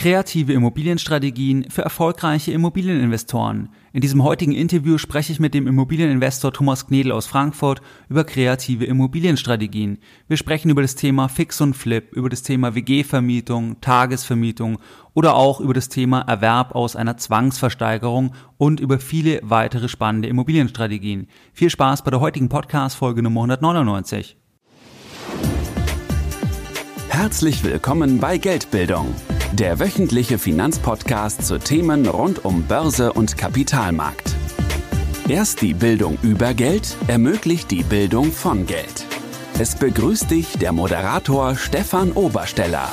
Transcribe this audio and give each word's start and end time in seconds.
Kreative 0.00 0.54
Immobilienstrategien 0.54 1.68
für 1.68 1.82
erfolgreiche 1.82 2.52
Immobilieninvestoren. 2.52 3.68
In 3.92 4.00
diesem 4.00 4.24
heutigen 4.24 4.52
Interview 4.52 4.96
spreche 4.96 5.30
ich 5.30 5.40
mit 5.40 5.52
dem 5.52 5.66
Immobilieninvestor 5.66 6.54
Thomas 6.54 6.86
Knedel 6.86 7.12
aus 7.12 7.26
Frankfurt 7.26 7.82
über 8.08 8.24
kreative 8.24 8.86
Immobilienstrategien. 8.86 9.98
Wir 10.26 10.38
sprechen 10.38 10.70
über 10.70 10.80
das 10.80 10.94
Thema 10.94 11.28
Fix 11.28 11.60
und 11.60 11.74
Flip, 11.74 12.10
über 12.14 12.30
das 12.30 12.42
Thema 12.42 12.74
WG-Vermietung, 12.74 13.78
Tagesvermietung 13.82 14.78
oder 15.12 15.36
auch 15.36 15.60
über 15.60 15.74
das 15.74 15.90
Thema 15.90 16.22
Erwerb 16.22 16.74
aus 16.74 16.96
einer 16.96 17.18
Zwangsversteigerung 17.18 18.32
und 18.56 18.80
über 18.80 19.00
viele 19.00 19.40
weitere 19.42 19.90
spannende 19.90 20.28
Immobilienstrategien. 20.28 21.26
Viel 21.52 21.68
Spaß 21.68 22.04
bei 22.04 22.10
der 22.10 22.20
heutigen 22.20 22.48
Podcast-Folge 22.48 23.22
Nummer 23.22 23.42
199. 23.42 24.39
Herzlich 27.22 27.62
willkommen 27.64 28.18
bei 28.18 28.38
Geldbildung 28.38 29.14
der 29.52 29.78
wöchentliche 29.78 30.38
Finanzpodcast 30.38 31.44
zu 31.44 31.58
Themen 31.58 32.06
rund 32.08 32.46
um 32.46 32.62
Börse 32.62 33.12
und 33.12 33.36
Kapitalmarkt. 33.36 34.34
Erst 35.28 35.60
die 35.60 35.74
Bildung 35.74 36.16
über 36.22 36.54
Geld 36.54 36.96
ermöglicht 37.08 37.70
die 37.70 37.82
Bildung 37.82 38.32
von 38.32 38.64
Geld. 38.64 39.04
Es 39.58 39.76
begrüßt 39.76 40.30
dich 40.30 40.56
der 40.56 40.72
Moderator 40.72 41.56
Stefan 41.56 42.12
Obersteller. 42.12 42.88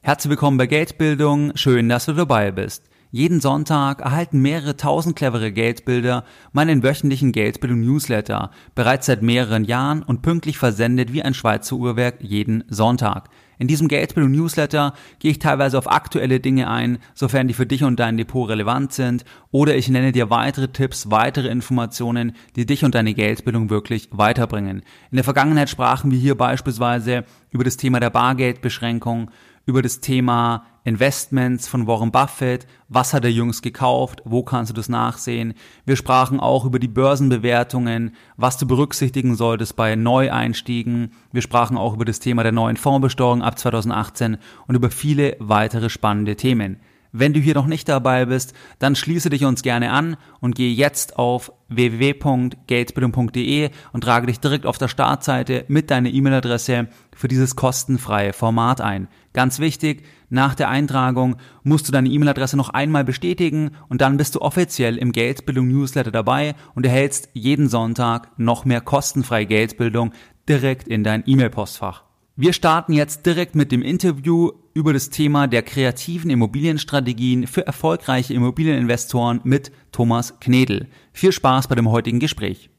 Herzlich 0.00 0.30
willkommen 0.30 0.56
bei 0.56 0.66
Geldbildung. 0.66 1.54
Schön, 1.54 1.90
dass 1.90 2.06
du 2.06 2.14
dabei 2.14 2.50
bist. 2.50 2.87
Jeden 3.10 3.40
Sonntag 3.40 4.02
erhalten 4.02 4.42
mehrere 4.42 4.76
tausend 4.76 5.16
clevere 5.16 5.50
Geldbilder 5.50 6.24
meinen 6.52 6.82
wöchentlichen 6.82 7.32
Geldbildung 7.32 7.80
Newsletter, 7.80 8.50
bereits 8.74 9.06
seit 9.06 9.22
mehreren 9.22 9.64
Jahren 9.64 10.02
und 10.02 10.20
pünktlich 10.20 10.58
versendet 10.58 11.14
wie 11.14 11.22
ein 11.22 11.32
Schweizer 11.32 11.76
Uhrwerk 11.76 12.16
jeden 12.20 12.64
Sonntag. 12.68 13.30
In 13.58 13.66
diesem 13.66 13.88
Geldbildung 13.88 14.32
Newsletter 14.32 14.92
gehe 15.20 15.30
ich 15.30 15.38
teilweise 15.38 15.78
auf 15.78 15.90
aktuelle 15.90 16.38
Dinge 16.38 16.68
ein, 16.68 16.98
sofern 17.14 17.48
die 17.48 17.54
für 17.54 17.64
dich 17.64 17.82
und 17.82 17.98
dein 17.98 18.18
Depot 18.18 18.46
relevant 18.46 18.92
sind, 18.92 19.24
oder 19.50 19.74
ich 19.74 19.88
nenne 19.88 20.12
dir 20.12 20.28
weitere 20.28 20.68
Tipps, 20.68 21.10
weitere 21.10 21.48
Informationen, 21.48 22.32
die 22.56 22.66
dich 22.66 22.84
und 22.84 22.94
deine 22.94 23.14
Geldbildung 23.14 23.70
wirklich 23.70 24.10
weiterbringen. 24.12 24.82
In 25.10 25.16
der 25.16 25.24
Vergangenheit 25.24 25.70
sprachen 25.70 26.10
wir 26.10 26.18
hier 26.18 26.36
beispielsweise 26.36 27.24
über 27.50 27.64
das 27.64 27.78
Thema 27.78 28.00
der 28.00 28.10
Bargeldbeschränkung, 28.10 29.30
über 29.68 29.82
das 29.82 30.00
Thema 30.00 30.64
Investments 30.84 31.68
von 31.68 31.86
Warren 31.86 32.10
Buffett, 32.10 32.66
was 32.88 33.12
hat 33.12 33.24
er 33.24 33.30
jüngst 33.30 33.62
gekauft, 33.62 34.22
wo 34.24 34.42
kannst 34.42 34.70
du 34.70 34.74
das 34.74 34.88
nachsehen. 34.88 35.52
Wir 35.84 35.96
sprachen 35.96 36.40
auch 36.40 36.64
über 36.64 36.78
die 36.78 36.88
Börsenbewertungen, 36.88 38.14
was 38.38 38.56
du 38.56 38.66
berücksichtigen 38.66 39.36
solltest 39.36 39.76
bei 39.76 39.94
Neueinstiegen. 39.94 41.12
Wir 41.32 41.42
sprachen 41.42 41.76
auch 41.76 41.92
über 41.92 42.06
das 42.06 42.18
Thema 42.18 42.44
der 42.44 42.52
neuen 42.52 42.78
Fondsbesteuerung 42.78 43.42
ab 43.42 43.58
2018 43.58 44.38
und 44.66 44.74
über 44.74 44.90
viele 44.90 45.36
weitere 45.38 45.90
spannende 45.90 46.34
Themen. 46.34 46.80
Wenn 47.12 47.32
du 47.32 47.38
hier 47.40 47.54
noch 47.54 47.66
nicht 47.66 47.88
dabei 47.88 48.26
bist, 48.26 48.52
dann 48.78 48.94
schließe 48.94 49.30
dich 49.30 49.44
uns 49.44 49.62
gerne 49.62 49.90
an 49.92 50.18
und 50.40 50.54
gehe 50.54 50.72
jetzt 50.72 51.18
auf 51.18 51.50
www.geldbildung.de 51.68 53.70
und 53.92 54.04
trage 54.04 54.26
dich 54.26 54.40
direkt 54.40 54.66
auf 54.66 54.76
der 54.78 54.88
Startseite 54.88 55.64
mit 55.68 55.90
deiner 55.90 56.10
E-Mail-Adresse 56.10 56.88
für 57.14 57.28
dieses 57.28 57.56
kostenfreie 57.56 58.34
Format 58.34 58.82
ein. 58.82 59.08
Ganz 59.38 59.60
wichtig, 59.60 60.02
nach 60.30 60.56
der 60.56 60.68
Eintragung 60.68 61.36
musst 61.62 61.86
du 61.86 61.92
deine 61.92 62.08
E-Mail-Adresse 62.08 62.56
noch 62.56 62.70
einmal 62.70 63.04
bestätigen 63.04 63.70
und 63.88 64.00
dann 64.00 64.16
bist 64.16 64.34
du 64.34 64.40
offiziell 64.40 64.98
im 64.98 65.12
Geldbildung 65.12 65.68
Newsletter 65.68 66.10
dabei 66.10 66.56
und 66.74 66.84
erhältst 66.84 67.28
jeden 67.34 67.68
Sonntag 67.68 68.36
noch 68.36 68.64
mehr 68.64 68.80
kostenfreie 68.80 69.46
Geldbildung 69.46 70.10
direkt 70.48 70.88
in 70.88 71.04
dein 71.04 71.22
E-Mail-Postfach. 71.24 72.02
Wir 72.34 72.52
starten 72.52 72.92
jetzt 72.92 73.26
direkt 73.26 73.54
mit 73.54 73.70
dem 73.70 73.82
Interview 73.82 74.50
über 74.74 74.92
das 74.92 75.08
Thema 75.08 75.46
der 75.46 75.62
kreativen 75.62 76.30
Immobilienstrategien 76.30 77.46
für 77.46 77.64
erfolgreiche 77.64 78.34
Immobilieninvestoren 78.34 79.40
mit 79.44 79.70
Thomas 79.92 80.40
Knedel. 80.40 80.88
Viel 81.12 81.30
Spaß 81.30 81.68
bei 81.68 81.76
dem 81.76 81.88
heutigen 81.88 82.18
Gespräch. 82.18 82.70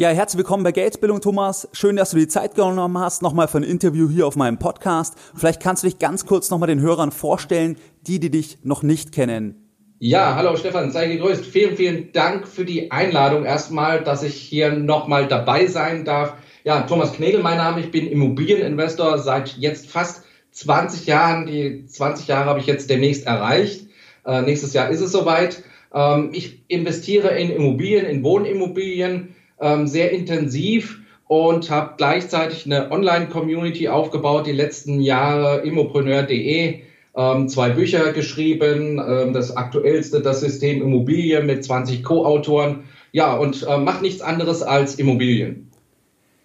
Ja, 0.00 0.10
herzlich 0.10 0.38
willkommen 0.38 0.62
bei 0.62 0.70
Geldbildung, 0.70 1.20
Thomas. 1.20 1.68
Schön, 1.72 1.96
dass 1.96 2.10
du 2.10 2.18
die 2.18 2.28
Zeit 2.28 2.54
genommen 2.54 2.98
hast, 2.98 3.20
nochmal 3.20 3.48
für 3.48 3.58
ein 3.58 3.64
Interview 3.64 4.08
hier 4.08 4.28
auf 4.28 4.36
meinem 4.36 4.56
Podcast. 4.56 5.16
Vielleicht 5.34 5.60
kannst 5.60 5.82
du 5.82 5.88
dich 5.88 5.98
ganz 5.98 6.24
kurz 6.24 6.50
nochmal 6.50 6.68
den 6.68 6.80
Hörern 6.80 7.10
vorstellen, 7.10 7.76
die, 8.06 8.20
die 8.20 8.30
dich 8.30 8.58
noch 8.62 8.84
nicht 8.84 9.10
kennen. 9.10 9.56
Ja, 9.98 10.36
hallo 10.36 10.54
Stefan, 10.54 10.92
sei 10.92 11.08
gegrüßt. 11.08 11.44
Vielen, 11.44 11.76
vielen 11.76 12.12
Dank 12.12 12.46
für 12.46 12.64
die 12.64 12.92
Einladung 12.92 13.44
erstmal, 13.44 14.04
dass 14.04 14.22
ich 14.22 14.36
hier 14.36 14.70
nochmal 14.70 15.26
dabei 15.26 15.66
sein 15.66 16.04
darf. 16.04 16.34
Ja, 16.62 16.82
Thomas 16.82 17.14
Knegel, 17.14 17.42
mein 17.42 17.56
Name. 17.56 17.80
Ich 17.80 17.90
bin 17.90 18.06
Immobilieninvestor 18.06 19.18
seit 19.18 19.56
jetzt 19.56 19.90
fast 19.90 20.22
20 20.52 21.06
Jahren. 21.06 21.46
Die 21.46 21.86
20 21.86 22.28
Jahre 22.28 22.50
habe 22.50 22.60
ich 22.60 22.66
jetzt 22.66 22.88
demnächst 22.88 23.26
erreicht. 23.26 23.88
Äh, 24.24 24.42
nächstes 24.42 24.74
Jahr 24.74 24.90
ist 24.90 25.00
es 25.00 25.10
soweit. 25.10 25.64
Ähm, 25.92 26.30
ich 26.32 26.62
investiere 26.68 27.36
in 27.36 27.50
Immobilien, 27.50 28.06
in 28.06 28.22
Wohnimmobilien 28.22 29.34
ähm, 29.60 29.86
sehr 29.86 30.12
intensiv 30.12 31.00
und 31.26 31.70
habe 31.70 31.94
gleichzeitig 31.96 32.64
eine 32.64 32.90
Online-Community 32.90 33.88
aufgebaut, 33.88 34.46
die 34.46 34.52
letzten 34.52 35.00
Jahre 35.00 35.58
immopreneur.de. 35.58 36.80
Ähm, 37.16 37.48
zwei 37.48 37.70
Bücher 37.70 38.12
geschrieben, 38.12 39.02
ähm, 39.04 39.32
das 39.32 39.56
aktuellste, 39.56 40.20
das 40.20 40.40
System 40.40 40.82
Immobilien 40.82 41.46
mit 41.46 41.64
20 41.64 42.02
Co-Autoren. 42.02 42.84
Ja, 43.12 43.36
und 43.36 43.66
äh, 43.68 43.78
macht 43.78 44.02
nichts 44.02 44.22
anderes 44.22 44.62
als 44.62 44.94
Immobilien. 44.96 45.70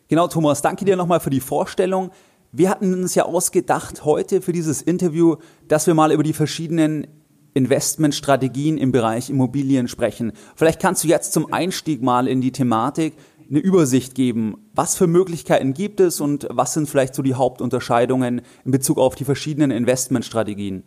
Genau, 0.08 0.28
Thomas, 0.28 0.62
danke 0.62 0.86
dir 0.86 0.96
nochmal 0.96 1.20
für 1.20 1.30
die 1.30 1.40
Vorstellung. 1.40 2.12
Wir 2.52 2.70
hatten 2.70 2.94
uns 2.94 3.16
ja 3.16 3.24
ausgedacht 3.24 4.06
heute 4.06 4.42
für 4.42 4.52
dieses 4.52 4.82
Interview, 4.82 5.38
dass 5.68 5.88
wir 5.88 5.94
mal 5.94 6.12
über 6.12 6.24
die 6.24 6.34
verschiedenen 6.34 7.08
Investmentstrategien 7.54 8.78
im 8.78 8.92
Bereich 8.92 9.30
Immobilien 9.30 9.88
sprechen. 9.88 10.34
Vielleicht 10.56 10.82
kannst 10.82 11.04
du 11.04 11.08
jetzt 11.08 11.34
zum 11.34 11.52
Einstieg 11.54 12.02
mal 12.02 12.28
in 12.28 12.42
die 12.42 12.52
Thematik 12.52 13.14
eine 13.50 13.60
Übersicht 13.60 14.16
geben. 14.16 14.58
Was 14.74 14.96
für 14.96 15.08
Möglichkeiten 15.08 15.74
gibt 15.74 16.00
es 16.00 16.22
und 16.22 16.48
was 16.50 16.74
sind 16.74 16.90
vielleicht 16.90 17.14
so 17.14 17.22
die 17.22 17.36
Hauptunterscheidungen 17.36 18.42
in 18.66 18.72
Bezug 18.72 18.98
auf 18.98 19.16
die 19.16 19.26
verschiedenen 19.26 19.72
Investmentstrategien? 19.72 20.84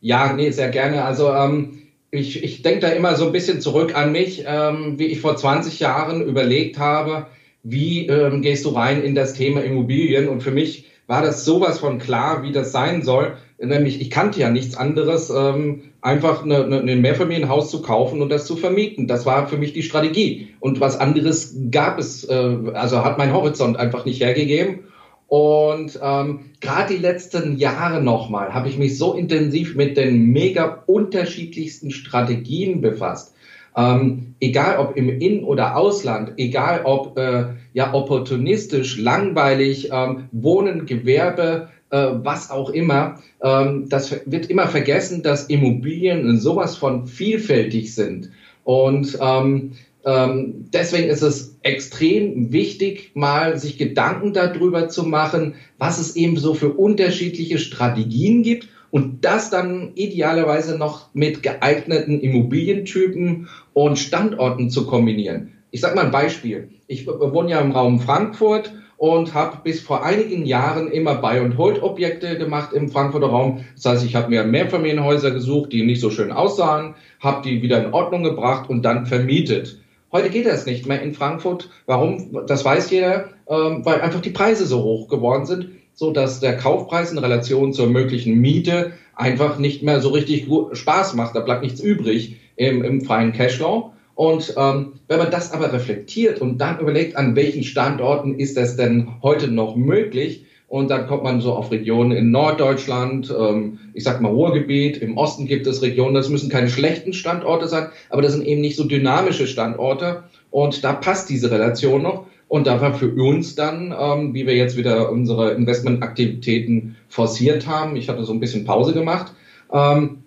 Ja, 0.00 0.32
nee, 0.32 0.50
sehr 0.50 0.70
gerne. 0.70 1.04
Also 1.04 1.32
ähm, 1.32 1.82
ich, 2.10 2.42
ich 2.42 2.62
denke 2.62 2.80
da 2.80 2.88
immer 2.88 3.16
so 3.16 3.26
ein 3.26 3.32
bisschen 3.32 3.60
zurück 3.60 3.94
an 3.96 4.12
mich, 4.12 4.44
ähm, 4.46 4.98
wie 4.98 5.06
ich 5.06 5.20
vor 5.20 5.36
20 5.36 5.80
Jahren 5.80 6.22
überlegt 6.22 6.78
habe, 6.78 7.26
wie 7.62 8.06
ähm, 8.06 8.42
gehst 8.42 8.64
du 8.64 8.70
rein 8.70 9.02
in 9.02 9.14
das 9.14 9.34
Thema 9.34 9.62
Immobilien? 9.62 10.28
Und 10.28 10.42
für 10.42 10.52
mich 10.52 10.86
war 11.06 11.22
das 11.22 11.44
sowas 11.44 11.78
von 11.78 11.98
klar, 11.98 12.42
wie 12.42 12.52
das 12.52 12.72
sein 12.72 13.02
soll. 13.02 13.36
Nämlich, 13.58 14.02
ich 14.02 14.10
kannte 14.10 14.38
ja 14.38 14.50
nichts 14.50 14.76
anderes, 14.76 15.30
ähm, 15.30 15.84
einfach 16.02 16.44
eine, 16.44 16.64
eine, 16.64 16.80
ein 16.80 17.00
Mehrfamilienhaus 17.00 17.70
zu 17.70 17.80
kaufen 17.80 18.20
und 18.20 18.28
das 18.28 18.44
zu 18.44 18.56
vermieten. 18.56 19.06
Das 19.06 19.24
war 19.24 19.48
für 19.48 19.56
mich 19.56 19.72
die 19.72 19.82
Strategie. 19.82 20.48
Und 20.60 20.80
was 20.80 21.00
anderes 21.00 21.56
gab 21.70 21.98
es, 21.98 22.24
äh, 22.28 22.56
also 22.74 23.02
hat 23.02 23.16
mein 23.16 23.32
Horizont 23.32 23.78
einfach 23.78 24.04
nicht 24.04 24.20
hergegeben. 24.20 24.80
Und 25.28 25.98
ähm, 26.02 26.50
gerade 26.60 26.94
die 26.94 27.00
letzten 27.00 27.56
Jahre 27.56 28.02
nochmal 28.02 28.54
habe 28.54 28.68
ich 28.68 28.78
mich 28.78 28.96
so 28.96 29.14
intensiv 29.14 29.74
mit 29.74 29.96
den 29.96 30.26
mega 30.26 30.82
unterschiedlichsten 30.86 31.90
Strategien 31.90 32.80
befasst. 32.80 33.34
Ähm, 33.76 34.34
egal 34.40 34.78
ob 34.78 34.96
im 34.96 35.08
In- 35.08 35.44
oder 35.44 35.76
Ausland, 35.76 36.34
egal 36.36 36.82
ob 36.84 37.18
äh, 37.18 37.46
ja 37.72 37.92
opportunistisch, 37.92 38.98
langweilig, 38.98 39.90
ähm, 39.92 40.28
Wohnen, 40.32 40.86
Gewerbe, 40.86 41.68
äh, 41.90 42.08
was 42.12 42.50
auch 42.50 42.70
immer, 42.70 43.20
ähm, 43.42 43.88
das 43.88 44.14
wird 44.26 44.50
immer 44.50 44.68
vergessen, 44.68 45.22
dass 45.22 45.46
Immobilien 45.46 46.38
sowas 46.38 46.76
von 46.76 47.06
vielfältig 47.06 47.94
sind. 47.94 48.30
Und 48.64 49.16
ähm, 49.20 49.72
ähm, 50.04 50.68
deswegen 50.72 51.08
ist 51.08 51.22
es 51.22 51.56
extrem 51.62 52.52
wichtig, 52.52 53.10
mal 53.14 53.58
sich 53.58 53.76
Gedanken 53.76 54.32
darüber 54.32 54.88
zu 54.88 55.02
machen, 55.02 55.54
was 55.78 55.98
es 55.98 56.14
eben 56.14 56.36
so 56.36 56.54
für 56.54 56.72
unterschiedliche 56.72 57.58
Strategien 57.58 58.44
gibt 58.44 58.68
und 58.90 59.24
das 59.24 59.50
dann 59.50 59.92
idealerweise 59.96 60.78
noch 60.78 61.08
mit 61.12 61.42
geeigneten 61.42 62.20
Immobilientypen 62.20 63.48
und 63.72 63.98
Standorten 63.98 64.70
zu 64.70 64.86
kombinieren. 64.86 65.52
Ich 65.72 65.80
sage 65.80 65.96
mal 65.96 66.06
ein 66.06 66.12
Beispiel. 66.12 66.68
Ich 66.86 67.06
wohne 67.06 67.50
ja 67.50 67.60
im 67.60 67.72
Raum 67.72 68.00
Frankfurt 68.00 68.72
und 68.96 69.34
habe 69.34 69.58
bis 69.62 69.80
vor 69.80 70.04
einigen 70.04 70.46
Jahren 70.46 70.90
immer 70.90 71.16
Buy 71.16 71.38
and 71.38 71.58
Hold 71.58 71.82
Objekte 71.82 72.38
gemacht 72.38 72.72
im 72.72 72.88
Frankfurter 72.88 73.28
Raum. 73.28 73.64
Das 73.74 73.84
heißt, 73.84 74.04
ich 74.04 74.14
habe 74.14 74.30
mir 74.30 74.44
Mehrfamilienhäuser 74.44 75.30
gesucht, 75.30 75.72
die 75.72 75.84
nicht 75.84 76.00
so 76.00 76.10
schön 76.10 76.32
aussahen, 76.32 76.94
habe 77.20 77.42
die 77.48 77.62
wieder 77.62 77.84
in 77.84 77.92
Ordnung 77.92 78.22
gebracht 78.22 78.70
und 78.70 78.82
dann 78.82 79.06
vermietet. 79.06 79.78
Heute 80.12 80.30
geht 80.30 80.46
das 80.46 80.66
nicht 80.66 80.86
mehr 80.86 81.02
in 81.02 81.14
Frankfurt. 81.14 81.68
Warum? 81.84 82.46
Das 82.46 82.64
weiß 82.64 82.90
jeder, 82.90 83.30
ähm, 83.48 83.84
weil 83.84 84.00
einfach 84.00 84.20
die 84.20 84.30
Preise 84.30 84.64
so 84.64 84.82
hoch 84.82 85.08
geworden 85.08 85.46
sind 85.46 85.70
so 85.96 86.12
dass 86.12 86.40
der 86.40 86.58
Kaufpreis 86.58 87.10
in 87.10 87.18
Relation 87.18 87.72
zur 87.72 87.88
möglichen 87.88 88.38
Miete 88.38 88.92
einfach 89.14 89.58
nicht 89.58 89.82
mehr 89.82 90.00
so 90.00 90.10
richtig 90.10 90.46
Spaß 90.72 91.14
macht. 91.14 91.34
Da 91.34 91.40
bleibt 91.40 91.62
nichts 91.62 91.80
übrig 91.80 92.36
im, 92.54 92.84
im 92.84 93.00
freien 93.00 93.32
Cashflow. 93.32 93.92
Und 94.16 94.54
ähm, 94.56 94.94
wenn 95.06 95.18
man 95.18 95.30
das 95.30 95.52
aber 95.52 95.72
reflektiert 95.72 96.40
und 96.40 96.58
dann 96.58 96.80
überlegt, 96.80 97.16
an 97.16 97.36
welchen 97.36 97.62
Standorten 97.62 98.34
ist 98.34 98.56
das 98.56 98.74
denn 98.74 99.08
heute 99.22 99.46
noch 99.46 99.76
möglich, 99.76 100.46
Und 100.68 100.90
dann 100.90 101.06
kommt 101.06 101.22
man 101.22 101.40
so 101.40 101.52
auf 101.52 101.70
Regionen 101.70 102.10
in 102.12 102.30
Norddeutschland, 102.32 103.32
ähm, 103.38 103.78
ich 103.94 104.02
sag 104.02 104.20
mal 104.20 104.32
Ruhrgebiet, 104.32 104.96
im 104.96 105.16
Osten 105.16 105.46
gibt 105.46 105.66
es 105.66 105.80
Regionen, 105.82 106.14
das 106.14 106.28
müssen 106.28 106.50
keine 106.50 106.68
schlechten 106.68 107.12
Standorte 107.12 107.68
sein, 107.68 107.88
aber 108.10 108.22
das 108.22 108.32
sind 108.32 108.44
eben 108.44 108.60
nicht 108.60 108.76
so 108.76 108.84
dynamische 108.84 109.46
Standorte. 109.46 110.24
Und 110.50 110.82
da 110.82 110.92
passt 110.92 111.28
diese 111.30 111.50
Relation 111.50 112.02
noch. 112.02 112.26
Und 112.48 112.66
da 112.66 112.80
war 112.80 112.94
für 112.94 113.08
uns 113.10 113.54
dann, 113.54 113.94
ähm, 113.98 114.34
wie 114.34 114.46
wir 114.46 114.54
jetzt 114.54 114.76
wieder 114.76 115.10
unsere 115.10 115.52
Investmentaktivitäten 115.52 116.96
forciert 117.08 117.66
haben, 117.66 117.96
ich 117.96 118.08
hatte 118.08 118.24
so 118.24 118.32
ein 118.32 118.40
bisschen 118.40 118.64
Pause 118.64 118.92
gemacht, 118.92 119.32
ähm, 119.72 120.18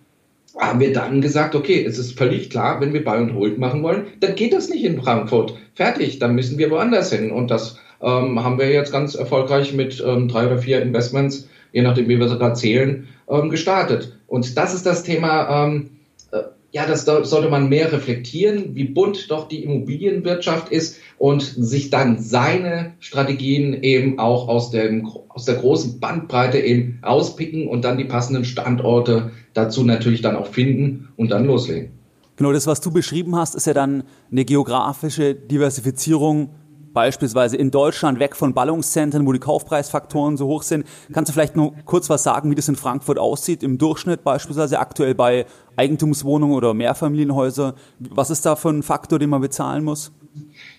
haben 0.59 0.79
wir 0.79 0.93
dann 0.93 1.21
gesagt, 1.21 1.55
okay, 1.55 1.83
es 1.85 1.97
ist 1.97 2.17
völlig 2.17 2.49
klar, 2.49 2.81
wenn 2.81 2.93
wir 2.93 3.03
Buy 3.03 3.19
und 3.19 3.33
Hold 3.33 3.57
machen 3.57 3.81
wollen, 3.81 4.07
dann 4.19 4.35
geht 4.35 4.53
das 4.53 4.69
nicht 4.69 4.83
in 4.83 5.01
Frankfurt. 5.01 5.55
Fertig, 5.73 6.19
dann 6.19 6.35
müssen 6.35 6.57
wir 6.57 6.69
woanders 6.69 7.11
hin. 7.11 7.31
Und 7.31 7.49
das 7.49 7.79
ähm, 8.01 8.43
haben 8.43 8.59
wir 8.59 8.69
jetzt 8.69 8.91
ganz 8.91 9.15
erfolgreich 9.15 9.73
mit 9.73 10.03
ähm, 10.05 10.27
drei 10.27 10.47
oder 10.47 10.57
vier 10.57 10.81
Investments, 10.81 11.47
je 11.71 11.81
nachdem, 11.81 12.09
wie 12.09 12.19
wir 12.19 12.27
sie 12.27 12.37
gerade 12.37 12.55
zählen, 12.55 13.07
ähm, 13.29 13.49
gestartet. 13.49 14.17
Und 14.27 14.57
das 14.57 14.73
ist 14.73 14.85
das 14.85 15.03
Thema, 15.03 15.65
ähm, 15.65 15.89
äh, 15.91 15.98
ja, 16.71 16.85
das 16.85 17.05
sollte 17.05 17.49
man 17.49 17.67
mehr 17.67 17.91
reflektieren, 17.91 18.75
wie 18.75 18.83
bunt 18.83 19.31
doch 19.31 19.47
die 19.47 19.63
Immobilienwirtschaft 19.63 20.71
ist 20.71 20.97
und 21.17 21.41
sich 21.41 21.89
dann 21.89 22.19
seine 22.19 22.93
Strategien 22.99 23.81
eben 23.81 24.19
auch 24.19 24.47
aus, 24.47 24.69
dem, 24.69 25.07
aus 25.29 25.45
der 25.45 25.55
großen 25.55 25.99
Bandbreite 25.99 26.59
eben 26.59 26.99
rauspicken 27.03 27.67
und 27.67 27.83
dann 27.83 27.97
die 27.97 28.05
passenden 28.05 28.45
Standorte 28.45 29.31
dazu 29.53 29.83
natürlich 29.83 30.21
dann 30.21 30.35
auch 30.35 30.47
finden 30.47 31.09
und 31.17 31.31
dann 31.31 31.45
loslegen. 31.45 31.91
Genau, 32.35 32.53
das, 32.53 32.67
was 32.67 32.79
du 32.81 32.91
beschrieben 32.91 33.35
hast, 33.35 33.55
ist 33.55 33.67
ja 33.67 33.73
dann 33.73 34.03
eine 34.31 34.45
geografische 34.45 35.35
Diversifizierung 35.35 36.51
beispielsweise 36.93 37.57
in 37.57 37.71
Deutschland 37.71 38.19
weg 38.19 38.35
von 38.35 38.53
Ballungszentren, 38.53 39.25
wo 39.25 39.31
die 39.31 39.39
Kaufpreisfaktoren 39.39 40.37
so 40.37 40.47
hoch 40.47 40.63
sind. 40.63 40.85
Kannst 41.13 41.29
du 41.29 41.33
vielleicht 41.33 41.55
nur 41.55 41.73
kurz 41.85 42.09
was 42.09 42.23
sagen, 42.23 42.51
wie 42.51 42.55
das 42.55 42.67
in 42.67 42.75
Frankfurt 42.75 43.19
aussieht, 43.19 43.63
im 43.63 43.77
Durchschnitt 43.77 44.23
beispielsweise 44.23 44.79
aktuell 44.79 45.15
bei 45.15 45.45
Eigentumswohnungen 45.75 46.55
oder 46.55 46.73
Mehrfamilienhäusern? 46.73 47.73
Was 47.99 48.29
ist 48.29 48.45
da 48.45 48.55
für 48.55 48.69
ein 48.69 48.83
Faktor, 48.83 49.19
den 49.19 49.29
man 49.29 49.41
bezahlen 49.41 49.83
muss? 49.83 50.11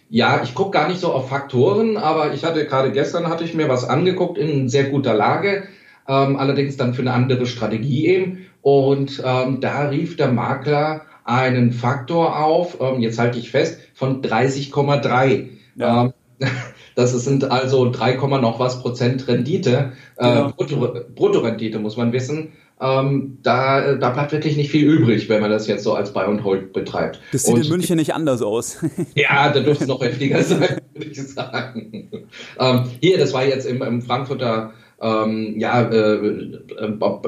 Ja, 0.08 0.42
ich 0.42 0.54
gucke 0.54 0.72
gar 0.72 0.88
nicht 0.88 1.00
so 1.00 1.12
auf 1.12 1.28
Faktoren, 1.28 1.96
aber 1.96 2.34
ich 2.34 2.44
hatte 2.44 2.66
gerade 2.66 2.90
gestern 2.90 3.28
hatte 3.28 3.44
ich 3.44 3.54
mir 3.54 3.68
was 3.68 3.84
angeguckt 3.84 4.38
in 4.38 4.68
sehr 4.68 4.90
guter 4.90 5.14
Lage, 5.14 5.64
ähm, 6.08 6.36
allerdings 6.36 6.76
dann 6.76 6.94
für 6.94 7.02
eine 7.02 7.12
andere 7.12 7.46
Strategie 7.46 8.06
eben. 8.06 8.46
Und 8.62 9.22
ähm, 9.24 9.60
da 9.60 9.88
rief 9.88 10.16
der 10.16 10.32
Makler 10.32 11.02
einen 11.24 11.72
Faktor 11.72 12.44
auf, 12.44 12.78
ähm, 12.80 13.00
jetzt 13.00 13.18
halte 13.18 13.38
ich 13.38 13.50
fest, 13.50 13.78
von 13.94 14.20
30,3. 14.20 15.59
Ja. 15.76 16.04
Ähm, 16.04 16.12
das 16.94 17.12
sind 17.12 17.44
also 17.50 17.90
3, 17.90 18.16
noch 18.38 18.58
was 18.58 18.80
Prozent 18.80 19.28
Rendite, 19.28 19.92
äh, 20.16 20.26
genau. 20.26 20.52
Brutto, 20.56 20.94
Bruttorendite 21.14 21.78
muss 21.78 21.96
man 21.96 22.12
wissen. 22.12 22.52
Ähm, 22.80 23.38
da, 23.42 23.94
da 23.96 24.08
bleibt 24.08 24.32
wirklich 24.32 24.56
nicht 24.56 24.70
viel 24.70 24.88
übrig, 24.88 25.28
wenn 25.28 25.42
man 25.42 25.50
das 25.50 25.66
jetzt 25.66 25.84
so 25.84 25.92
als 25.92 26.14
Buy 26.14 26.24
and 26.24 26.44
Hold 26.44 26.72
betreibt. 26.72 27.20
Das 27.30 27.42
sieht 27.42 27.54
und, 27.54 27.64
in 27.64 27.68
München 27.68 27.96
nicht 27.96 28.14
anders 28.14 28.40
aus. 28.40 28.78
ja, 29.14 29.50
da 29.50 29.60
dürfte 29.60 29.84
es 29.84 29.88
noch 29.88 30.00
heftiger 30.00 30.42
sein, 30.42 30.80
würde 30.94 31.10
ich 31.10 31.22
sagen. 31.22 32.08
Ähm, 32.58 32.84
hier, 33.02 33.18
das 33.18 33.34
war 33.34 33.44
jetzt 33.44 33.66
im, 33.66 33.82
im 33.82 34.00
Frankfurter 34.00 34.72
ähm, 35.02 35.56
ja, 35.58 35.82
äh, 35.82 36.14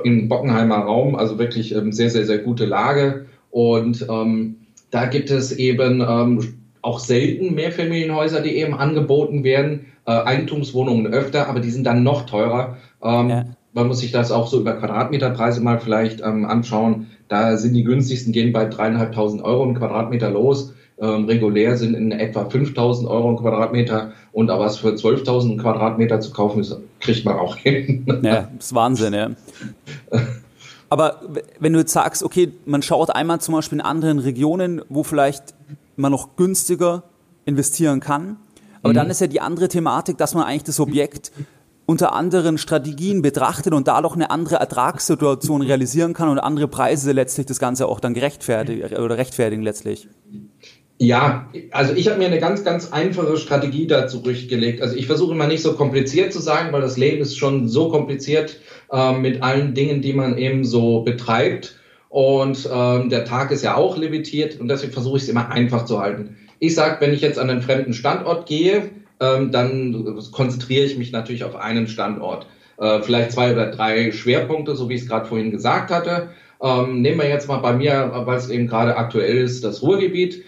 im 0.05 0.29
Bockenheimer 0.29 0.77
Raum, 0.77 1.17
also 1.17 1.39
wirklich 1.39 1.75
ähm, 1.75 1.93
sehr, 1.93 2.09
sehr, 2.09 2.25
sehr 2.25 2.39
gute 2.39 2.65
Lage. 2.65 3.27
Und 3.51 4.07
ähm, 4.09 4.57
da 4.91 5.07
gibt 5.07 5.31
es 5.31 5.53
eben 5.53 6.01
ähm, 6.01 6.62
auch 6.83 6.99
selten 6.99 7.55
Mehrfamilienhäuser, 7.55 8.41
die 8.41 8.57
eben 8.57 8.75
angeboten 8.75 9.45
werden, 9.45 9.87
äh, 10.05 10.11
Eigentumswohnungen 10.11 11.07
öfter, 11.07 11.49
aber 11.49 11.61
die 11.61 11.71
sind 11.71 11.85
dann 11.85 12.03
noch 12.03 12.27
teurer. 12.27 12.77
Ähm, 13.03 13.31
ja. 13.31 13.45
Man 13.73 13.87
muss 13.87 14.01
sich 14.01 14.13
das 14.13 14.33
auch 14.33 14.49
so 14.49 14.61
über 14.61 14.75
Quadratmeterpreise 14.75 15.63
mal 15.63 15.81
vielleicht 15.81 16.21
ähm, 16.21 16.45
anschauen. 16.45 17.07
Da 17.29 17.57
sind 17.57 17.73
die 17.75 17.85
günstigsten, 17.85 18.33
gehen 18.33 18.53
bei 18.53 18.67
dreieinhalbtausend 18.67 19.43
Euro 19.43 19.65
im 19.65 19.75
Quadratmeter 19.75 20.31
los. 20.31 20.75
Ähm, 21.01 21.25
regulär 21.25 21.77
sind 21.77 21.95
in 21.95 22.13
etwa 22.13 22.45
5000 22.45 23.09
Euro 23.09 23.31
im 23.31 23.37
Quadratmeter 23.37 24.13
und 24.33 24.51
aber 24.51 24.67
was 24.67 24.79
für 24.79 24.89
12.000 24.89 25.59
Quadratmeter 25.59 26.21
zu 26.21 26.33
kaufen 26.33 26.61
ist, 26.61 26.77
kriegt 27.01 27.25
man 27.25 27.39
auch 27.39 27.57
hin. 27.57 28.05
Ja, 28.23 28.49
das 28.57 28.67
ist 28.67 28.75
Wahnsinn, 28.75 29.15
ja. 29.15 29.31
Aber 30.91 31.23
wenn 31.59 31.73
du 31.73 31.79
jetzt 31.79 31.95
sagst, 31.95 32.23
okay, 32.23 32.53
man 32.67 32.83
schaut 32.83 33.09
einmal 33.09 33.41
zum 33.41 33.55
Beispiel 33.55 33.79
in 33.79 33.85
anderen 33.85 34.19
Regionen, 34.19 34.83
wo 34.91 35.03
vielleicht 35.03 35.55
man 35.97 36.13
noch 36.13 36.37
günstiger 36.37 37.05
investieren 37.45 38.01
kann. 38.01 38.37
Aber 38.83 38.93
mhm. 38.93 38.97
dann 38.97 39.11
ist 39.11 39.21
ja 39.21 39.27
die 39.27 39.41
andere 39.41 39.69
Thematik, 39.69 40.19
dass 40.19 40.35
man 40.35 40.45
eigentlich 40.45 40.65
das 40.65 40.81
Objekt 40.81 41.33
unter 41.87 42.13
anderen 42.15 42.59
Strategien 42.59 43.23
betrachtet 43.23 43.73
und 43.73 43.89
dadurch 43.89 44.15
eine 44.15 44.31
andere 44.31 44.57
Ertragssituation 44.57 45.63
realisieren 45.63 46.15
kann 46.15 46.29
und 46.29 46.39
andere 46.39 46.69
Preise 46.69 47.13
letztlich 47.13 47.47
das 47.47 47.59
Ganze 47.59 47.87
auch 47.87 48.01
dann 48.01 48.15
gerechtfertigen 48.15 48.97
oder 48.97 49.19
rechtfertigen 49.19 49.63
letztlich. 49.63 50.09
Ja, 50.99 51.49
also 51.73 51.95
ich 51.95 52.07
habe 52.09 52.19
mir 52.19 52.27
eine 52.27 52.39
ganz, 52.39 52.63
ganz 52.63 52.93
einfache 52.93 53.37
Strategie 53.37 53.89
dazu 53.89 54.21
durchgelegt. 54.21 54.81
Also 54.83 54.95
ich 54.95 55.07
versuche 55.07 55.33
immer 55.33 55.49
nicht 55.49 55.63
so 55.63 55.73
kompliziert 55.73 56.33
zu 56.33 56.39
sagen, 56.39 56.73
weil 56.73 56.81
das 56.81 56.97
Leben 56.97 57.21
ist 57.21 57.37
schon 57.37 57.69
so 57.69 57.89
kompliziert 57.89 58.61
äh, 58.93 59.13
mit 59.13 59.43
allen 59.43 59.75
Dingen, 59.75 60.01
die 60.01 60.13
man 60.13 60.39
eben 60.39 60.65
so 60.65 61.01
betreibt. 61.01 61.77
Und 62.13 62.69
ähm, 62.71 63.09
der 63.09 63.25
Tag 63.25 63.51
ist 63.53 63.63
ja 63.63 63.75
auch 63.75 63.97
limitiert 63.97 64.61
und 64.61 64.69
deswegen 64.69 64.93
versuche 64.93 65.17
ich 65.17 65.23
es 65.23 65.31
immer 65.31 65.51
einfach 65.51 65.87
zu 65.87 65.99
halten. 65.99 66.37
Ich 66.59 66.75
sage, 66.75 67.01
wenn 67.01 67.15
ich 67.15 67.23
jetzt 67.23 67.39
an 67.39 67.49
einen 67.49 67.63
fremden 67.63 67.95
Standort 67.95 68.45
gehe, 68.45 68.91
ähm, 69.19 69.51
dann 69.51 70.21
konzentriere 70.31 70.85
ich 70.85 70.99
mich 70.99 71.11
natürlich 71.11 71.43
auf 71.43 71.57
einen 71.57 71.87
Standort. 71.87 72.47
Äh, 72.77 73.01
vielleicht 73.01 73.33
zwei 73.33 73.51
oder 73.53 73.71
drei 73.71 74.13
Schwerpunkte, 74.13 74.77
so 74.77 74.91
wie 74.91 74.95
ich 74.97 75.01
es 75.01 75.09
gerade 75.09 75.25
vorhin 75.25 75.53
gesagt 75.53 75.91
hatte. 75.91 76.29
Ähm, 76.63 77.01
nehmen 77.01 77.19
wir 77.19 77.31
jetzt 77.31 77.49
mal 77.49 77.61
bei 77.61 77.73
mir, 77.73 78.13
weil 78.27 78.37
es 78.37 78.51
eben 78.51 78.67
gerade 78.67 78.99
aktuell 78.99 79.39
ist, 79.39 79.65
das 79.65 79.81
Ruhrgebiet. 79.81 80.45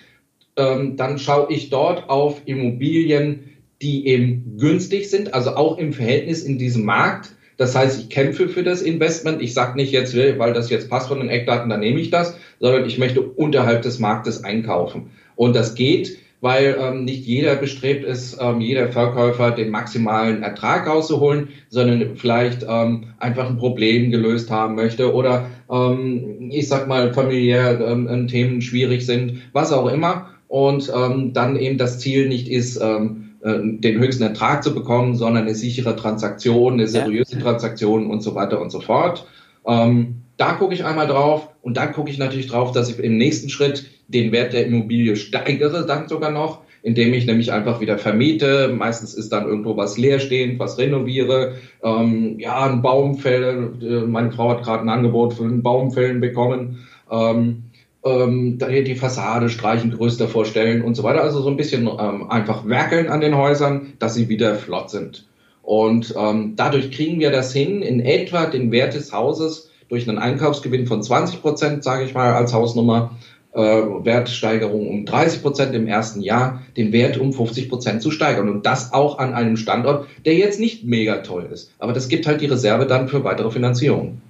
Ähm, 0.56 0.98
dann 0.98 1.18
schaue 1.18 1.50
ich 1.50 1.70
dort 1.70 2.10
auf 2.10 2.42
Immobilien, 2.44 3.54
die 3.80 4.06
eben 4.06 4.58
günstig 4.58 5.08
sind, 5.08 5.32
also 5.32 5.56
auch 5.56 5.78
im 5.78 5.94
Verhältnis 5.94 6.42
in 6.42 6.58
diesem 6.58 6.84
Markt 6.84 7.33
das 7.56 7.76
heißt, 7.76 8.00
ich 8.00 8.08
kämpfe 8.10 8.48
für 8.48 8.62
das 8.62 8.82
Investment. 8.82 9.40
Ich 9.40 9.54
sage 9.54 9.76
nicht 9.76 9.92
jetzt, 9.92 10.16
weil 10.16 10.52
das 10.52 10.70
jetzt 10.70 10.90
passt 10.90 11.08
von 11.08 11.20
den 11.20 11.28
Eckdaten, 11.28 11.70
dann 11.70 11.80
nehme 11.80 12.00
ich 12.00 12.10
das, 12.10 12.36
sondern 12.60 12.86
ich 12.86 12.98
möchte 12.98 13.20
unterhalb 13.20 13.82
des 13.82 13.98
Marktes 13.98 14.42
einkaufen. 14.42 15.10
Und 15.36 15.54
das 15.54 15.74
geht, 15.74 16.18
weil 16.40 16.76
ähm, 16.78 17.04
nicht 17.04 17.24
jeder 17.24 17.56
bestrebt 17.56 18.04
ist, 18.04 18.38
ähm, 18.38 18.60
jeder 18.60 18.88
Verkäufer 18.88 19.50
den 19.50 19.70
maximalen 19.70 20.42
Ertrag 20.42 20.86
rauszuholen, 20.86 21.48
sondern 21.70 22.16
vielleicht 22.16 22.66
ähm, 22.68 23.14
einfach 23.18 23.48
ein 23.48 23.56
Problem 23.56 24.10
gelöst 24.10 24.50
haben 24.50 24.74
möchte 24.74 25.14
oder 25.14 25.46
ähm, 25.70 26.50
ich 26.50 26.68
sag 26.68 26.86
mal 26.86 27.14
familiär 27.14 27.80
ähm, 27.80 28.28
Themen 28.28 28.60
schwierig 28.60 29.06
sind, 29.06 29.38
was 29.52 29.72
auch 29.72 29.90
immer. 29.90 30.30
Und 30.48 30.92
ähm, 30.94 31.32
dann 31.32 31.56
eben 31.56 31.78
das 31.78 31.98
Ziel 31.98 32.28
nicht 32.28 32.48
ist, 32.48 32.76
ähm, 32.76 33.23
äh, 33.44 33.60
den 33.62 33.98
höchsten 33.98 34.22
Ertrag 34.22 34.64
zu 34.64 34.74
bekommen, 34.74 35.16
sondern 35.16 35.44
eine 35.44 35.54
sichere 35.54 35.94
Transaktion, 35.96 36.74
eine 36.74 36.88
seriöse. 36.88 37.38
Transaktion 37.38 38.10
und 38.10 38.22
so 38.22 38.34
weiter 38.34 38.58
und 38.58 38.70
so 38.70 38.80
fort. 38.80 39.26
Ähm, 39.66 40.22
da 40.38 40.52
gucke 40.54 40.72
ich 40.72 40.84
einmal 40.84 41.06
drauf 41.06 41.48
und 41.60 41.76
dann 41.76 41.92
gucke 41.92 42.10
ich 42.10 42.18
natürlich 42.18 42.46
drauf, 42.46 42.72
dass 42.72 42.88
ich 42.88 42.98
im 42.98 43.18
nächsten 43.18 43.50
Schritt 43.50 43.84
den 44.08 44.32
Wert 44.32 44.54
der 44.54 44.66
Immobilie 44.66 45.16
steigere, 45.16 45.86
dann 45.86 46.08
sogar 46.08 46.30
noch, 46.30 46.62
indem 46.82 47.12
ich 47.12 47.26
nämlich 47.26 47.52
einfach 47.52 47.80
wieder 47.80 47.98
vermiete. 47.98 48.68
Meistens 48.74 49.12
ist 49.12 49.30
dann 49.30 49.46
irgendwo 49.46 49.76
was 49.76 49.98
leerstehend, 49.98 50.58
was 50.58 50.78
renoviere. 50.78 51.56
Ähm, 51.82 52.38
ja, 52.38 52.64
ein 52.64 52.80
Baumfäller, 52.80 53.70
äh, 53.82 54.06
meine 54.06 54.32
Frau 54.32 54.50
hat 54.50 54.62
gerade 54.62 54.82
ein 54.82 54.88
Angebot 54.88 55.34
für 55.34 55.44
einen 55.44 55.62
Baumfällen 55.62 56.20
bekommen. 56.20 56.86
Ähm, 57.10 57.64
ähm, 58.04 58.58
die 58.58 58.94
Fassade 58.94 59.48
streichen, 59.48 59.90
größer 59.90 60.28
vorstellen 60.28 60.82
und 60.82 60.94
so 60.94 61.02
weiter. 61.02 61.22
Also 61.22 61.40
so 61.40 61.48
ein 61.48 61.56
bisschen 61.56 61.86
ähm, 61.86 62.30
einfach 62.30 62.66
werkeln 62.66 63.08
an 63.08 63.20
den 63.20 63.36
Häusern, 63.36 63.94
dass 63.98 64.14
sie 64.14 64.28
wieder 64.28 64.54
flott 64.56 64.90
sind. 64.90 65.26
Und 65.62 66.14
ähm, 66.16 66.52
dadurch 66.56 66.90
kriegen 66.90 67.20
wir 67.20 67.30
das 67.30 67.52
hin, 67.52 67.80
in 67.80 68.00
etwa 68.00 68.46
den 68.46 68.70
Wert 68.70 68.94
des 68.94 69.12
Hauses 69.12 69.70
durch 69.88 70.08
einen 70.08 70.18
Einkaufsgewinn 70.18 70.86
von 70.86 71.02
20 71.02 71.40
Prozent, 71.40 71.84
sage 71.84 72.04
ich 72.04 72.14
mal, 72.14 72.34
als 72.34 72.52
Hausnummer, 72.52 73.12
äh, 73.54 73.60
Wertsteigerung 73.60 74.88
um 74.88 75.06
30 75.06 75.40
Prozent 75.40 75.74
im 75.74 75.86
ersten 75.86 76.20
Jahr, 76.20 76.62
den 76.76 76.92
Wert 76.92 77.16
um 77.16 77.32
50 77.32 77.70
Prozent 77.70 78.02
zu 78.02 78.10
steigern. 78.10 78.50
Und 78.50 78.66
das 78.66 78.92
auch 78.92 79.18
an 79.18 79.32
einem 79.32 79.56
Standort, 79.56 80.06
der 80.26 80.34
jetzt 80.34 80.60
nicht 80.60 80.84
mega 80.84 81.18
toll 81.18 81.48
ist. 81.50 81.72
Aber 81.78 81.94
das 81.94 82.08
gibt 82.08 82.26
halt 82.26 82.42
die 82.42 82.46
Reserve 82.46 82.86
dann 82.86 83.08
für 83.08 83.24
weitere 83.24 83.50
Finanzierung. 83.50 84.20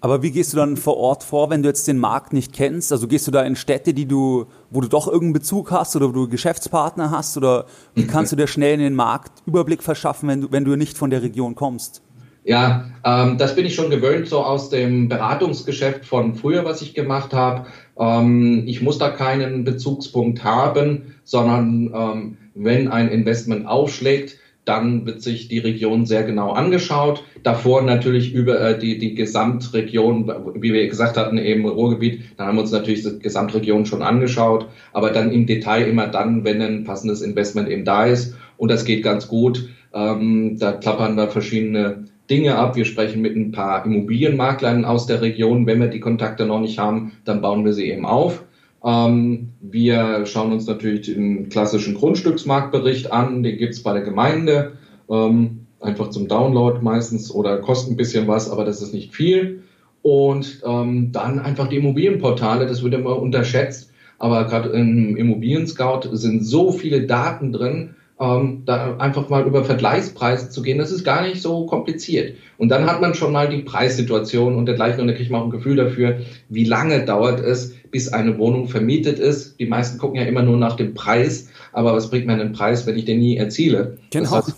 Aber 0.00 0.22
wie 0.22 0.30
gehst 0.30 0.52
du 0.52 0.56
dann 0.56 0.76
vor 0.76 0.96
Ort 0.96 1.24
vor, 1.24 1.50
wenn 1.50 1.62
du 1.62 1.68
jetzt 1.68 1.88
den 1.88 1.98
Markt 1.98 2.32
nicht 2.32 2.52
kennst? 2.52 2.92
Also 2.92 3.08
gehst 3.08 3.26
du 3.26 3.32
da 3.32 3.42
in 3.42 3.56
Städte, 3.56 3.92
die 3.92 4.06
du, 4.06 4.46
wo 4.70 4.80
du 4.80 4.88
doch 4.88 5.08
irgendeinen 5.08 5.32
Bezug 5.32 5.72
hast 5.72 5.96
oder 5.96 6.08
wo 6.08 6.12
du 6.12 6.28
Geschäftspartner 6.28 7.10
hast? 7.10 7.36
Oder 7.36 7.66
wie 7.94 8.06
kannst 8.06 8.30
du 8.30 8.36
dir 8.36 8.46
schnell 8.46 8.74
in 8.74 8.80
den 8.80 8.94
Markt 8.94 9.42
Überblick 9.46 9.82
verschaffen, 9.82 10.28
wenn 10.28 10.42
du, 10.42 10.52
wenn 10.52 10.64
du 10.64 10.76
nicht 10.76 10.96
von 10.96 11.10
der 11.10 11.22
Region 11.22 11.56
kommst? 11.56 12.02
Ja, 12.44 12.86
ähm, 13.04 13.36
das 13.38 13.56
bin 13.56 13.66
ich 13.66 13.74
schon 13.74 13.90
gewöhnt, 13.90 14.28
so 14.28 14.42
aus 14.42 14.70
dem 14.70 15.08
Beratungsgeschäft 15.08 16.06
von 16.06 16.34
früher, 16.34 16.64
was 16.64 16.80
ich 16.80 16.94
gemacht 16.94 17.34
habe. 17.34 17.66
Ähm, 17.98 18.62
ich 18.66 18.80
muss 18.80 18.98
da 18.98 19.10
keinen 19.10 19.64
Bezugspunkt 19.64 20.44
haben, 20.44 21.16
sondern 21.24 21.92
ähm, 21.92 22.36
wenn 22.54 22.88
ein 22.88 23.08
Investment 23.08 23.66
aufschlägt, 23.66 24.38
dann 24.68 25.06
wird 25.06 25.22
sich 25.22 25.48
die 25.48 25.58
Region 25.58 26.04
sehr 26.04 26.24
genau 26.24 26.52
angeschaut. 26.52 27.24
Davor 27.42 27.82
natürlich 27.82 28.34
über 28.34 28.60
äh, 28.60 28.78
die, 28.78 28.98
die 28.98 29.14
Gesamtregion, 29.14 30.30
wie 30.56 30.72
wir 30.74 30.86
gesagt 30.88 31.16
hatten, 31.16 31.38
eben 31.38 31.66
Ruhrgebiet, 31.66 32.20
dann 32.36 32.48
haben 32.48 32.56
wir 32.56 32.62
uns 32.62 32.72
natürlich 32.72 33.02
die 33.02 33.18
Gesamtregion 33.18 33.86
schon 33.86 34.02
angeschaut, 34.02 34.68
aber 34.92 35.10
dann 35.10 35.32
im 35.32 35.46
Detail 35.46 35.88
immer 35.88 36.06
dann, 36.06 36.44
wenn 36.44 36.60
ein 36.60 36.84
passendes 36.84 37.22
Investment 37.22 37.68
eben 37.68 37.84
da 37.84 38.04
ist. 38.04 38.36
Und 38.58 38.70
das 38.70 38.84
geht 38.84 39.02
ganz 39.02 39.28
gut. 39.28 39.68
Ähm, 39.94 40.58
da 40.58 40.72
klappern 40.72 41.16
wir 41.16 41.28
verschiedene 41.28 42.04
Dinge 42.28 42.56
ab. 42.56 42.76
Wir 42.76 42.84
sprechen 42.84 43.22
mit 43.22 43.36
ein 43.36 43.52
paar 43.52 43.86
Immobilienmaklern 43.86 44.84
aus 44.84 45.06
der 45.06 45.22
Region. 45.22 45.66
Wenn 45.66 45.80
wir 45.80 45.88
die 45.88 46.00
Kontakte 46.00 46.44
noch 46.44 46.60
nicht 46.60 46.78
haben, 46.78 47.12
dann 47.24 47.40
bauen 47.40 47.64
wir 47.64 47.72
sie 47.72 47.90
eben 47.90 48.04
auf. 48.04 48.44
Ähm, 48.84 49.50
wir 49.60 50.26
schauen 50.26 50.52
uns 50.52 50.66
natürlich 50.66 51.02
den 51.02 51.48
klassischen 51.48 51.94
Grundstücksmarktbericht 51.94 53.12
an. 53.12 53.42
Den 53.42 53.58
gibt's 53.58 53.82
bei 53.82 53.92
der 53.92 54.02
Gemeinde. 54.02 54.72
Ähm, 55.10 55.66
einfach 55.80 56.10
zum 56.10 56.28
Download 56.28 56.80
meistens 56.82 57.30
oder 57.32 57.58
kostet 57.58 57.92
ein 57.92 57.96
bisschen 57.96 58.26
was, 58.28 58.50
aber 58.50 58.64
das 58.64 58.82
ist 58.82 58.94
nicht 58.94 59.14
viel. 59.14 59.62
Und 60.02 60.62
ähm, 60.64 61.12
dann 61.12 61.38
einfach 61.38 61.68
die 61.68 61.76
Immobilienportale, 61.76 62.66
das 62.66 62.82
wird 62.82 62.94
immer 62.94 63.20
unterschätzt. 63.20 63.90
Aber 64.18 64.44
gerade 64.46 64.70
im 64.70 65.16
Immobilien-Scout 65.16 66.08
sind 66.12 66.44
so 66.44 66.72
viele 66.72 67.06
Daten 67.06 67.52
drin, 67.52 67.94
ähm, 68.20 68.62
da 68.64 68.96
einfach 68.96 69.28
mal 69.28 69.46
über 69.46 69.64
Vergleichspreise 69.64 70.50
zu 70.50 70.62
gehen, 70.62 70.78
das 70.78 70.90
ist 70.90 71.04
gar 71.04 71.22
nicht 71.22 71.40
so 71.40 71.66
kompliziert. 71.66 72.36
Und 72.56 72.68
dann 72.70 72.86
hat 72.86 73.00
man 73.00 73.14
schon 73.14 73.32
mal 73.32 73.48
die 73.48 73.62
Preissituation 73.62 74.56
und 74.56 74.66
dergleichen 74.66 75.00
und 75.00 75.06
da 75.06 75.14
kriegt 75.14 75.30
man 75.30 75.40
auch 75.40 75.44
ein 75.46 75.50
Gefühl 75.50 75.76
dafür, 75.76 76.20
wie 76.48 76.64
lange 76.64 77.04
dauert 77.04 77.40
es, 77.40 77.74
bis 77.90 78.12
eine 78.12 78.36
Wohnung 78.38 78.68
vermietet 78.68 79.18
ist. 79.18 79.58
Die 79.60 79.66
meisten 79.66 79.98
gucken 79.98 80.16
ja 80.16 80.26
immer 80.26 80.42
nur 80.42 80.56
nach 80.56 80.76
dem 80.76 80.94
Preis, 80.94 81.48
aber 81.72 81.94
was 81.94 82.10
bringt 82.10 82.26
mir 82.26 82.32
einen 82.32 82.52
Preis, 82.52 82.86
wenn 82.86 82.98
ich 82.98 83.04
den 83.04 83.20
nie 83.20 83.36
erziele? 83.36 83.98
Genau. 84.10 84.42
Das 84.42 84.46
heißt, 84.46 84.56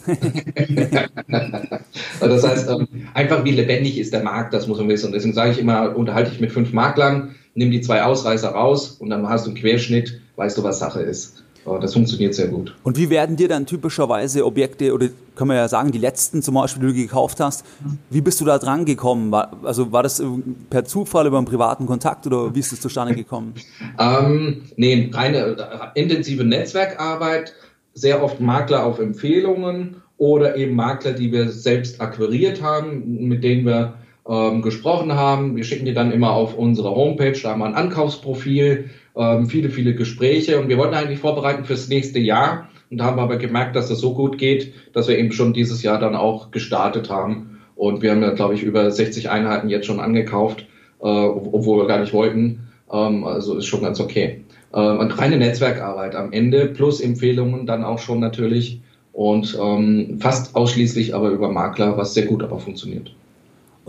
das 2.20 2.48
heißt 2.48 2.70
ähm, 2.70 2.88
einfach 3.14 3.44
wie 3.44 3.52
lebendig 3.52 3.98
ist 3.98 4.12
der 4.12 4.22
Markt, 4.22 4.54
das 4.54 4.66
muss 4.66 4.78
man 4.78 4.88
wissen. 4.88 5.06
Und 5.06 5.12
deswegen 5.12 5.34
sage 5.34 5.52
ich 5.52 5.58
immer, 5.58 5.94
unterhalte 5.94 6.32
ich 6.32 6.40
mit 6.40 6.50
fünf 6.50 6.72
Maklern, 6.72 7.34
nimm 7.54 7.70
die 7.70 7.82
zwei 7.82 8.02
Ausreißer 8.02 8.48
raus 8.48 8.96
und 8.98 9.10
dann 9.10 9.28
hast 9.28 9.46
du 9.46 9.50
einen 9.50 9.58
Querschnitt, 9.58 10.20
weißt 10.36 10.56
du, 10.56 10.64
was 10.64 10.78
Sache 10.78 11.00
ist. 11.00 11.39
Das 11.64 11.92
funktioniert 11.92 12.34
sehr 12.34 12.48
gut. 12.48 12.74
Und 12.82 12.96
wie 12.96 13.10
werden 13.10 13.36
dir 13.36 13.48
dann 13.48 13.66
typischerweise 13.66 14.44
Objekte, 14.46 14.94
oder 14.94 15.08
können 15.34 15.50
wir 15.50 15.56
ja 15.56 15.68
sagen, 15.68 15.92
die 15.92 15.98
letzten 15.98 16.42
zum 16.42 16.54
Beispiel, 16.54 16.82
die 16.82 16.88
du 16.88 16.94
gekauft 16.94 17.38
hast, 17.40 17.64
wie 18.08 18.20
bist 18.20 18.40
du 18.40 18.44
da 18.44 18.58
dran 18.58 18.84
gekommen? 18.84 19.30
War, 19.30 19.52
also 19.62 19.92
war 19.92 20.02
das 20.02 20.22
per 20.70 20.84
Zufall 20.84 21.26
über 21.26 21.38
einen 21.38 21.46
privaten 21.46 21.86
Kontakt 21.86 22.26
oder 22.26 22.54
wie 22.54 22.60
ist 22.60 22.72
das 22.72 22.80
zustande 22.80 23.14
gekommen? 23.14 23.54
ähm, 23.98 24.62
nee, 24.76 25.10
reine 25.12 25.92
intensive 25.94 26.44
Netzwerkarbeit, 26.44 27.54
sehr 27.94 28.22
oft 28.22 28.40
Makler 28.40 28.84
auf 28.84 28.98
Empfehlungen 28.98 29.96
oder 30.16 30.56
eben 30.56 30.74
Makler, 30.74 31.12
die 31.12 31.30
wir 31.32 31.50
selbst 31.50 32.00
akquiriert 32.00 32.62
haben, 32.62 33.28
mit 33.28 33.44
denen 33.44 33.66
wir 33.66 33.94
ähm, 34.30 34.62
gesprochen 34.62 35.12
haben. 35.14 35.56
Wir 35.56 35.64
schicken 35.64 35.84
die 35.84 35.94
dann 35.94 36.12
immer 36.12 36.30
auf 36.32 36.56
unsere 36.56 36.94
Homepage, 36.94 37.38
da 37.42 37.50
haben 37.50 37.58
wir 37.58 37.66
ein 37.66 37.74
Ankaufsprofil, 37.74 38.90
ähm, 39.16 39.46
viele, 39.46 39.70
viele 39.70 39.94
Gespräche 39.94 40.60
und 40.60 40.68
wir 40.68 40.78
wollten 40.78 40.94
eigentlich 40.94 41.18
vorbereiten 41.18 41.64
fürs 41.64 41.88
nächste 41.88 42.20
Jahr 42.20 42.68
und 42.90 43.02
haben 43.02 43.18
aber 43.18 43.36
gemerkt, 43.36 43.74
dass 43.74 43.88
das 43.88 43.98
so 43.98 44.14
gut 44.14 44.38
geht, 44.38 44.72
dass 44.92 45.08
wir 45.08 45.18
eben 45.18 45.32
schon 45.32 45.52
dieses 45.52 45.82
Jahr 45.82 45.98
dann 45.98 46.14
auch 46.14 46.52
gestartet 46.52 47.10
haben. 47.10 47.58
Und 47.74 48.02
wir 48.02 48.12
haben 48.12 48.22
ja, 48.22 48.30
glaube 48.30 48.54
ich, 48.54 48.62
über 48.62 48.90
60 48.90 49.30
Einheiten 49.30 49.68
jetzt 49.68 49.86
schon 49.86 50.00
angekauft, 50.00 50.66
äh, 51.00 51.06
obwohl 51.06 51.78
wir 51.78 51.86
gar 51.86 51.98
nicht 51.98 52.12
wollten. 52.12 52.68
Ähm, 52.92 53.24
also 53.24 53.56
ist 53.56 53.66
schon 53.66 53.82
ganz 53.82 54.00
okay. 54.00 54.44
Äh, 54.72 54.80
und 54.80 55.18
reine 55.18 55.38
Netzwerkarbeit 55.38 56.14
am 56.14 56.32
Ende 56.32 56.66
plus 56.66 57.00
Empfehlungen 57.00 57.66
dann 57.66 57.84
auch 57.84 57.98
schon 57.98 58.20
natürlich 58.20 58.80
und 59.12 59.58
ähm, 59.60 60.18
fast 60.20 60.54
ausschließlich 60.54 61.14
aber 61.14 61.30
über 61.30 61.50
Makler, 61.50 61.96
was 61.96 62.14
sehr 62.14 62.26
gut 62.26 62.42
aber 62.42 62.58
funktioniert. 62.58 63.12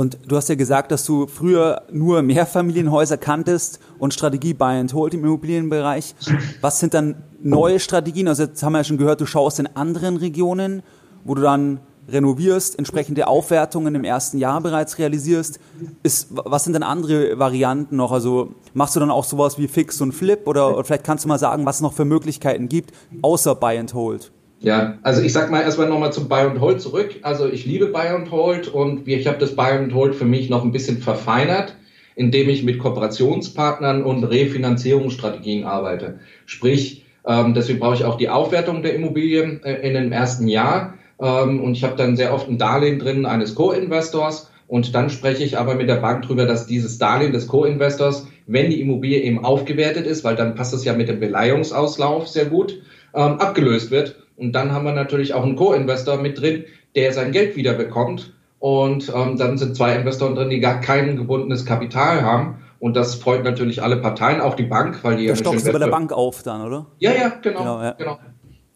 Und 0.01 0.17
du 0.27 0.36
hast 0.36 0.50
ja 0.50 0.55
gesagt, 0.55 0.91
dass 0.91 1.05
du 1.05 1.27
früher 1.27 1.84
nur 1.91 2.24
Mehrfamilienhäuser 2.24 3.17
kanntest 3.17 3.79
und 4.00 4.15
Strategie 4.15 4.55
Buy 4.55 4.79
and 4.79 4.91
Hold 4.96 5.13
im 5.13 5.24
Immobilienbereich. 5.24 6.15
Was 6.60 6.79
sind 6.79 6.96
dann 6.96 7.22
neue 7.43 7.79
Strategien? 7.79 8.27
Also 8.27 8.46
jetzt 8.46 8.63
haben 8.63 8.72
wir 8.74 8.79
ja 8.79 8.84
schon 8.84 8.98
gehört, 8.98 9.22
du 9.22 9.27
schaust 9.27 9.60
in 9.60 9.67
anderen 9.75 10.17
Regionen, 10.17 10.81
wo 11.24 11.36
du 11.36 11.43
dann 11.43 11.81
renovierst, 12.10 12.79
entsprechende 12.79 13.27
Aufwertungen 13.27 13.93
im 13.93 14.03
ersten 14.03 14.39
Jahr 14.39 14.60
bereits 14.60 14.98
realisierst. 14.98 15.60
Ist, 16.01 16.29
was 16.31 16.63
sind 16.63 16.74
denn 16.74 16.81
andere 16.81 17.38
Varianten 17.38 17.96
noch? 17.96 18.12
Also 18.12 18.55
machst 18.74 18.96
du 18.96 19.00
dann 19.00 19.12
auch 19.12 19.24
sowas 19.24 19.60
wie 19.60 19.67
Fix 19.67 20.01
und 20.01 20.13
Flip 20.13 20.48
oder, 20.48 20.74
oder 20.74 20.84
vielleicht 20.84 21.03
kannst 21.03 21.25
du 21.25 21.27
mal 21.27 21.38
sagen, 21.38 21.67
was 21.67 21.75
es 21.75 21.81
noch 21.84 21.93
für 21.93 22.05
Möglichkeiten 22.05 22.70
gibt, 22.70 22.91
außer 23.22 23.53
Buy 23.53 23.77
and 23.77 23.93
Hold? 23.93 24.31
Ja, 24.63 25.00
also 25.01 25.24
ich 25.24 25.34
sag 25.34 25.50
mal 25.50 25.63
erstmal 25.63 25.89
nochmal 25.89 26.13
zum 26.13 26.30
Buy 26.30 26.41
and 26.41 26.62
Hold 26.62 26.82
zurück. 26.82 27.15
Also 27.24 27.48
ich 27.48 27.65
liebe 27.65 27.88
Buy 27.88 28.10
and 28.10 28.30
Hold 28.30 28.68
und 28.68 29.08
ich 29.08 29.25
habe 29.25 29.39
das 29.39 29.56
Buy 29.56 29.72
and 29.72 29.94
Hold 29.96 30.13
für 30.13 30.25
mich 30.25 30.51
noch 30.51 30.63
ein 30.63 30.72
bisschen 30.72 31.00
verfeinert, 31.00 31.75
indem 32.15 32.48
ich 32.48 32.62
mit 32.62 32.77
Kooperationspartnern 32.77 34.03
und 34.03 34.24
Refinanzierungsstrategien 34.24 35.63
arbeite. 35.63 36.20
Sprich, 36.46 37.06
ähm, 37.27 37.56
deswegen 37.56 37.80
brauche 37.80 37.96
ich 37.96 38.06
auch 38.06 38.18
die 38.18 38.30
Aufwertung 38.30 38.84
der 38.84 38.94
Immobilien 38.94 39.63
äh, 39.63 39.88
in 39.88 39.96
dem 39.96 40.12
ersten 40.12 40.48
Jahr. 40.48 40.94
Ähm, 41.20 41.60
und 41.63 41.74
ich 41.74 41.84
habe 41.84 41.96
dann 41.96 42.15
sehr 42.15 42.32
oft 42.32 42.48
ein 42.48 42.60
Darlehen 42.60 43.00
drin 43.00 43.25
eines 43.25 43.56
Co-Investors. 43.56 44.51
Und 44.68 44.94
dann 44.94 45.10
spreche 45.10 45.44
ich 45.44 45.58
aber 45.58 45.74
mit 45.74 45.89
der 45.89 45.96
Bank 45.96 46.22
drüber, 46.22 46.46
dass 46.46 46.68
dieses 46.68 47.00
Darlehen 47.00 47.34
des 47.34 47.48
Co-Investors, 47.48 48.27
wenn 48.46 48.70
die 48.70 48.80
Immobilie 48.80 49.22
eben 49.22 49.44
aufgewertet 49.44 50.06
ist, 50.06 50.24
weil 50.24 50.36
dann 50.36 50.53
passt 50.53 50.75
es 50.75 50.86
ja 50.86 50.94
mit 50.94 51.10
dem 51.10 51.20
Beleihungsauslauf 51.20 52.27
sehr 52.27 52.46
gut, 52.46 52.80
ähm, 53.15 53.39
abgelöst 53.39 53.89
wird 53.89 54.22
und 54.41 54.53
dann 54.53 54.71
haben 54.71 54.86
wir 54.86 54.93
natürlich 54.93 55.36
auch 55.36 55.43
einen 55.43 55.55
Co-Investor 55.55 56.17
mit 56.17 56.41
drin, 56.41 56.65
der 56.95 57.13
sein 57.13 57.31
Geld 57.31 57.55
wieder 57.55 57.74
bekommt. 57.74 58.33
Und 58.57 59.12
ähm, 59.15 59.38
dann 59.38 59.57
sind 59.60 59.75
zwei 59.75 59.95
Investoren 59.95 60.33
drin, 60.33 60.50
die 60.50 60.60
gar 60.60 60.81
kein 60.81 61.15
gebundenes 61.15 61.65
Kapital 61.65 62.24
haben. 62.24 62.55
Und 62.79 62.95
das 62.95 63.13
freut 63.15 63.43
natürlich 63.43 63.83
alle 63.83 63.98
Parteien, 63.98 64.41
auch 64.41 64.55
die 64.55 64.63
Bank, 64.63 65.03
weil 65.03 65.17
die 65.17 65.27
da 65.27 65.33
ja 65.33 65.36
stockst 65.36 65.67
du 65.67 65.71
bei 65.71 65.77
der 65.77 65.88
Bank 65.88 66.12
auf 66.12 66.41
dann, 66.41 66.62
oder? 66.62 66.88
Ja, 66.98 67.12
ja, 67.12 67.29
genau. 67.41 67.60
genau, 67.60 67.83
ja. 67.83 67.91
genau. 67.91 68.19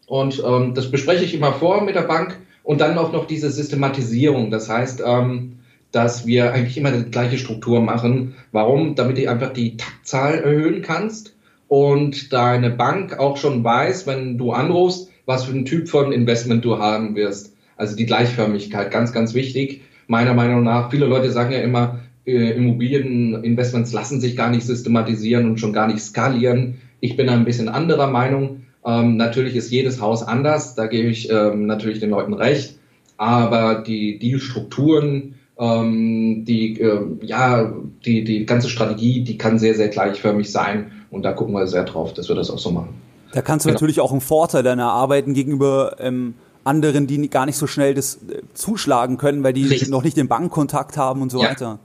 Und 0.05 0.43
ähm, 0.45 0.75
das 0.75 0.91
bespreche 0.91 1.25
ich 1.25 1.33
immer 1.33 1.53
vor 1.53 1.81
mit 1.83 1.95
der 1.95 2.01
Bank 2.01 2.37
und 2.63 2.79
dann 2.79 2.95
auch 2.99 3.11
noch 3.11 3.25
diese 3.25 3.49
Systematisierung. 3.49 4.51
Das 4.51 4.69
heißt, 4.69 5.01
ähm, 5.03 5.57
dass 5.91 6.27
wir 6.27 6.53
eigentlich 6.53 6.77
immer 6.77 6.91
die 6.91 7.09
gleiche 7.09 7.39
Struktur 7.39 7.81
machen. 7.81 8.35
Warum? 8.51 8.93
Damit 8.93 9.17
du 9.17 9.27
einfach 9.27 9.51
die 9.53 9.77
Taktzahl 9.77 10.35
erhöhen 10.35 10.83
kannst 10.83 11.35
und 11.67 12.31
deine 12.33 12.69
Bank 12.69 13.17
auch 13.17 13.37
schon 13.37 13.63
weiß, 13.63 14.05
wenn 14.05 14.37
du 14.37 14.51
anrufst, 14.51 15.09
was 15.25 15.45
für 15.45 15.53
ein 15.53 15.65
Typ 15.65 15.89
von 15.89 16.11
Investment 16.11 16.63
du 16.63 16.79
haben 16.79 17.15
wirst. 17.15 17.55
Also 17.77 17.95
die 17.95 18.05
Gleichförmigkeit, 18.05 18.91
ganz, 18.91 19.11
ganz 19.11 19.33
wichtig. 19.33 19.81
Meiner 20.07 20.33
Meinung 20.33 20.63
nach, 20.63 20.91
viele 20.91 21.07
Leute 21.07 21.31
sagen 21.31 21.51
ja 21.51 21.59
immer, 21.59 21.99
äh, 22.25 22.51
Immobilieninvestments 22.51 23.93
lassen 23.93 24.21
sich 24.21 24.35
gar 24.35 24.49
nicht 24.49 24.65
systematisieren 24.65 25.45
und 25.45 25.59
schon 25.59 25.73
gar 25.73 25.87
nicht 25.87 26.01
skalieren. 26.01 26.75
Ich 26.99 27.17
bin 27.17 27.29
ein 27.29 27.45
bisschen 27.45 27.69
anderer 27.69 28.07
Meinung. 28.07 28.63
Ähm, 28.85 29.17
natürlich 29.17 29.55
ist 29.55 29.71
jedes 29.71 29.99
Haus 29.99 30.23
anders, 30.23 30.75
da 30.75 30.87
gebe 30.87 31.09
ich 31.09 31.29
ähm, 31.29 31.65
natürlich 31.65 31.99
den 31.99 32.11
Leuten 32.11 32.33
recht. 32.33 32.77
Aber 33.17 33.75
die, 33.75 34.19
die 34.19 34.39
Strukturen, 34.39 35.35
ähm, 35.57 36.45
die, 36.45 36.79
äh, 36.79 37.01
ja, 37.21 37.73
die, 38.05 38.23
die 38.23 38.45
ganze 38.45 38.69
Strategie, 38.69 39.21
die 39.23 39.37
kann 39.37 39.57
sehr, 39.57 39.73
sehr 39.73 39.87
gleichförmig 39.87 40.51
sein. 40.51 40.91
Und 41.09 41.23
da 41.23 41.31
gucken 41.31 41.53
wir 41.53 41.65
sehr 41.67 41.83
drauf, 41.83 42.13
dass 42.13 42.27
wir 42.29 42.35
das 42.35 42.51
auch 42.51 42.59
so 42.59 42.71
machen. 42.71 43.04
Da 43.35 43.41
kannst 43.41 43.65
du 43.65 43.67
genau. 43.67 43.75
natürlich 43.75 43.99
auch 43.99 44.13
einen 44.13 44.21
Vorteil 44.21 44.63
dann 44.63 44.79
erarbeiten 44.79 45.33
gegenüber 45.33 45.97
ähm, 45.99 46.35
anderen, 46.63 47.05
die 47.05 47.29
gar 47.29 47.45
nicht 47.45 47.57
so 47.57 47.67
schnell 47.67 47.93
das 47.93 48.15
äh, 48.15 48.41
zuschlagen 48.53 49.17
können, 49.17 49.43
weil 49.43 49.51
die 49.51 49.65
Richtig. 49.65 49.89
noch 49.89 50.05
nicht 50.05 50.15
den 50.15 50.29
Bankkontakt 50.29 50.95
haben 50.95 51.21
und 51.21 51.33
so 51.33 51.43
ja. 51.43 51.49
weiter. 51.49 51.79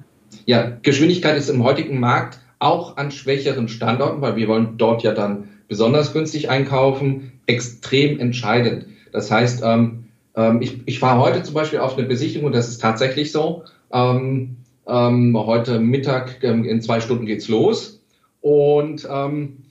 Ja, 0.47 0.71
Geschwindigkeit 0.83 1.37
ist 1.37 1.49
im 1.49 1.65
heutigen 1.65 1.99
Markt 1.99 2.39
auch 2.61 2.97
an 2.97 3.11
schwächeren 3.11 3.67
Standorten, 3.67 4.21
weil 4.21 4.37
wir 4.37 4.47
wollen 4.47 4.79
dort 4.79 5.03
ja 5.03 5.13
dann 5.13 5.49
besonders 5.67 6.13
günstig 6.13 6.51
einkaufen, 6.51 7.33
extrem 7.47 8.21
entscheidend. 8.21 8.87
Das 9.11 9.33
heißt, 9.33 9.63
ähm, 9.65 10.05
ähm, 10.37 10.63
ich, 10.63 10.79
ich 10.87 11.01
fahre 11.01 11.19
heute 11.19 11.43
zum 11.43 11.55
Beispiel 11.55 11.81
auf 11.81 11.99
eine 11.99 12.07
Besichtigung 12.07 12.47
und 12.47 12.55
das 12.55 12.69
ist 12.69 12.81
tatsächlich 12.81 13.33
so. 13.33 13.65
Ähm, 13.93 14.59
ähm, 14.87 15.37
heute 15.37 15.81
Mittag 15.81 16.45
ähm, 16.45 16.65
in 16.65 16.81
zwei 16.81 17.01
Stunden 17.01 17.27
geht's 17.27 17.49
los 17.49 18.01
und 18.41 19.09
ähm, 19.11 19.65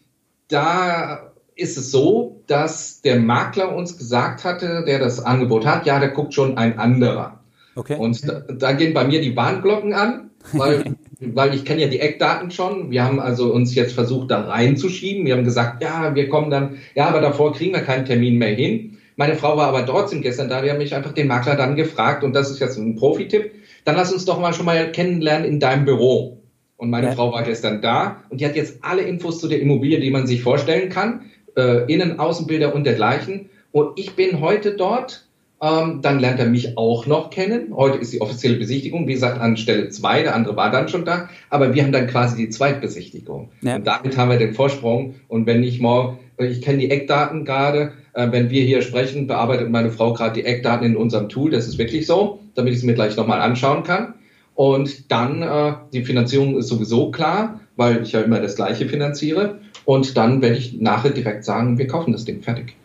da 0.49 1.28
ist 1.59 1.77
es 1.77 1.91
so, 1.91 2.41
dass 2.47 3.01
der 3.01 3.19
Makler 3.19 3.75
uns 3.75 3.97
gesagt 3.97 4.43
hatte, 4.43 4.83
der 4.85 4.99
das 4.99 5.23
Angebot 5.23 5.65
hat, 5.65 5.85
ja, 5.85 5.99
da 5.99 6.07
guckt 6.07 6.33
schon 6.33 6.57
ein 6.57 6.79
anderer. 6.79 7.39
Okay. 7.75 7.95
Und 7.95 8.27
da, 8.27 8.39
da 8.39 8.71
gehen 8.73 8.93
bei 8.93 9.05
mir 9.05 9.21
die 9.21 9.35
Warnglocken 9.35 9.93
an, 9.93 10.31
weil, 10.53 10.95
weil 11.19 11.53
ich 11.53 11.65
kenne 11.65 11.81
ja 11.81 11.87
die 11.87 11.99
Eckdaten 11.99 12.51
schon. 12.51 12.91
Wir 12.91 13.03
haben 13.03 13.19
also 13.19 13.53
uns 13.53 13.75
jetzt 13.75 13.93
versucht, 13.93 14.31
da 14.31 14.41
reinzuschieben. 14.41 15.25
Wir 15.25 15.35
haben 15.35 15.43
gesagt, 15.43 15.83
ja, 15.83 16.15
wir 16.15 16.29
kommen 16.29 16.49
dann, 16.49 16.77
ja, 16.95 17.07
aber 17.07 17.21
davor 17.21 17.53
kriegen 17.53 17.73
wir 17.73 17.81
keinen 17.81 18.05
Termin 18.05 18.37
mehr 18.37 18.55
hin. 18.55 18.97
Meine 19.15 19.35
Frau 19.35 19.57
war 19.57 19.67
aber 19.67 19.85
trotzdem 19.85 20.21
gestern 20.21 20.49
da. 20.49 20.63
Wir 20.63 20.71
haben 20.71 20.77
mich 20.77 20.95
einfach 20.95 21.11
den 21.11 21.27
Makler 21.27 21.55
dann 21.55 21.75
gefragt, 21.75 22.23
und 22.23 22.33
das 22.33 22.49
ist 22.49 22.59
jetzt 22.59 22.77
ein 22.77 22.95
Profi-Tipp, 22.95 23.51
dann 23.83 23.95
lass 23.95 24.13
uns 24.13 24.25
doch 24.25 24.39
mal 24.39 24.53
schon 24.53 24.65
mal 24.65 24.91
kennenlernen 24.91 25.45
in 25.47 25.59
deinem 25.59 25.85
Büro. 25.85 26.37
Und 26.77 26.89
meine 26.89 27.07
ja. 27.07 27.13
Frau 27.13 27.33
war 27.33 27.43
gestern 27.43 27.81
da 27.81 28.23
und 28.29 28.39
die 28.39 28.45
hat 28.45 28.55
jetzt 28.55 28.77
alle 28.81 29.01
Infos 29.01 29.41
zu 29.41 29.49
der 29.49 29.59
Immobilie, 29.59 29.99
die 29.99 30.11
man 30.11 30.27
sich 30.27 30.41
vorstellen 30.41 30.89
kann 30.89 31.25
äh, 31.59 31.93
Innen-, 31.93 32.19
Außenbilder 32.19 32.73
und 32.73 32.85
dergleichen. 32.85 33.49
Und 33.71 33.99
ich 33.99 34.15
bin 34.15 34.39
heute 34.39 34.71
dort 34.75 35.25
Ähm, 35.61 35.99
dann 36.01 36.19
lernt 36.21 36.39
er 36.39 36.47
mich 36.47 36.77
auch 36.77 37.05
noch 37.05 37.31
kennen. 37.31 37.75
Heute 37.75 37.97
ist 37.97 38.13
die 38.13 38.21
offizielle 38.21 38.55
Besichtigung, 38.55 39.07
wie 39.07 39.13
gesagt, 39.13 39.41
an 39.41 39.57
Stelle 39.57 39.89
zwei. 39.89 40.23
Der 40.23 40.33
andere 40.33 40.55
war 40.55 40.71
dann 40.71 40.87
schon 40.87 41.03
da. 41.03 41.27
Aber 41.49 41.73
wir 41.73 41.83
haben 41.83 41.91
dann 41.91 42.07
quasi 42.07 42.37
die 42.37 42.49
Zweitbesichtigung. 42.49 43.49
Ja. 43.61 43.75
Und 43.75 43.85
damit 43.85 44.15
haben 44.15 44.29
wir 44.29 44.37
den 44.37 44.53
Vorsprung. 44.53 45.15
Und 45.27 45.47
wenn 45.47 45.61
ich 45.61 45.81
morgen, 45.81 46.19
ich 46.37 46.61
kenne 46.61 46.77
die 46.77 46.89
Eckdaten 46.89 47.43
gerade, 47.43 47.91
äh, 48.13 48.31
wenn 48.31 48.49
wir 48.49 48.63
hier 48.63 48.81
sprechen, 48.81 49.27
bearbeitet 49.27 49.69
meine 49.69 49.91
Frau 49.91 50.13
gerade 50.13 50.35
die 50.35 50.45
Eckdaten 50.45 50.85
in 50.87 50.95
unserem 50.95 51.27
Tool. 51.27 51.51
Das 51.51 51.67
ist 51.67 51.77
wirklich 51.77 52.07
so, 52.07 52.39
damit 52.55 52.71
ich 52.71 52.79
es 52.79 52.85
mir 52.85 52.93
gleich 52.93 53.17
nochmal 53.17 53.41
anschauen 53.41 53.83
kann. 53.83 54.13
Und 54.55 55.11
dann, 55.11 55.41
äh, 55.41 55.73
die 55.91 56.05
Finanzierung 56.05 56.57
ist 56.57 56.69
sowieso 56.69 57.11
klar, 57.11 57.59
weil 57.75 58.01
ich 58.01 58.13
ja 58.13 58.21
immer 58.21 58.39
das 58.39 58.55
Gleiche 58.55 58.87
finanziere. 58.87 59.59
Und 59.89 60.17
dann 60.17 60.43
werde 60.43 60.55
ich 60.55 60.79
nachher 60.79 61.09
direkt 61.09 61.43
sagen, 61.43 61.79
wir 61.79 61.87
kaufen 61.87 62.11
das 62.11 62.23
Ding 62.23 62.43
fertig. 62.43 62.75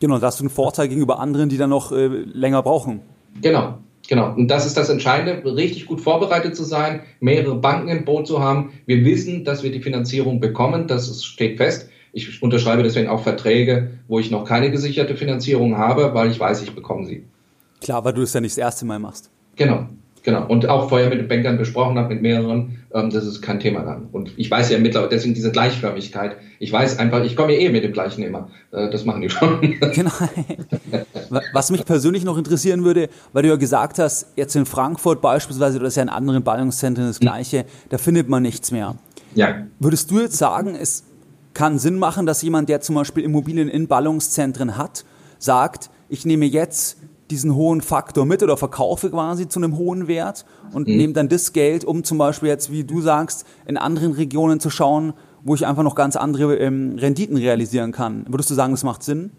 Genau, 0.00 0.18
da 0.18 0.26
hast 0.26 0.40
du 0.40 0.42
einen 0.42 0.50
Vorteil 0.50 0.88
gegenüber 0.88 1.20
anderen, 1.20 1.48
die 1.48 1.56
dann 1.56 1.70
noch 1.70 1.92
äh, 1.92 2.08
länger 2.08 2.64
brauchen. 2.64 2.98
Genau, 3.40 3.78
genau. 4.08 4.34
Und 4.34 4.48
das 4.48 4.66
ist 4.66 4.76
das 4.76 4.88
Entscheidende, 4.88 5.54
richtig 5.54 5.86
gut 5.86 6.00
vorbereitet 6.00 6.56
zu 6.56 6.64
sein, 6.64 7.02
mehrere 7.20 7.54
Banken 7.54 7.86
im 7.86 8.04
Boot 8.04 8.26
zu 8.26 8.42
haben. 8.42 8.72
Wir 8.86 9.04
wissen, 9.04 9.44
dass 9.44 9.62
wir 9.62 9.70
die 9.70 9.78
Finanzierung 9.78 10.40
bekommen, 10.40 10.88
das 10.88 11.24
steht 11.24 11.58
fest. 11.58 11.90
Ich 12.12 12.42
unterschreibe 12.42 12.82
deswegen 12.82 13.06
auch 13.06 13.22
Verträge, 13.22 13.92
wo 14.08 14.18
ich 14.18 14.32
noch 14.32 14.44
keine 14.44 14.72
gesicherte 14.72 15.14
Finanzierung 15.14 15.78
habe, 15.78 16.12
weil 16.12 16.28
ich 16.28 16.40
weiß, 16.40 16.60
ich 16.62 16.74
bekomme 16.74 17.06
sie. 17.06 17.22
Klar, 17.80 18.04
weil 18.04 18.14
du 18.14 18.22
es 18.22 18.32
ja 18.32 18.40
nicht 18.40 18.54
das 18.54 18.58
erste 18.58 18.84
Mal 18.84 18.98
machst. 18.98 19.30
Genau, 19.54 19.86
Genau. 20.28 20.44
Und 20.46 20.68
auch 20.68 20.90
vorher 20.90 21.08
mit 21.08 21.20
den 21.20 21.26
Bankern 21.26 21.56
besprochen 21.56 21.96
habe, 21.98 22.12
mit 22.12 22.20
mehreren, 22.20 22.84
ähm, 22.92 23.08
das 23.08 23.24
ist 23.24 23.40
kein 23.40 23.60
Thema 23.60 23.80
dann. 23.80 24.08
Und 24.12 24.30
ich 24.36 24.50
weiß 24.50 24.68
ja 24.68 24.78
mittlerweile, 24.78 25.08
deswegen 25.08 25.32
diese 25.32 25.50
Gleichförmigkeit. 25.50 26.36
Ich 26.58 26.70
weiß 26.70 26.98
einfach, 26.98 27.24
ich 27.24 27.34
komme 27.34 27.54
ja 27.54 27.60
eh 27.60 27.70
mit 27.70 27.82
dem 27.82 27.94
gleichen 27.94 28.22
immer. 28.22 28.50
Äh, 28.70 28.90
das 28.90 29.06
machen 29.06 29.22
die 29.22 29.30
schon. 29.30 29.78
Genau. 29.94 30.10
Was 31.54 31.70
mich 31.70 31.86
persönlich 31.86 32.24
noch 32.24 32.36
interessieren 32.36 32.84
würde, 32.84 33.08
weil 33.32 33.42
du 33.42 33.48
ja 33.48 33.56
gesagt 33.56 33.98
hast, 33.98 34.26
jetzt 34.36 34.54
in 34.54 34.66
Frankfurt 34.66 35.22
beispielsweise, 35.22 35.78
oder 35.78 35.88
ist 35.88 35.96
ja 35.96 36.02
in 36.02 36.10
anderen 36.10 36.42
Ballungszentren 36.42 37.06
das 37.06 37.20
Gleiche, 37.20 37.64
da 37.88 37.96
findet 37.96 38.28
man 38.28 38.42
nichts 38.42 38.70
mehr. 38.70 38.96
Ja. 39.34 39.62
Würdest 39.78 40.10
du 40.10 40.20
jetzt 40.20 40.36
sagen, 40.36 40.74
es 40.78 41.04
kann 41.54 41.78
Sinn 41.78 41.98
machen, 41.98 42.26
dass 42.26 42.42
jemand, 42.42 42.68
der 42.68 42.82
zum 42.82 42.96
Beispiel 42.96 43.24
Immobilien 43.24 43.68
in 43.68 43.88
Ballungszentren 43.88 44.76
hat, 44.76 45.06
sagt, 45.38 45.88
ich 46.10 46.26
nehme 46.26 46.44
jetzt 46.44 46.97
diesen 47.30 47.54
hohen 47.54 47.80
Faktor 47.80 48.24
mit 48.26 48.42
oder 48.42 48.56
verkaufe 48.56 49.10
quasi 49.10 49.48
zu 49.48 49.60
einem 49.60 49.76
hohen 49.76 50.08
Wert 50.08 50.44
und 50.72 50.88
mhm. 50.88 50.96
nehme 50.96 51.12
dann 51.12 51.28
das 51.28 51.52
Geld, 51.52 51.84
um 51.84 52.04
zum 52.04 52.18
Beispiel 52.18 52.48
jetzt, 52.48 52.72
wie 52.72 52.84
du 52.84 53.00
sagst, 53.00 53.46
in 53.66 53.76
anderen 53.76 54.12
Regionen 54.12 54.60
zu 54.60 54.70
schauen, 54.70 55.12
wo 55.42 55.54
ich 55.54 55.66
einfach 55.66 55.82
noch 55.82 55.94
ganz 55.94 56.16
andere 56.16 56.56
ähm, 56.56 56.96
Renditen 56.98 57.36
realisieren 57.36 57.92
kann. 57.92 58.24
Würdest 58.28 58.50
du 58.50 58.54
sagen, 58.54 58.72
das 58.72 58.84
macht 58.84 59.02
Sinn? 59.02 59.30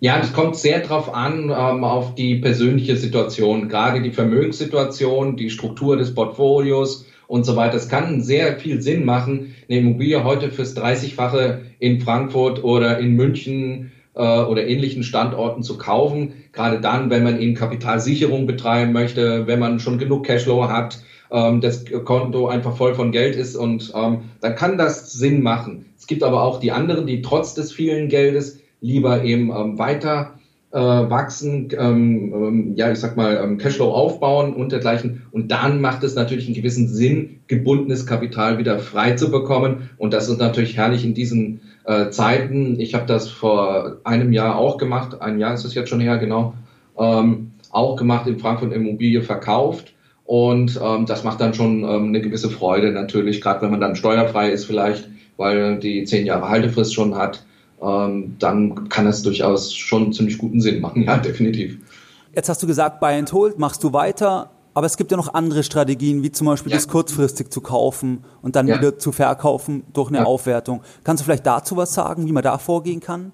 Ja, 0.00 0.18
das 0.18 0.32
kommt 0.32 0.56
sehr 0.56 0.80
drauf 0.80 1.12
an, 1.12 1.44
ähm, 1.44 1.84
auf 1.84 2.14
die 2.14 2.36
persönliche 2.36 2.96
Situation, 2.96 3.68
gerade 3.68 4.02
die 4.02 4.12
Vermögenssituation, 4.12 5.36
die 5.36 5.50
Struktur 5.50 5.96
des 5.96 6.14
Portfolios 6.14 7.06
und 7.26 7.44
so 7.44 7.56
weiter. 7.56 7.76
Es 7.76 7.88
kann 7.88 8.22
sehr 8.22 8.58
viel 8.58 8.80
Sinn 8.82 9.04
machen, 9.04 9.54
eine 9.68 9.78
Immobilie 9.78 10.22
heute 10.22 10.50
fürs 10.50 10.76
30-fache 10.76 11.60
in 11.78 12.00
Frankfurt 12.00 12.62
oder 12.62 12.98
in 12.98 13.16
München 13.16 13.92
äh, 14.14 14.20
oder 14.20 14.66
ähnlichen 14.66 15.02
Standorten 15.02 15.62
zu 15.62 15.78
kaufen. 15.78 16.32
Gerade 16.52 16.80
dann, 16.80 17.10
wenn 17.10 17.24
man 17.24 17.40
eben 17.40 17.54
Kapitalsicherung 17.54 18.46
betreiben 18.46 18.92
möchte, 18.92 19.46
wenn 19.46 19.58
man 19.58 19.80
schon 19.80 19.98
genug 19.98 20.24
Cashflow 20.24 20.68
hat, 20.68 20.98
ähm, 21.30 21.60
das 21.60 21.84
Konto 22.04 22.48
einfach 22.48 22.76
voll 22.76 22.94
von 22.94 23.12
Geld 23.12 23.36
ist 23.36 23.56
und 23.56 23.92
ähm, 23.94 24.22
dann 24.40 24.54
kann 24.54 24.78
das 24.78 25.12
Sinn 25.12 25.42
machen. 25.42 25.86
Es 25.98 26.06
gibt 26.06 26.22
aber 26.22 26.42
auch 26.42 26.60
die 26.60 26.72
anderen, 26.72 27.06
die 27.06 27.22
trotz 27.22 27.54
des 27.54 27.72
vielen 27.72 28.08
Geldes 28.08 28.60
lieber 28.80 29.24
eben 29.24 29.50
ähm, 29.50 29.78
weiter 29.78 30.34
äh, 30.74 30.78
wachsen, 30.78 31.68
ähm, 31.78 32.34
ähm, 32.34 32.72
ja, 32.74 32.90
ich 32.90 32.98
sag 32.98 33.16
mal, 33.16 33.40
ähm, 33.42 33.58
Cashflow 33.58 33.92
aufbauen 33.92 34.54
und 34.54 34.72
dergleichen. 34.72 35.22
Und 35.30 35.52
dann 35.52 35.80
macht 35.80 36.02
es 36.02 36.16
natürlich 36.16 36.46
einen 36.46 36.56
gewissen 36.56 36.88
Sinn, 36.88 37.40
gebundenes 37.46 38.06
Kapital 38.06 38.58
wieder 38.58 38.80
frei 38.80 39.12
zu 39.12 39.30
bekommen. 39.30 39.90
Und 39.98 40.12
das 40.12 40.28
ist 40.28 40.40
natürlich 40.40 40.76
herrlich 40.76 41.04
in 41.04 41.14
diesen 41.14 41.60
äh, 41.84 42.10
Zeiten. 42.10 42.80
Ich 42.80 42.94
habe 42.94 43.06
das 43.06 43.28
vor 43.28 43.98
einem 44.02 44.32
Jahr 44.32 44.56
auch 44.56 44.76
gemacht. 44.76 45.22
Ein 45.22 45.38
Jahr 45.38 45.54
ist 45.54 45.64
es 45.64 45.74
jetzt 45.74 45.90
schon 45.90 46.00
her, 46.00 46.18
genau. 46.18 46.54
Ähm, 46.98 47.52
auch 47.70 47.94
gemacht 47.94 48.26
in 48.26 48.40
Frankfurt 48.40 48.72
Immobilie 48.72 49.22
verkauft. 49.22 49.94
Und 50.24 50.80
ähm, 50.84 51.06
das 51.06 51.22
macht 51.22 51.40
dann 51.40 51.54
schon 51.54 51.84
ähm, 51.84 52.08
eine 52.08 52.20
gewisse 52.20 52.50
Freude 52.50 52.90
natürlich, 52.90 53.40
gerade 53.40 53.62
wenn 53.62 53.70
man 53.70 53.80
dann 53.80 53.94
steuerfrei 53.94 54.50
ist 54.50 54.64
vielleicht, 54.64 55.08
weil 55.36 55.78
die 55.78 56.02
zehn 56.02 56.26
Jahre 56.26 56.48
Haltefrist 56.48 56.94
schon 56.94 57.14
hat 57.14 57.44
ähm, 57.84 58.36
dann 58.38 58.88
kann 58.88 59.06
es 59.06 59.22
durchaus 59.22 59.74
schon 59.74 60.12
ziemlich 60.12 60.38
guten 60.38 60.60
Sinn 60.60 60.80
machen, 60.80 61.02
ja, 61.02 61.16
definitiv. 61.18 61.78
Jetzt 62.34 62.48
hast 62.48 62.62
du 62.62 62.66
gesagt, 62.66 63.00
Buy 63.00 63.14
and 63.18 63.32
Hold 63.32 63.58
machst 63.58 63.84
du 63.84 63.92
weiter, 63.92 64.50
aber 64.74 64.86
es 64.86 64.96
gibt 64.96 65.12
ja 65.12 65.16
noch 65.16 65.34
andere 65.34 65.62
Strategien, 65.62 66.22
wie 66.22 66.32
zum 66.32 66.48
Beispiel 66.48 66.72
ja. 66.72 66.76
das 66.76 66.88
kurzfristig 66.88 67.50
zu 67.50 67.60
kaufen 67.60 68.24
und 68.42 68.56
dann 68.56 68.66
ja. 68.66 68.76
wieder 68.76 68.98
zu 68.98 69.12
verkaufen 69.12 69.84
durch 69.92 70.08
eine 70.08 70.18
ja. 70.18 70.24
Aufwertung. 70.24 70.82
Kannst 71.04 71.22
du 71.22 71.24
vielleicht 71.24 71.46
dazu 71.46 71.76
was 71.76 71.94
sagen, 71.94 72.26
wie 72.26 72.32
man 72.32 72.42
da 72.42 72.58
vorgehen 72.58 73.00
kann? 73.00 73.32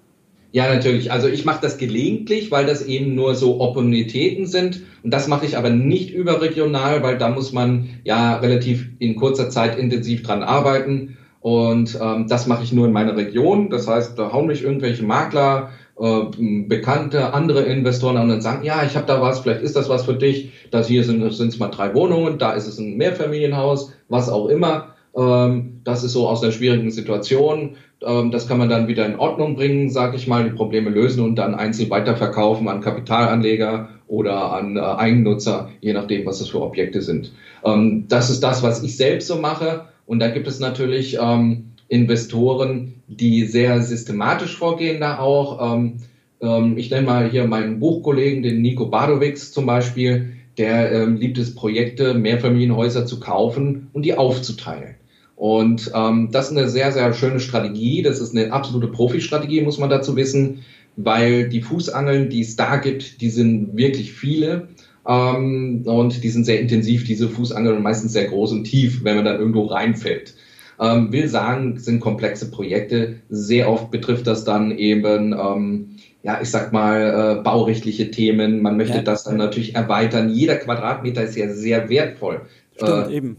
Ja, 0.52 0.72
natürlich. 0.72 1.12
Also 1.12 1.28
ich 1.28 1.44
mache 1.44 1.60
das 1.62 1.78
gelegentlich, 1.78 2.50
weil 2.50 2.66
das 2.66 2.82
eben 2.82 3.14
nur 3.14 3.36
so 3.36 3.60
Opportunitäten 3.60 4.46
sind. 4.46 4.82
Und 5.02 5.12
das 5.12 5.28
mache 5.28 5.46
ich 5.46 5.56
aber 5.56 5.70
nicht 5.70 6.12
überregional, 6.12 7.02
weil 7.02 7.18
da 7.18 7.28
muss 7.28 7.52
man 7.52 7.88
ja 8.04 8.36
relativ 8.36 8.88
in 8.98 9.14
kurzer 9.14 9.48
Zeit 9.48 9.78
intensiv 9.78 10.24
dran 10.24 10.42
arbeiten. 10.42 11.16
Und 11.40 11.98
ähm, 12.00 12.26
das 12.29 12.46
mache 12.46 12.64
ich 12.64 12.72
nur 12.72 12.87
in 12.87 12.92
meiner 12.92 13.16
Region. 13.16 13.70
Das 13.70 13.88
heißt, 13.88 14.18
da 14.18 14.33
hauen 14.33 14.46
mich 14.46 14.62
irgendwelche 14.62 15.05
Makler, 15.05 15.70
äh, 15.98 16.22
bekannte 16.66 17.33
andere 17.33 17.62
Investoren 17.62 18.16
an 18.16 18.31
und 18.31 18.42
sagen, 18.42 18.64
ja, 18.64 18.83
ich 18.85 18.96
habe 18.96 19.07
da 19.07 19.20
was, 19.22 19.40
vielleicht 19.40 19.62
ist 19.62 19.76
das 19.76 19.88
was 19.88 20.05
für 20.05 20.14
dich. 20.14 20.53
Das 20.70 20.87
hier 20.88 21.05
sind 21.05 21.22
es 21.22 21.59
mal 21.59 21.68
drei 21.68 21.94
Wohnungen, 21.94 22.38
da 22.38 22.53
ist 22.53 22.66
es 22.66 22.79
ein 22.79 22.96
Mehrfamilienhaus, 22.96 23.92
was 24.09 24.29
auch 24.29 24.48
immer. 24.48 24.94
Ähm, 25.16 25.81
das 25.85 26.05
ist 26.05 26.12
so 26.12 26.29
aus 26.29 26.42
einer 26.42 26.53
schwierigen 26.53 26.90
Situation. 26.90 27.76
Ähm, 28.03 28.31
das 28.31 28.46
kann 28.46 28.59
man 28.59 28.68
dann 28.68 28.88
wieder 28.88 29.07
in 29.07 29.18
Ordnung 29.18 29.57
bringen, 29.57 29.90
sage 29.90 30.16
ich 30.16 30.26
mal, 30.26 30.44
die 30.44 30.57
Probleme 30.57 30.90
lösen 30.90 31.24
und 31.24 31.37
dann 31.37 31.55
einzeln 31.55 31.90
weiterverkaufen 31.90 32.68
an 32.68 32.81
Kapitalanleger 32.81 33.88
oder 34.07 34.53
an 34.53 34.76
äh, 34.76 34.81
Eigennutzer, 34.81 35.70
je 35.81 35.92
nachdem, 35.92 36.26
was 36.26 36.38
das 36.38 36.48
für 36.48 36.62
Objekte 36.62 37.03
sind. 37.03 37.33
Ähm, 37.64 38.07
das 38.09 38.31
ist 38.31 38.42
das, 38.42 38.62
was 38.62 38.83
ich 38.83 38.96
selbst 38.96 39.29
so 39.29 39.37
mache. 39.37 39.87
Und 40.11 40.18
da 40.18 40.27
gibt 40.27 40.49
es 40.49 40.59
natürlich 40.59 41.18
ähm, 41.23 41.66
Investoren, 41.87 42.94
die 43.07 43.44
sehr 43.44 43.81
systematisch 43.81 44.57
vorgehen 44.57 45.01
da 45.01 45.20
auch. 45.20 45.77
Ähm, 45.77 45.99
ähm, 46.40 46.77
ich 46.77 46.90
nenne 46.90 47.07
mal 47.07 47.31
hier 47.31 47.46
meinen 47.46 47.79
Buchkollegen, 47.79 48.42
den 48.42 48.61
Nico 48.61 48.87
Badowicz 48.87 49.53
zum 49.53 49.66
Beispiel, 49.66 50.33
der 50.59 50.90
ähm, 50.90 51.14
liebt 51.14 51.38
es, 51.38 51.55
Projekte, 51.55 52.14
Mehrfamilienhäuser 52.14 53.07
zu 53.07 53.20
kaufen 53.20 53.88
und 53.92 54.03
die 54.03 54.18
aufzuteilen. 54.18 54.96
Und 55.37 55.92
ähm, 55.94 56.31
das 56.33 56.51
ist 56.51 56.57
eine 56.57 56.68
sehr, 56.68 56.90
sehr 56.90 57.14
schöne 57.14 57.38
Strategie. 57.38 58.03
Das 58.03 58.18
ist 58.18 58.37
eine 58.37 58.53
absolute 58.53 58.88
Profi-Strategie, 58.88 59.61
muss 59.61 59.79
man 59.79 59.90
dazu 59.90 60.16
wissen, 60.16 60.64
weil 60.96 61.49
die 61.49 61.62
Fußangeln, 61.62 62.31
die 62.31 62.40
es 62.40 62.57
da 62.57 62.79
gibt, 62.79 63.20
die 63.20 63.31
sind 63.31 63.77
wirklich 63.77 64.12
viele. 64.12 64.66
Ähm, 65.06 65.82
und 65.84 66.22
die 66.22 66.28
sind 66.28 66.44
sehr 66.44 66.60
intensiv, 66.60 67.04
diese 67.04 67.28
Fußangeln, 67.28 67.76
und 67.76 67.82
meistens 67.82 68.12
sehr 68.12 68.26
groß 68.26 68.52
und 68.52 68.64
tief, 68.64 69.04
wenn 69.04 69.16
man 69.16 69.24
dann 69.24 69.38
irgendwo 69.38 69.64
reinfällt. 69.64 70.34
Ähm, 70.78 71.12
will 71.12 71.28
sagen, 71.28 71.78
sind 71.78 72.00
komplexe 72.00 72.50
Projekte. 72.50 73.16
Sehr 73.28 73.70
oft 73.70 73.90
betrifft 73.90 74.26
das 74.26 74.44
dann 74.44 74.70
eben, 74.70 75.32
ähm, 75.32 75.96
ja, 76.22 76.38
ich 76.40 76.50
sag 76.50 76.72
mal, 76.72 77.38
äh, 77.38 77.42
baurechtliche 77.42 78.10
Themen. 78.10 78.62
Man 78.62 78.76
möchte 78.76 78.98
ja. 78.98 79.02
das 79.02 79.24
dann 79.24 79.36
natürlich 79.36 79.74
erweitern. 79.74 80.30
Jeder 80.30 80.56
Quadratmeter 80.56 81.22
ist 81.22 81.36
ja 81.36 81.52
sehr 81.52 81.88
wertvoll. 81.90 82.42
Stimmt, 82.76 83.08
äh, 83.08 83.16
eben. 83.16 83.36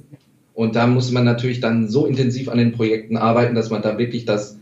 Und 0.54 0.76
da 0.76 0.86
muss 0.86 1.12
man 1.12 1.24
natürlich 1.24 1.60
dann 1.60 1.88
so 1.90 2.06
intensiv 2.06 2.50
an 2.50 2.58
den 2.58 2.74
Projekten 2.74 3.18
arbeiten, 3.18 3.56
dass 3.56 3.70
man 3.70 3.82
da 3.82 3.98
wirklich 3.98 4.26
das 4.26 4.60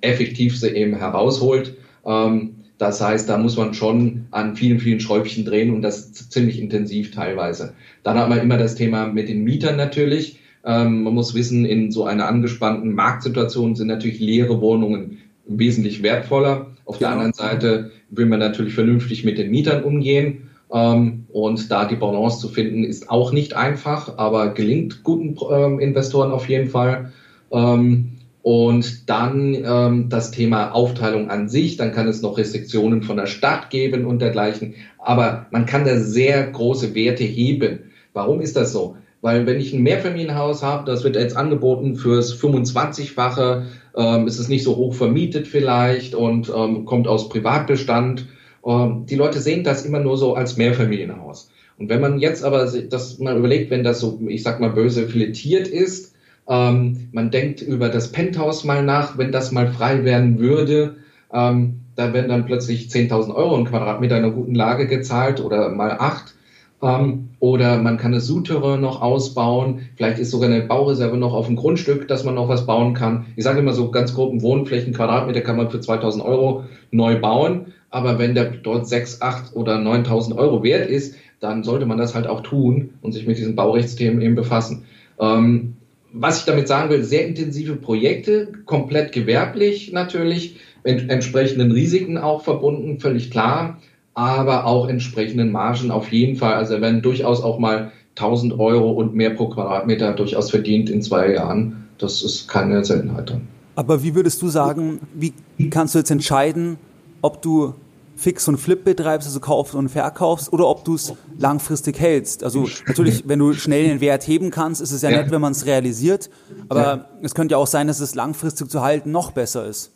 Effektivste 0.00 0.74
eben 0.74 0.96
herausholt. 0.96 1.76
Ähm, 2.04 2.57
das 2.78 3.00
heißt, 3.00 3.28
da 3.28 3.36
muss 3.36 3.56
man 3.56 3.74
schon 3.74 4.26
an 4.30 4.54
vielen, 4.54 4.78
vielen 4.78 5.00
Schräubchen 5.00 5.44
drehen 5.44 5.74
und 5.74 5.82
das 5.82 6.12
ziemlich 6.12 6.60
intensiv 6.60 7.10
teilweise. 7.10 7.74
Dann 8.04 8.16
hat 8.16 8.28
man 8.28 8.38
immer 8.38 8.56
das 8.56 8.76
Thema 8.76 9.06
mit 9.06 9.28
den 9.28 9.42
Mietern 9.42 9.76
natürlich. 9.76 10.38
Ähm, 10.64 11.02
man 11.02 11.14
muss 11.14 11.34
wissen, 11.34 11.64
in 11.64 11.90
so 11.90 12.04
einer 12.04 12.28
angespannten 12.28 12.92
Marktsituation 12.92 13.74
sind 13.74 13.88
natürlich 13.88 14.20
leere 14.20 14.60
Wohnungen 14.60 15.18
wesentlich 15.46 16.02
wertvoller. 16.04 16.68
Auf 16.84 16.98
der 16.98 17.10
anderen 17.10 17.32
Seite 17.32 17.90
will 18.10 18.26
man 18.26 18.38
natürlich 18.38 18.74
vernünftig 18.74 19.24
mit 19.24 19.38
den 19.38 19.50
Mietern 19.50 19.82
umgehen. 19.82 20.50
Ähm, 20.72 21.24
und 21.32 21.70
da 21.72 21.84
die 21.84 21.96
Balance 21.96 22.38
zu 22.40 22.48
finden, 22.48 22.84
ist 22.84 23.10
auch 23.10 23.32
nicht 23.32 23.54
einfach, 23.54 24.18
aber 24.18 24.50
gelingt 24.54 25.02
guten 25.02 25.36
ähm, 25.50 25.80
Investoren 25.80 26.30
auf 26.30 26.48
jeden 26.48 26.68
Fall. 26.68 27.12
Ähm, 27.50 28.17
und 28.42 29.10
dann 29.10 29.54
ähm, 29.54 30.08
das 30.08 30.30
Thema 30.30 30.70
Aufteilung 30.70 31.30
an 31.30 31.48
sich, 31.48 31.76
dann 31.76 31.92
kann 31.92 32.08
es 32.08 32.22
noch 32.22 32.38
Restriktionen 32.38 33.02
von 33.02 33.16
der 33.16 33.26
Stadt 33.26 33.70
geben 33.70 34.06
und 34.06 34.20
dergleichen. 34.20 34.74
Aber 34.98 35.46
man 35.50 35.66
kann 35.66 35.84
da 35.84 35.98
sehr 35.98 36.46
große 36.46 36.94
Werte 36.94 37.24
heben. 37.24 37.90
Warum 38.12 38.40
ist 38.40 38.56
das 38.56 38.72
so? 38.72 38.96
Weil 39.20 39.46
wenn 39.46 39.60
ich 39.60 39.72
ein 39.72 39.82
Mehrfamilienhaus 39.82 40.62
habe, 40.62 40.88
das 40.90 41.02
wird 41.02 41.16
jetzt 41.16 41.36
angeboten 41.36 41.96
fürs 41.96 42.40
25-fache, 42.40 43.64
ähm, 43.96 44.26
ist 44.28 44.38
es 44.38 44.48
nicht 44.48 44.62
so 44.62 44.76
hoch 44.76 44.94
vermietet 44.94 45.48
vielleicht 45.48 46.14
und 46.14 46.52
ähm, 46.54 46.84
kommt 46.84 47.08
aus 47.08 47.28
Privatbestand. 47.28 48.26
Ähm, 48.64 49.06
die 49.06 49.16
Leute 49.16 49.40
sehen 49.40 49.64
das 49.64 49.84
immer 49.84 49.98
nur 49.98 50.16
so 50.16 50.34
als 50.34 50.56
Mehrfamilienhaus. 50.56 51.50
Und 51.78 51.88
wenn 51.88 52.00
man 52.00 52.18
jetzt 52.18 52.44
aber 52.44 52.64
das 52.64 53.18
mal 53.18 53.36
überlegt, 53.36 53.70
wenn 53.70 53.82
das 53.82 54.00
so, 54.00 54.20
ich 54.28 54.42
sag 54.42 54.60
mal, 54.60 54.70
böse 54.70 55.08
filetiert 55.08 55.66
ist, 55.66 56.14
ähm, 56.48 57.08
man 57.12 57.30
denkt 57.30 57.60
über 57.60 57.88
das 57.88 58.12
Penthouse 58.12 58.64
mal 58.64 58.82
nach, 58.82 59.18
wenn 59.18 59.32
das 59.32 59.52
mal 59.52 59.68
frei 59.68 60.04
werden 60.04 60.38
würde, 60.38 60.96
ähm, 61.32 61.80
da 61.94 62.12
werden 62.12 62.28
dann 62.28 62.46
plötzlich 62.46 62.88
10.000 62.88 63.34
Euro 63.34 63.56
ein 63.56 63.64
Quadratmeter 63.64 64.16
in 64.16 64.24
einer 64.24 64.32
guten 64.32 64.54
Lage 64.54 64.86
gezahlt 64.86 65.44
oder 65.44 65.68
mal 65.68 65.96
acht. 65.98 66.34
Ähm, 66.80 67.30
oder 67.40 67.78
man 67.78 67.96
kann 67.96 68.12
das 68.12 68.26
Souterrain 68.26 68.80
noch 68.80 69.02
ausbauen. 69.02 69.88
Vielleicht 69.96 70.20
ist 70.20 70.30
sogar 70.30 70.48
eine 70.48 70.62
Baureserve 70.62 71.16
noch 71.16 71.34
auf 71.34 71.46
dem 71.46 71.56
Grundstück, 71.56 72.06
dass 72.06 72.24
man 72.24 72.36
noch 72.36 72.48
was 72.48 72.66
bauen 72.66 72.94
kann. 72.94 73.26
Ich 73.34 73.42
sage 73.42 73.58
immer 73.58 73.72
so 73.72 73.90
ganz 73.90 74.14
groben 74.14 74.42
Wohnflächen, 74.42 74.94
Quadratmeter 74.94 75.40
kann 75.40 75.56
man 75.56 75.70
für 75.70 75.80
2000 75.80 76.24
Euro 76.24 76.64
neu 76.92 77.20
bauen. 77.20 77.72
Aber 77.90 78.18
wenn 78.18 78.34
der 78.34 78.50
dort 78.50 78.86
6, 78.86 79.22
8 79.22 79.56
oder 79.56 79.76
9.000 79.76 80.36
Euro 80.36 80.62
wert 80.62 80.88
ist, 80.88 81.16
dann 81.40 81.64
sollte 81.64 81.86
man 81.86 81.98
das 81.98 82.14
halt 82.14 82.26
auch 82.26 82.42
tun 82.42 82.90
und 83.02 83.12
sich 83.12 83.26
mit 83.26 83.38
diesen 83.38 83.56
Baurechtsthemen 83.56 84.20
eben 84.20 84.34
befassen. 84.34 84.84
Ähm, 85.18 85.77
was 86.12 86.40
ich 86.40 86.44
damit 86.46 86.68
sagen 86.68 86.90
will, 86.90 87.02
sehr 87.04 87.26
intensive 87.26 87.76
Projekte, 87.76 88.52
komplett 88.64 89.12
gewerblich 89.12 89.92
natürlich, 89.92 90.60
mit 90.84 91.10
entsprechenden 91.10 91.72
Risiken 91.72 92.18
auch 92.18 92.42
verbunden, 92.42 92.98
völlig 92.98 93.30
klar, 93.30 93.78
aber 94.14 94.64
auch 94.64 94.88
entsprechenden 94.88 95.52
Margen 95.52 95.90
auf 95.90 96.10
jeden 96.12 96.36
Fall. 96.36 96.54
Also 96.54 96.80
werden 96.80 97.02
durchaus 97.02 97.42
auch 97.42 97.58
mal 97.58 97.92
1000 98.16 98.58
Euro 98.58 98.90
und 98.92 99.14
mehr 99.14 99.30
pro 99.30 99.48
Quadratmeter 99.48 100.12
durchaus 100.12 100.50
verdient 100.50 100.90
in 100.90 101.02
zwei 101.02 101.32
Jahren. 101.32 101.88
Das 101.98 102.22
ist 102.22 102.48
keine 102.48 102.84
Seltenheit. 102.84 103.36
Aber 103.74 104.02
wie 104.02 104.14
würdest 104.14 104.42
du 104.42 104.48
sagen, 104.48 105.00
wie 105.14 105.32
kannst 105.70 105.94
du 105.94 105.98
jetzt 105.98 106.10
entscheiden, 106.10 106.78
ob 107.22 107.42
du 107.42 107.74
Fix 108.18 108.48
und 108.48 108.58
Flip 108.58 108.82
betreibst, 108.82 109.28
also 109.28 109.38
kaufst 109.38 109.76
und 109.76 109.88
verkaufst, 109.88 110.52
oder 110.52 110.66
ob 110.66 110.84
du 110.84 110.96
es 110.96 111.14
langfristig 111.38 112.00
hältst. 112.00 112.42
Also 112.42 112.68
natürlich, 112.86 113.22
wenn 113.28 113.38
du 113.38 113.52
schnell 113.52 113.84
den 113.84 114.00
Wert 114.00 114.26
heben 114.26 114.50
kannst, 114.50 114.80
ist 114.80 114.90
es 114.90 115.02
ja, 115.02 115.10
ja. 115.10 115.22
nett, 115.22 115.30
wenn 115.30 115.40
man 115.40 115.52
es 115.52 115.66
realisiert. 115.66 116.28
Aber 116.68 116.82
ja. 116.82 117.08
es 117.22 117.34
könnte 117.34 117.52
ja 117.52 117.58
auch 117.58 117.68
sein, 117.68 117.86
dass 117.86 118.00
es 118.00 118.16
langfristig 118.16 118.68
zu 118.70 118.82
halten 118.82 119.12
noch 119.12 119.30
besser 119.30 119.66
ist. 119.66 119.92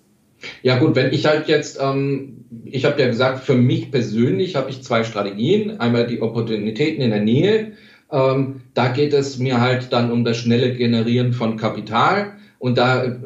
Ja 0.62 0.78
gut, 0.78 0.94
wenn 0.94 1.12
ich 1.12 1.26
halt 1.26 1.48
jetzt, 1.48 1.78
ähm, 1.80 2.44
ich 2.64 2.84
habe 2.84 3.00
ja 3.00 3.08
gesagt, 3.08 3.44
für 3.44 3.54
mich 3.54 3.90
persönlich 3.90 4.54
habe 4.54 4.70
ich 4.70 4.84
zwei 4.84 5.02
Strategien. 5.02 5.80
Einmal 5.80 6.06
die 6.06 6.22
Opportunitäten 6.22 7.02
in 7.02 7.10
der 7.10 7.22
Nähe. 7.22 7.72
Ähm, 8.10 8.62
da 8.74 8.88
geht 8.88 9.14
es 9.14 9.38
mir 9.38 9.60
halt 9.60 9.92
dann 9.92 10.12
um 10.12 10.24
das 10.24 10.36
schnelle 10.36 10.74
Generieren 10.74 11.32
von 11.32 11.56
Kapital. 11.56 12.34
Und 12.58 12.78
da 12.78 13.16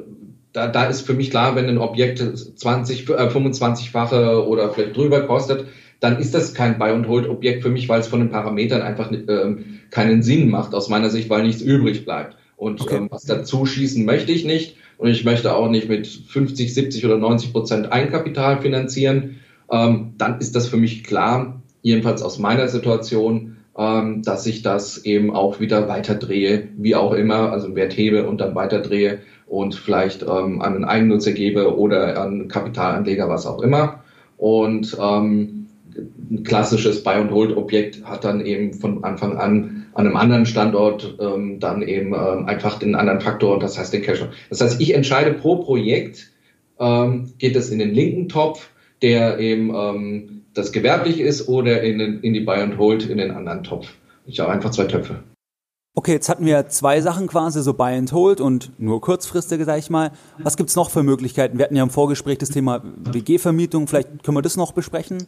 da, 0.57 0.69
da 0.69 0.85
ist 0.85 1.03
für 1.03 1.13
mich 1.13 1.31
klar, 1.31 1.55
wenn 1.55 1.69
ein 1.69 1.77
Objekt 1.77 2.19
20, 2.19 3.11
äh, 3.11 3.13
25-fache 3.13 4.47
oder 4.47 4.71
vielleicht 4.71 4.97
drüber 4.97 5.21
kostet, 5.21 5.67
dann 6.01 6.19
ist 6.19 6.33
das 6.33 6.55
kein 6.55 6.79
Buy-and-Hold-Objekt 6.79 7.63
für 7.63 7.69
mich, 7.69 7.91
weil 7.91 8.01
es 8.01 8.07
von 8.07 8.21
den 8.21 8.31
Parametern 8.31 8.81
einfach 8.81 9.13
ähm, 9.13 9.81
keinen 9.91 10.23
Sinn 10.23 10.49
macht, 10.49 10.75
aus 10.75 10.89
meiner 10.89 11.11
Sicht, 11.11 11.29
weil 11.29 11.43
nichts 11.43 11.61
übrig 11.61 12.07
bleibt. 12.07 12.39
Und 12.57 12.81
okay. 12.81 12.97
ähm, 12.97 13.09
was 13.11 13.25
dazu 13.25 13.67
schießen 13.67 14.07
möchte 14.07 14.33
ich 14.33 14.47
nicht. 14.47 14.77
Und 14.97 15.11
ich 15.11 15.27
möchte 15.27 15.55
auch 15.55 15.69
nicht 15.69 15.91
mit 15.91 16.07
50, 16.07 16.73
70 16.73 17.05
oder 17.05 17.19
90 17.19 17.53
Prozent 17.53 17.93
Eigenkapital 17.93 18.63
finanzieren. 18.63 19.41
Ähm, 19.71 20.15
dann 20.17 20.39
ist 20.41 20.57
das 20.57 20.69
für 20.69 20.79
mich 20.79 21.05
klar, 21.05 21.61
jedenfalls 21.83 22.23
aus 22.23 22.39
meiner 22.39 22.69
Situation, 22.69 23.59
ähm, 23.77 24.23
dass 24.23 24.47
ich 24.47 24.63
das 24.63 25.05
eben 25.05 25.35
auch 25.35 25.61
wieder 25.61 25.87
weiterdrehe, 25.87 26.69
wie 26.79 26.95
auch 26.95 27.13
immer, 27.13 27.53
also 27.53 27.75
Wert 27.75 27.95
hebe 27.95 28.27
und 28.27 28.41
dann 28.41 28.55
weiterdrehe 28.55 29.19
und 29.47 29.75
vielleicht 29.75 30.23
ähm, 30.23 30.61
an 30.61 30.75
einen 30.75 30.85
Eigennutzer 30.85 31.33
gebe 31.33 31.77
oder 31.77 32.21
an 32.21 32.49
Kapitalanleger, 32.49 33.29
was 33.29 33.47
auch 33.47 33.63
immer. 33.63 34.03
Und 34.37 34.97
ähm, 35.01 35.69
ein 36.31 36.43
klassisches 36.45 37.03
Buy-and-Hold-Objekt 37.03 38.05
hat 38.05 38.25
dann 38.25 38.45
eben 38.45 38.75
von 38.75 39.05
Anfang 39.05 39.39
an 39.39 39.87
an 39.97 40.07
einem 40.07 40.17
anderen 40.17 40.45
Standort 40.45 41.17
ähm, 41.21 41.59
dann 41.59 41.81
eben 41.81 42.13
ähm, 42.13 42.45
einfach 42.47 42.79
den 42.79 42.95
anderen 42.95 43.23
Faktor, 43.23 43.59
das 43.59 43.79
heißt 43.79 43.95
den 43.95 44.03
Cash. 44.03 44.23
Das 44.51 44.61
heißt, 44.61 44.79
ich 44.79 44.95
entscheide 44.95 45.33
pro 45.33 45.57
Projekt, 45.57 46.33
ähm, 46.79 47.33
geht 47.39 47.57
es 47.57 47.71
in 47.71 47.79
den 47.79 47.95
linken 47.95 48.29
Topf, 48.29 48.69
der 49.01 49.39
eben 49.39 49.75
ähm, 49.75 50.43
das 50.53 50.73
gewerblich 50.73 51.19
ist, 51.19 51.49
oder 51.49 51.83
in, 51.83 51.99
den, 51.99 52.21
in 52.21 52.35
die 52.35 52.41
Buy-and-Hold 52.41 53.09
in 53.09 53.17
den 53.17 53.31
anderen 53.31 53.63
Topf. 53.63 53.89
Ich 54.27 54.39
habe 54.39 54.53
einfach 54.53 54.71
zwei 54.71 54.85
Töpfe. 54.85 55.23
Okay, 55.99 56.13
jetzt 56.13 56.29
hatten 56.29 56.45
wir 56.45 56.69
zwei 56.69 57.01
Sachen 57.01 57.27
quasi, 57.27 57.63
so 57.63 57.73
Buy 57.73 57.97
and 57.97 58.13
Hold 58.13 58.43
und 58.43 58.71
nur 58.79 59.01
kurzfristige, 59.01 59.65
sag 59.65 59.79
ich 59.79 59.89
mal. 59.89 60.11
Was 60.37 60.59
gibt's 60.59 60.77
noch 60.77 60.91
für 60.91 61.03
Möglichkeiten? 61.03 61.57
Wir 61.57 61.65
hatten 61.65 61.75
ja 61.75 61.83
im 61.83 61.89
Vorgespräch 61.89 62.37
das 62.37 62.51
Thema 62.51 62.83
WG-Vermietung. 62.99 63.89
Vielleicht 63.89 64.23
können 64.23 64.37
wir 64.37 64.43
das 64.43 64.59
noch 64.59 64.73
besprechen? 64.73 65.27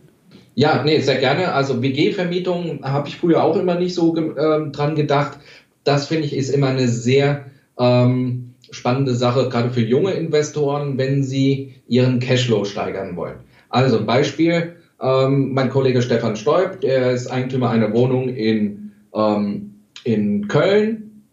Ja, 0.55 0.83
nee, 0.85 1.01
sehr 1.01 1.17
gerne. 1.17 1.55
Also 1.55 1.81
WG-Vermietung 1.81 2.81
habe 2.83 3.09
ich 3.09 3.17
früher 3.17 3.43
auch 3.43 3.57
immer 3.57 3.77
nicht 3.77 3.95
so 3.95 4.15
äh, 4.15 4.71
dran 4.71 4.95
gedacht. 4.95 5.39
Das 5.85 6.09
finde 6.09 6.27
ich 6.27 6.37
ist 6.37 6.51
immer 6.51 6.69
eine 6.69 6.89
sehr 6.89 7.47
ähm, 7.79 8.53
spannende 8.71 9.15
Sache, 9.15 9.49
gerade 9.49 9.71
für 9.71 9.81
junge 9.81 10.11
Investoren, 10.11 10.99
wenn 10.99 11.23
sie 11.23 11.77
ihren 11.89 12.21
Cashflow 12.21 12.67
steigern 12.67 13.17
wollen. 13.17 13.37
Also 13.71 14.05
Beispiel, 14.05 14.77
ähm, 15.01 15.55
mein 15.55 15.71
Kollege 15.71 16.03
Stefan 16.03 16.37
Stoib, 16.37 16.83
der 16.83 17.13
ist 17.13 17.29
Eigentümer 17.29 17.71
einer 17.71 17.95
Wohnung 17.95 18.29
in 18.29 18.93
ähm, 19.15 19.68
in 20.09 20.49
Köln 20.49 21.25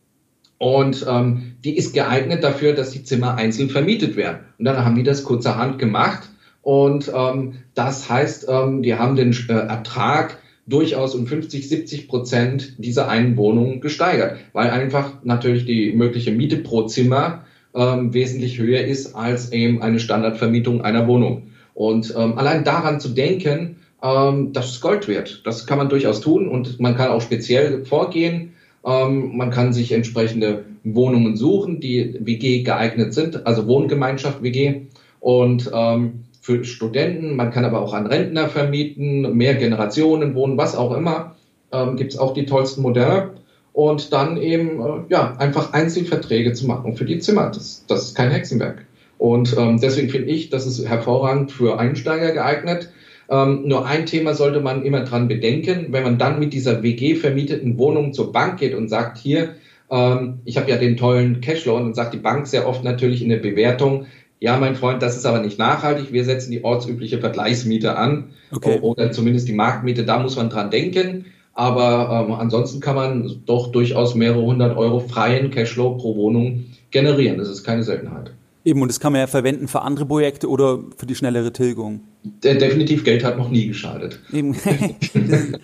und 0.58 1.06
ähm, 1.10 1.56
die 1.64 1.78
ist 1.78 1.94
geeignet 1.94 2.44
dafür, 2.44 2.74
dass 2.74 2.92
die 2.92 3.04
Zimmer 3.04 3.36
einzeln 3.36 3.70
vermietet 3.70 4.16
werden. 4.16 4.40
Und 4.58 4.66
dann 4.66 4.84
haben 4.84 4.96
die 4.96 5.04
das 5.04 5.24
kurzerhand 5.24 5.80
gemacht 5.80 6.30
und 6.62 7.12
ähm, 7.14 7.54
das 7.74 8.10
heißt, 8.10 8.48
ähm, 8.50 8.82
die 8.82 8.96
haben 8.96 9.16
den 9.16 9.36
äh, 9.50 9.54
Ertrag 9.54 10.40
durchaus 10.68 11.14
um 11.14 11.28
50, 11.28 11.70
70 11.70 12.08
Prozent 12.08 12.74
dieser 12.78 13.08
einen 13.08 13.38
Wohnung 13.38 13.82
gesteigert, 13.82 14.38
weil 14.52 14.72
einfach 14.72 15.24
natürlich 15.24 15.66
die 15.66 15.94
mögliche 15.94 16.32
Miete 16.32 16.58
pro 16.58 16.88
Zimmer 16.88 17.46
ähm, 17.76 18.14
wesentlich 18.14 18.58
höher 18.58 18.82
ist 18.82 19.16
als 19.16 19.52
eben 19.52 19.82
eine 19.82 20.00
Standardvermietung 20.00 20.82
einer 20.82 21.08
Wohnung. 21.08 21.52
Und 21.76 22.16
ähm, 22.18 22.38
allein 22.38 22.64
daran 22.64 23.00
zu 23.00 23.10
denken, 23.10 23.76
ähm, 24.02 24.54
das 24.54 24.72
ist 24.72 24.82
Gold 24.82 25.08
wert. 25.08 25.42
Das 25.46 25.68
kann 25.68 25.78
man 25.78 25.90
durchaus 25.90 26.22
tun 26.22 26.48
und 26.48 26.80
man 26.80 26.96
kann 26.96 27.10
auch 27.10 27.22
speziell 27.22 27.86
vorgehen. 27.86 28.54
Ähm, 28.86 29.36
man 29.36 29.50
kann 29.50 29.74
sich 29.74 29.92
entsprechende 29.92 30.66
Wohnungen 30.84 31.36
suchen, 31.36 31.80
die 31.80 32.16
WG 32.20 32.64
geeignet 32.64 33.14
sind, 33.14 33.46
also 33.48 33.68
Wohngemeinschaft 33.68 34.44
WG. 34.44 34.82
Und 35.20 35.72
ähm, 35.74 36.26
für 36.42 36.64
Studenten, 36.64 37.36
man 37.36 37.50
kann 37.50 37.66
aber 37.66 37.82
auch 37.82 37.94
an 37.94 38.06
Rentner 38.06 38.48
vermieten, 38.48 39.36
mehr 39.36 39.56
Generationen 39.56 40.36
wohnen, 40.36 40.58
was 40.58 40.76
auch 40.76 40.96
immer, 40.96 41.36
ähm, 41.72 41.96
gibt 41.96 42.14
es 42.14 42.20
auch 42.20 42.34
die 42.34 42.46
tollsten 42.46 42.84
Modelle. 42.84 43.32
Und 43.74 44.14
dann 44.14 44.38
eben, 44.38 44.80
äh, 44.80 45.00
ja, 45.10 45.36
einfach 45.38 45.74
Einzelverträge 45.74 46.54
zu 46.54 46.68
machen 46.68 46.96
für 46.96 47.06
die 47.06 47.20
Zimmer. 47.20 47.50
Das, 47.54 47.84
das 47.88 48.04
ist 48.04 48.16
kein 48.16 48.30
Hexenwerk. 48.30 48.86
Und 49.18 49.58
ähm, 49.58 49.80
deswegen 49.82 50.10
finde 50.10 50.30
ich, 50.30 50.50
das 50.50 50.68
ist 50.68 50.88
hervorragend 50.88 51.52
für 51.52 51.80
Einsteiger 51.80 52.32
geeignet. 52.32 52.92
Ähm, 53.30 53.64
nur 53.66 53.86
ein 53.86 54.06
Thema 54.06 54.34
sollte 54.34 54.62
man 54.62 54.84
immer 54.84 55.02
dran 55.02 55.28
bedenken, 55.28 55.88
wenn 55.92 56.04
man 56.04 56.18
dann 56.18 56.40
mit 56.40 56.54
dieser 56.54 56.84
WG 56.84 57.16
vermieteten 57.16 57.78
Wohnung 57.78 58.14
zur 58.14 58.32
Bank 58.32 58.60
geht 58.60 58.76
und 58.76 58.88
sagt, 58.88 59.18
hier, 59.18 59.56
ähm, 59.90 60.40
ich 60.46 60.58
habe 60.58 60.70
ja 60.70 60.78
den 60.78 60.98
tollen 60.98 61.42
Cashflow 61.42 61.76
und 61.76 61.84
dann 61.84 61.94
sagt 61.94 62.14
die 62.14 62.20
Bank 62.20 62.48
sehr 62.48 62.68
oft 62.68 62.84
natürlich 62.84 63.22
in 63.22 63.30
der 63.30 63.38
Bewertung, 63.38 64.06
ja, 64.40 64.58
mein 64.58 64.76
Freund, 64.76 65.02
das 65.02 65.16
ist 65.16 65.26
aber 65.26 65.40
nicht 65.40 65.58
nachhaltig. 65.58 66.12
Wir 66.12 66.26
setzen 66.26 66.52
die 66.52 66.64
ortsübliche 66.64 67.20
Vergleichsmiete 67.20 67.98
an 67.98 68.26
okay. 68.52 68.80
oder 68.82 69.12
zumindest 69.12 69.48
die 69.48 69.54
Marktmiete. 69.54 70.06
Da 70.06 70.20
muss 70.20 70.36
man 70.36 70.50
dran 70.50 70.70
denken. 70.70 71.26
Aber 71.54 72.26
ähm, 72.28 72.34
ansonsten 72.34 72.82
kann 72.82 72.96
man 72.96 73.42
doch 73.46 73.72
durchaus 73.72 74.14
mehrere 74.14 74.42
hundert 74.42 74.78
Euro 74.78 75.00
freien 75.00 75.52
Cashflow 75.52 75.98
pro 75.98 76.16
Wohnung 76.16 76.66
generieren. 76.92 77.38
Das 77.38 77.50
ist 77.50 77.64
keine 77.64 77.84
Seltenheit. 77.84 78.34
Eben, 78.66 78.82
und 78.82 78.90
das 78.90 79.00
kann 79.00 79.14
man 79.14 79.22
ja 79.22 79.28
verwenden 79.28 79.68
für 79.70 79.82
andere 79.84 80.06
Projekte 80.06 80.50
oder 80.50 80.80
für 80.98 81.06
die 81.06 81.16
schnellere 81.16 81.54
Tilgung. 81.54 82.02
Definitiv, 82.26 83.04
Geld 83.04 83.24
hat 83.24 83.38
noch 83.38 83.50
nie 83.50 83.68
geschadet. 83.68 84.20
Eben. 84.34 84.56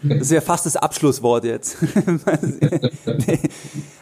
Das 0.04 0.21
ist 0.21 0.32
ja 0.32 0.41
fast 0.41 0.65
das 0.65 0.76
Abschlusswort 0.76 1.43
jetzt. 1.43 1.76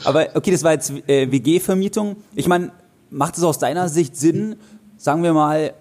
Aber 0.03 0.27
okay, 0.33 0.51
das 0.51 0.63
war 0.63 0.73
jetzt 0.73 0.91
äh, 1.07 1.31
WG-Vermietung. 1.31 2.17
Ich 2.35 2.47
meine, 2.47 2.71
macht 3.09 3.37
es 3.37 3.43
aus 3.43 3.59
deiner 3.59 3.87
Sicht 3.87 4.17
Sinn, 4.17 4.57
sagen 4.97 5.23
wir 5.23 5.33
mal, 5.33 5.73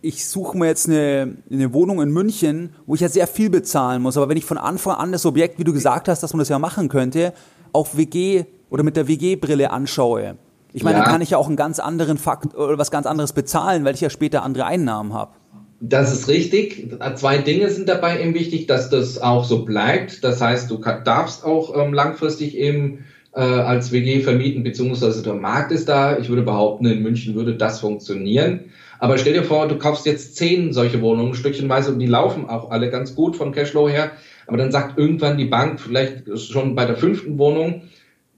ich 0.00 0.26
suche 0.26 0.56
mir 0.56 0.66
jetzt 0.66 0.88
eine, 0.88 1.36
eine 1.50 1.72
Wohnung 1.72 2.00
in 2.00 2.10
München, 2.10 2.70
wo 2.86 2.94
ich 2.94 3.02
ja 3.02 3.08
sehr 3.08 3.26
viel 3.26 3.50
bezahlen 3.50 4.02
muss. 4.02 4.16
Aber 4.16 4.28
wenn 4.28 4.36
ich 4.36 4.44
von 4.44 4.58
Anfang 4.58 4.96
an 4.96 5.12
das 5.12 5.26
Objekt, 5.26 5.58
wie 5.58 5.64
du 5.64 5.72
gesagt 5.72 6.08
hast, 6.08 6.22
dass 6.22 6.32
man 6.32 6.38
das 6.38 6.48
ja 6.48 6.58
machen 6.58 6.88
könnte, 6.88 7.32
auf 7.72 7.96
WG 7.96 8.44
oder 8.70 8.82
mit 8.82 8.96
der 8.96 9.08
WG-Brille 9.08 9.70
anschaue, 9.70 10.36
ich 10.72 10.84
meine, 10.84 10.98
ja. 10.98 11.04
dann 11.04 11.12
kann 11.12 11.20
ich 11.20 11.30
ja 11.30 11.38
auch 11.38 11.48
einen 11.48 11.56
ganz 11.56 11.78
anderen 11.78 12.16
Fakt 12.16 12.54
oder 12.54 12.78
was 12.78 12.90
ganz 12.90 13.06
anderes 13.06 13.32
bezahlen, 13.32 13.84
weil 13.84 13.94
ich 13.94 14.00
ja 14.00 14.10
später 14.10 14.42
andere 14.42 14.64
Einnahmen 14.64 15.12
habe. 15.12 15.32
Das 15.84 16.12
ist 16.12 16.28
richtig. 16.28 16.96
Zwei 17.16 17.38
Dinge 17.38 17.68
sind 17.68 17.88
dabei 17.88 18.22
eben 18.22 18.34
wichtig, 18.34 18.68
dass 18.68 18.88
das 18.88 19.20
auch 19.20 19.42
so 19.42 19.64
bleibt. 19.64 20.22
Das 20.22 20.40
heißt, 20.40 20.70
du 20.70 20.76
darfst 20.76 21.44
auch 21.44 21.76
ähm, 21.76 21.92
langfristig 21.92 22.56
eben 22.56 23.04
äh, 23.34 23.40
als 23.40 23.90
WG 23.90 24.20
vermieten, 24.20 24.62
beziehungsweise 24.62 25.24
der 25.24 25.34
Markt 25.34 25.72
ist 25.72 25.88
da. 25.88 26.18
Ich 26.18 26.28
würde 26.28 26.42
behaupten, 26.42 26.86
in 26.86 27.02
München 27.02 27.34
würde 27.34 27.56
das 27.56 27.80
funktionieren. 27.80 28.66
Aber 29.00 29.18
stell 29.18 29.32
dir 29.32 29.42
vor, 29.42 29.66
du 29.66 29.76
kaufst 29.76 30.06
jetzt 30.06 30.36
zehn 30.36 30.72
solche 30.72 31.00
Wohnungen 31.00 31.34
stückchenweise 31.34 31.92
und 31.92 31.98
die 31.98 32.06
laufen 32.06 32.48
auch 32.48 32.70
alle 32.70 32.88
ganz 32.88 33.16
gut 33.16 33.34
vom 33.34 33.50
Cashflow 33.50 33.88
her. 33.88 34.12
Aber 34.46 34.58
dann 34.58 34.70
sagt 34.70 34.96
irgendwann 34.96 35.36
die 35.36 35.46
Bank, 35.46 35.80
vielleicht 35.80 36.38
schon 36.38 36.76
bei 36.76 36.84
der 36.84 36.94
fünften 36.94 37.38
Wohnung, 37.38 37.82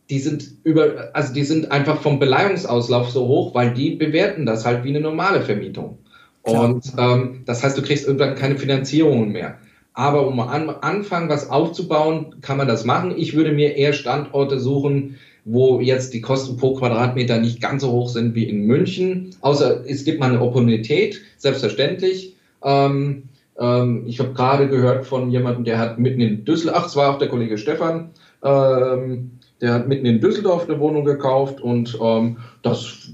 die 0.09 0.19
sind 0.19 0.47
über, 0.63 1.11
also 1.13 1.35
die 1.35 1.45
sind 1.45 1.71
einfach 1.71 2.01
vom 2.01 2.19
Beleihungsauslauf 2.19 3.11
so 3.11 3.27
hoch, 3.27 3.55
weil 3.55 3.75
die 3.75 3.97
bewerten 3.97 4.47
das 4.47 4.65
halt 4.65 4.83
wie 4.85 4.89
eine 4.89 5.01
normale 5.01 5.43
Vermietung. 5.43 5.99
Und 6.45 6.93
ähm, 6.99 7.43
das 7.47 7.63
heißt, 7.63 7.77
du 7.77 7.83
kriegst 7.83 8.07
irgendwann 8.07 8.35
keine 8.35 8.57
Finanzierungen 8.57 9.31
mehr. 9.31 9.59
Aber 9.95 10.27
um 10.27 10.41
am 10.41 10.71
Anfang 10.81 11.29
was 11.29 11.49
aufzubauen, 11.49 12.37
kann 12.41 12.57
man 12.57 12.69
das 12.69 12.85
machen. 12.85 13.15
Ich 13.17 13.35
würde 13.35 13.53
mir 13.53 13.77
eher 13.77 13.93
Standorte 13.93 14.59
suchen, 14.59 15.17
wo 15.45 15.81
jetzt 15.81 16.15
die 16.15 16.21
Kosten 16.21 16.57
pro 16.57 16.75
Quadratmeter 16.75 17.39
nicht 17.39 17.61
ganz 17.61 17.83
so 17.83 17.93
hoch 17.93 18.09
sind 18.09 18.35
wie 18.35 18.49
in 18.49 18.67
München. 18.67 19.37
Außer 19.41 19.85
es 19.87 20.05
gibt 20.05 20.21
mal 20.21 20.31
eine 20.31 20.41
Opportunität, 20.41 21.21
selbstverständlich. 21.39 22.35
Ähm, 22.63 23.25
ähm, 23.59 24.05
ich 24.07 24.19
habe 24.19 24.33
gerade 24.33 24.69
gehört 24.69 25.07
von 25.07 25.31
jemandem, 25.31 25.65
der 25.65 25.79
hat 25.79 25.99
mitten 25.99 26.21
in 26.21 26.45
Düsseldorf, 26.45 26.79
ach, 26.79 26.87
es 26.87 26.97
war 26.97 27.15
auch 27.15 27.19
der 27.19 27.29
Kollege 27.29 27.59
Stefan, 27.59 28.11
ähm, 28.43 29.31
der 29.61 29.75
hat 29.75 29.89
mitten 29.89 30.07
in 30.07 30.21
Düsseldorf 30.21 30.69
eine 30.69 30.81
Wohnung 30.81 31.05
gekauft 31.05 31.61
und 31.61 31.97
ähm, 32.03 32.39
das, 32.63 33.09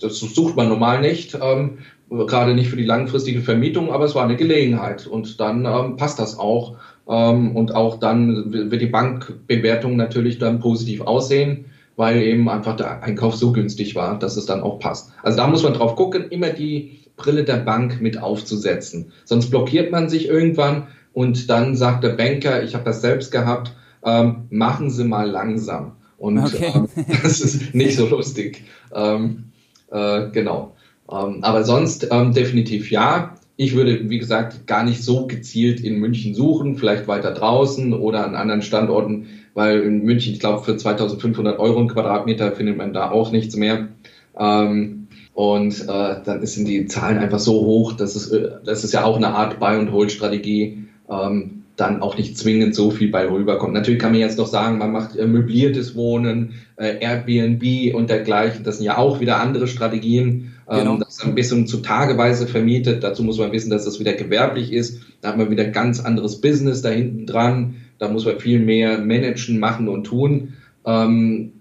das 0.00 0.18
sucht 0.18 0.56
man 0.56 0.68
normal 0.68 1.00
nicht, 1.00 1.38
ähm, 1.40 1.78
gerade 2.10 2.54
nicht 2.54 2.68
für 2.68 2.76
die 2.76 2.84
langfristige 2.84 3.40
Vermietung, 3.40 3.92
aber 3.92 4.04
es 4.04 4.14
war 4.14 4.24
eine 4.24 4.36
Gelegenheit 4.36 5.06
und 5.06 5.40
dann 5.40 5.66
ähm, 5.66 5.96
passt 5.96 6.18
das 6.18 6.38
auch 6.38 6.76
ähm, 7.08 7.54
und 7.54 7.74
auch 7.74 7.98
dann 7.98 8.52
wird 8.52 8.80
die 8.80 8.86
Bankbewertung 8.86 9.96
natürlich 9.96 10.38
dann 10.38 10.60
positiv 10.60 11.02
aussehen, 11.02 11.66
weil 11.96 12.22
eben 12.22 12.48
einfach 12.48 12.76
der 12.76 13.02
Einkauf 13.02 13.34
so 13.34 13.52
günstig 13.52 13.94
war, 13.94 14.18
dass 14.18 14.36
es 14.36 14.46
dann 14.46 14.62
auch 14.62 14.78
passt. 14.78 15.12
Also 15.22 15.36
da 15.36 15.46
muss 15.46 15.62
man 15.62 15.74
drauf 15.74 15.96
gucken, 15.96 16.30
immer 16.30 16.50
die 16.50 17.00
Brille 17.16 17.44
der 17.44 17.56
Bank 17.56 18.00
mit 18.00 18.22
aufzusetzen, 18.22 19.12
sonst 19.24 19.50
blockiert 19.50 19.90
man 19.90 20.08
sich 20.08 20.28
irgendwann 20.28 20.86
und 21.12 21.50
dann 21.50 21.74
sagt 21.74 22.04
der 22.04 22.10
Banker, 22.10 22.62
ich 22.62 22.74
habe 22.74 22.84
das 22.84 23.00
selbst 23.00 23.32
gehabt, 23.32 23.72
ähm, 24.04 24.46
machen 24.50 24.90
Sie 24.90 25.04
mal 25.04 25.28
langsam. 25.28 25.96
Und 26.16 26.38
okay. 26.38 26.72
ähm, 26.74 26.88
das 27.22 27.40
ist 27.40 27.74
nicht 27.74 27.96
so 27.96 28.06
lustig. 28.06 28.64
Ähm, 28.94 29.44
äh, 29.90 30.28
genau. 30.30 30.74
Ähm, 31.10 31.38
aber 31.42 31.64
sonst 31.64 32.08
ähm, 32.10 32.32
definitiv 32.32 32.90
ja. 32.90 33.34
Ich 33.56 33.74
würde, 33.74 34.08
wie 34.08 34.18
gesagt, 34.18 34.66
gar 34.66 34.84
nicht 34.84 35.02
so 35.02 35.26
gezielt 35.26 35.80
in 35.80 35.98
München 35.98 36.34
suchen, 36.34 36.76
vielleicht 36.76 37.08
weiter 37.08 37.32
draußen 37.32 37.92
oder 37.92 38.24
an 38.24 38.36
anderen 38.36 38.62
Standorten, 38.62 39.26
weil 39.54 39.80
in 39.80 40.04
München, 40.04 40.32
ich 40.32 40.40
glaube, 40.40 40.62
für 40.62 40.76
2500 40.76 41.58
Euro 41.58 41.80
ein 41.80 41.88
Quadratmeter 41.88 42.52
findet 42.52 42.76
man 42.76 42.92
da 42.92 43.10
auch 43.10 43.32
nichts 43.32 43.56
mehr. 43.56 43.88
Ähm, 44.38 45.08
und 45.34 45.82
äh, 45.88 46.16
dann 46.24 46.44
sind 46.46 46.68
die 46.68 46.86
Zahlen 46.86 47.18
einfach 47.18 47.38
so 47.38 47.52
hoch, 47.64 47.92
dass 47.92 48.14
es, 48.14 48.30
äh, 48.30 48.50
das 48.64 48.84
ist 48.84 48.92
ja 48.92 49.04
auch 49.04 49.16
eine 49.16 49.28
Art 49.28 49.58
Buy- 49.58 49.78
and 49.78 49.92
Hold-Strategie. 49.92 50.84
Ähm, 51.10 51.58
dann 51.78 52.02
auch 52.02 52.18
nicht 52.18 52.36
zwingend 52.36 52.74
so 52.74 52.90
viel 52.90 53.10
bei 53.10 53.30
rüberkommt. 53.30 53.72
Natürlich 53.72 54.00
kann 54.00 54.10
man 54.10 54.20
jetzt 54.20 54.38
noch 54.38 54.48
sagen, 54.48 54.78
man 54.78 54.90
macht 54.90 55.16
äh, 55.16 55.26
möbliertes 55.26 55.94
Wohnen, 55.94 56.54
äh, 56.76 56.98
Airbnb 56.98 57.94
und 57.94 58.10
dergleichen. 58.10 58.64
Das 58.64 58.78
sind 58.78 58.86
ja 58.86 58.98
auch 58.98 59.20
wieder 59.20 59.40
andere 59.40 59.68
Strategien. 59.68 60.54
Ähm, 60.70 60.78
genau. 60.78 60.96
das 60.98 61.18
ist 61.18 61.24
ein 61.24 61.34
bisschen 61.34 61.66
zu 61.66 61.78
tageweise 61.78 62.46
vermietet. 62.46 63.02
Dazu 63.02 63.22
muss 63.22 63.38
man 63.38 63.52
wissen, 63.52 63.70
dass 63.70 63.84
das 63.84 64.00
wieder 64.00 64.12
gewerblich 64.12 64.72
ist. 64.72 65.00
Da 65.20 65.28
hat 65.28 65.38
man 65.38 65.50
wieder 65.50 65.64
ganz 65.64 66.00
anderes 66.00 66.40
Business 66.40 66.82
da 66.82 66.90
hinten 66.90 67.26
dran. 67.26 67.76
Da 67.98 68.08
muss 68.08 68.26
man 68.26 68.38
viel 68.38 68.60
mehr 68.60 68.98
managen, 68.98 69.58
machen 69.58 69.88
und 69.88 70.04
tun. 70.04 70.54
Ähm, 70.84 71.52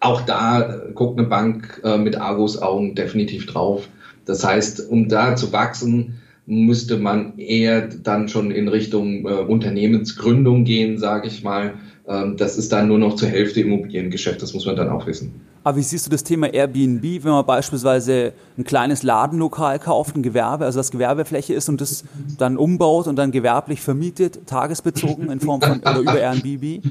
auch 0.00 0.22
da 0.22 0.62
äh, 0.62 0.92
guckt 0.92 1.18
eine 1.18 1.28
Bank 1.28 1.80
äh, 1.84 1.98
mit 1.98 2.16
Argus 2.16 2.60
Augen 2.60 2.94
definitiv 2.94 3.46
drauf. 3.46 3.88
Das 4.24 4.44
heißt, 4.44 4.88
um 4.90 5.08
da 5.08 5.36
zu 5.36 5.52
wachsen, 5.52 6.20
müsste 6.46 6.98
man 6.98 7.38
eher 7.38 7.82
dann 7.82 8.28
schon 8.28 8.50
in 8.50 8.68
Richtung 8.68 9.26
äh, 9.26 9.34
Unternehmensgründung 9.34 10.64
gehen, 10.64 10.98
sage 10.98 11.28
ich 11.28 11.44
mal. 11.44 11.74
Ähm, 12.08 12.36
das 12.36 12.56
ist 12.56 12.72
dann 12.72 12.88
nur 12.88 12.98
noch 12.98 13.14
zur 13.14 13.28
Hälfte 13.28 13.60
Immobiliengeschäft, 13.60 14.42
das 14.42 14.54
muss 14.54 14.66
man 14.66 14.76
dann 14.76 14.88
auch 14.88 15.06
wissen. 15.06 15.40
Aber 15.62 15.76
wie 15.76 15.82
siehst 15.82 16.06
du 16.06 16.10
das 16.10 16.24
Thema 16.24 16.52
Airbnb, 16.52 17.02
wenn 17.02 17.32
man 17.32 17.44
beispielsweise 17.44 18.32
ein 18.56 18.64
kleines 18.64 19.02
Ladenlokal 19.02 19.78
kauft, 19.78 20.16
ein 20.16 20.22
Gewerbe, 20.22 20.64
also 20.64 20.78
das 20.78 20.90
Gewerbefläche 20.90 21.52
ist 21.52 21.68
und 21.68 21.80
das 21.80 22.04
dann 22.38 22.56
umbaut 22.56 23.06
und 23.06 23.16
dann 23.16 23.30
gewerblich 23.30 23.80
vermietet, 23.80 24.46
tagesbezogen 24.46 25.30
in 25.30 25.40
Form 25.40 25.60
von 25.60 25.80
oder 25.80 25.98
über 25.98 26.18
Airbnb? 26.18 26.82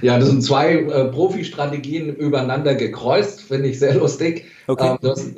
Ja, 0.00 0.18
das 0.18 0.28
sind 0.28 0.42
zwei 0.42 0.74
äh, 0.74 1.04
Profi-Strategien 1.06 2.14
übereinander 2.14 2.74
gekreuzt, 2.74 3.42
finde 3.42 3.68
ich 3.68 3.80
sehr 3.80 3.94
lustig. 3.96 4.44
Okay. 4.68 4.92
Ähm, 4.92 4.98
du 5.00 5.10
hast 5.10 5.32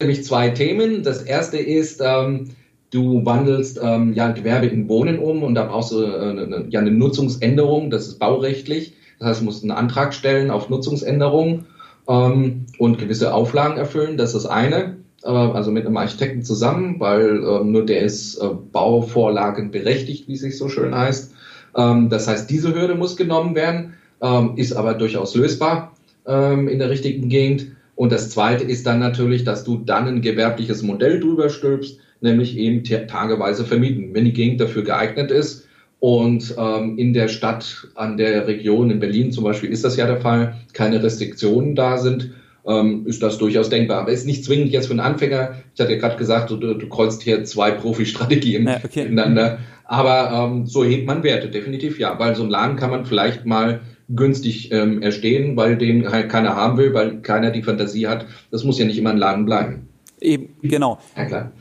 nämlich 0.00 0.24
zwei 0.24 0.50
Themen. 0.50 1.04
Das 1.04 1.22
erste 1.22 1.58
ist, 1.58 2.02
ähm, 2.04 2.50
Du 2.94 3.26
wandelst 3.26 3.80
ähm, 3.82 4.12
ja 4.12 4.30
Gewerbe 4.30 4.66
in 4.66 4.88
Wohnen 4.88 5.18
um 5.18 5.42
und 5.42 5.56
da 5.56 5.64
brauchst 5.64 5.90
du 5.90 6.04
äh, 6.04 6.30
eine, 6.30 6.66
ja, 6.68 6.78
eine 6.78 6.92
Nutzungsänderung, 6.92 7.90
das 7.90 8.06
ist 8.06 8.20
baurechtlich. 8.20 8.94
Das 9.18 9.30
heißt, 9.30 9.40
du 9.40 9.46
musst 9.46 9.64
einen 9.64 9.72
Antrag 9.72 10.14
stellen 10.14 10.48
auf 10.52 10.68
Nutzungsänderung 10.68 11.66
ähm, 12.08 12.66
und 12.78 12.98
gewisse 12.98 13.32
Auflagen 13.32 13.76
erfüllen. 13.76 14.16
Das 14.16 14.34
ist 14.34 14.46
eine. 14.46 14.96
Äh, 15.24 15.28
also 15.28 15.70
mit 15.70 15.86
einem 15.86 15.96
Architekten 15.96 16.42
zusammen, 16.42 17.00
weil 17.00 17.42
äh, 17.42 17.64
nur 17.64 17.84
der 17.86 18.02
ist 18.02 18.36
äh, 18.38 18.48
Bauvorlagen 18.72 19.70
berechtigt, 19.70 20.28
wie 20.28 20.34
es 20.34 20.40
sich 20.40 20.58
so 20.58 20.68
schön 20.68 20.94
heißt. 20.94 21.32
Ähm, 21.76 22.08
das 22.10 22.28
heißt, 22.28 22.48
diese 22.50 22.74
Hürde 22.74 22.94
muss 22.94 23.16
genommen 23.16 23.54
werden, 23.54 23.94
ähm, 24.22 24.52
ist 24.56 24.74
aber 24.74 24.94
durchaus 24.94 25.34
lösbar 25.34 25.92
ähm, 26.26 26.68
in 26.68 26.78
der 26.78 26.90
richtigen 26.90 27.28
Gegend. 27.28 27.68
Und 27.96 28.12
das 28.12 28.30
zweite 28.30 28.64
ist 28.64 28.86
dann 28.86 28.98
natürlich, 28.98 29.44
dass 29.44 29.64
du 29.64 29.78
dann 29.78 30.08
ein 30.08 30.20
gewerbliches 30.20 30.82
Modell 30.82 31.20
drüber 31.20 31.48
stülpst, 31.48 31.98
nämlich 32.20 32.56
eben 32.56 32.82
tageweise 32.84 33.64
vermieten, 33.64 34.10
wenn 34.14 34.24
die 34.24 34.32
Gegend 34.32 34.60
dafür 34.60 34.82
geeignet 34.82 35.30
ist. 35.30 35.66
Und 36.04 36.54
ähm, 36.58 36.98
in 36.98 37.14
der 37.14 37.28
Stadt, 37.28 37.88
an 37.94 38.18
der 38.18 38.46
Region, 38.46 38.90
in 38.90 39.00
Berlin 39.00 39.32
zum 39.32 39.42
Beispiel, 39.42 39.70
ist 39.70 39.86
das 39.86 39.96
ja 39.96 40.06
der 40.06 40.18
Fall, 40.18 40.54
keine 40.74 41.02
Restriktionen 41.02 41.74
da 41.74 41.96
sind, 41.96 42.30
ähm, 42.66 43.06
ist 43.06 43.22
das 43.22 43.38
durchaus 43.38 43.70
denkbar. 43.70 44.02
Aber 44.02 44.12
ist 44.12 44.26
nicht 44.26 44.44
zwingend 44.44 44.70
jetzt 44.70 44.88
für 44.88 44.92
einen 44.92 45.00
Anfänger. 45.00 45.54
Ich 45.74 45.80
hatte 45.80 45.94
ja 45.94 45.98
gerade 45.98 46.18
gesagt, 46.18 46.50
du, 46.50 46.58
du 46.58 46.88
kreuzt 46.90 47.22
hier 47.22 47.42
zwei 47.44 47.70
Profi-Strategien 47.70 48.66
ja, 48.66 48.80
okay. 48.84 49.04
miteinander. 49.08 49.60
Aber 49.86 50.50
ähm, 50.52 50.66
so 50.66 50.84
hebt 50.84 51.06
man 51.06 51.22
Werte, 51.22 51.48
definitiv 51.48 51.98
ja. 51.98 52.18
Weil 52.18 52.36
so 52.36 52.42
einen 52.42 52.50
Laden 52.50 52.76
kann 52.76 52.90
man 52.90 53.06
vielleicht 53.06 53.46
mal 53.46 53.80
günstig 54.10 54.72
ähm, 54.72 55.00
erstehen, 55.00 55.56
weil 55.56 55.78
den 55.78 56.12
halt 56.12 56.28
keiner 56.28 56.54
haben 56.54 56.76
will, 56.76 56.92
weil 56.92 57.22
keiner 57.22 57.50
die 57.50 57.62
Fantasie 57.62 58.08
hat. 58.08 58.26
Das 58.50 58.62
muss 58.62 58.78
ja 58.78 58.84
nicht 58.84 58.98
immer 58.98 59.08
ein 59.08 59.16
Laden 59.16 59.46
bleiben. 59.46 59.88
Eben, 60.20 60.50
genau. 60.60 60.98
Ja, 61.16 61.24
klar. 61.24 61.52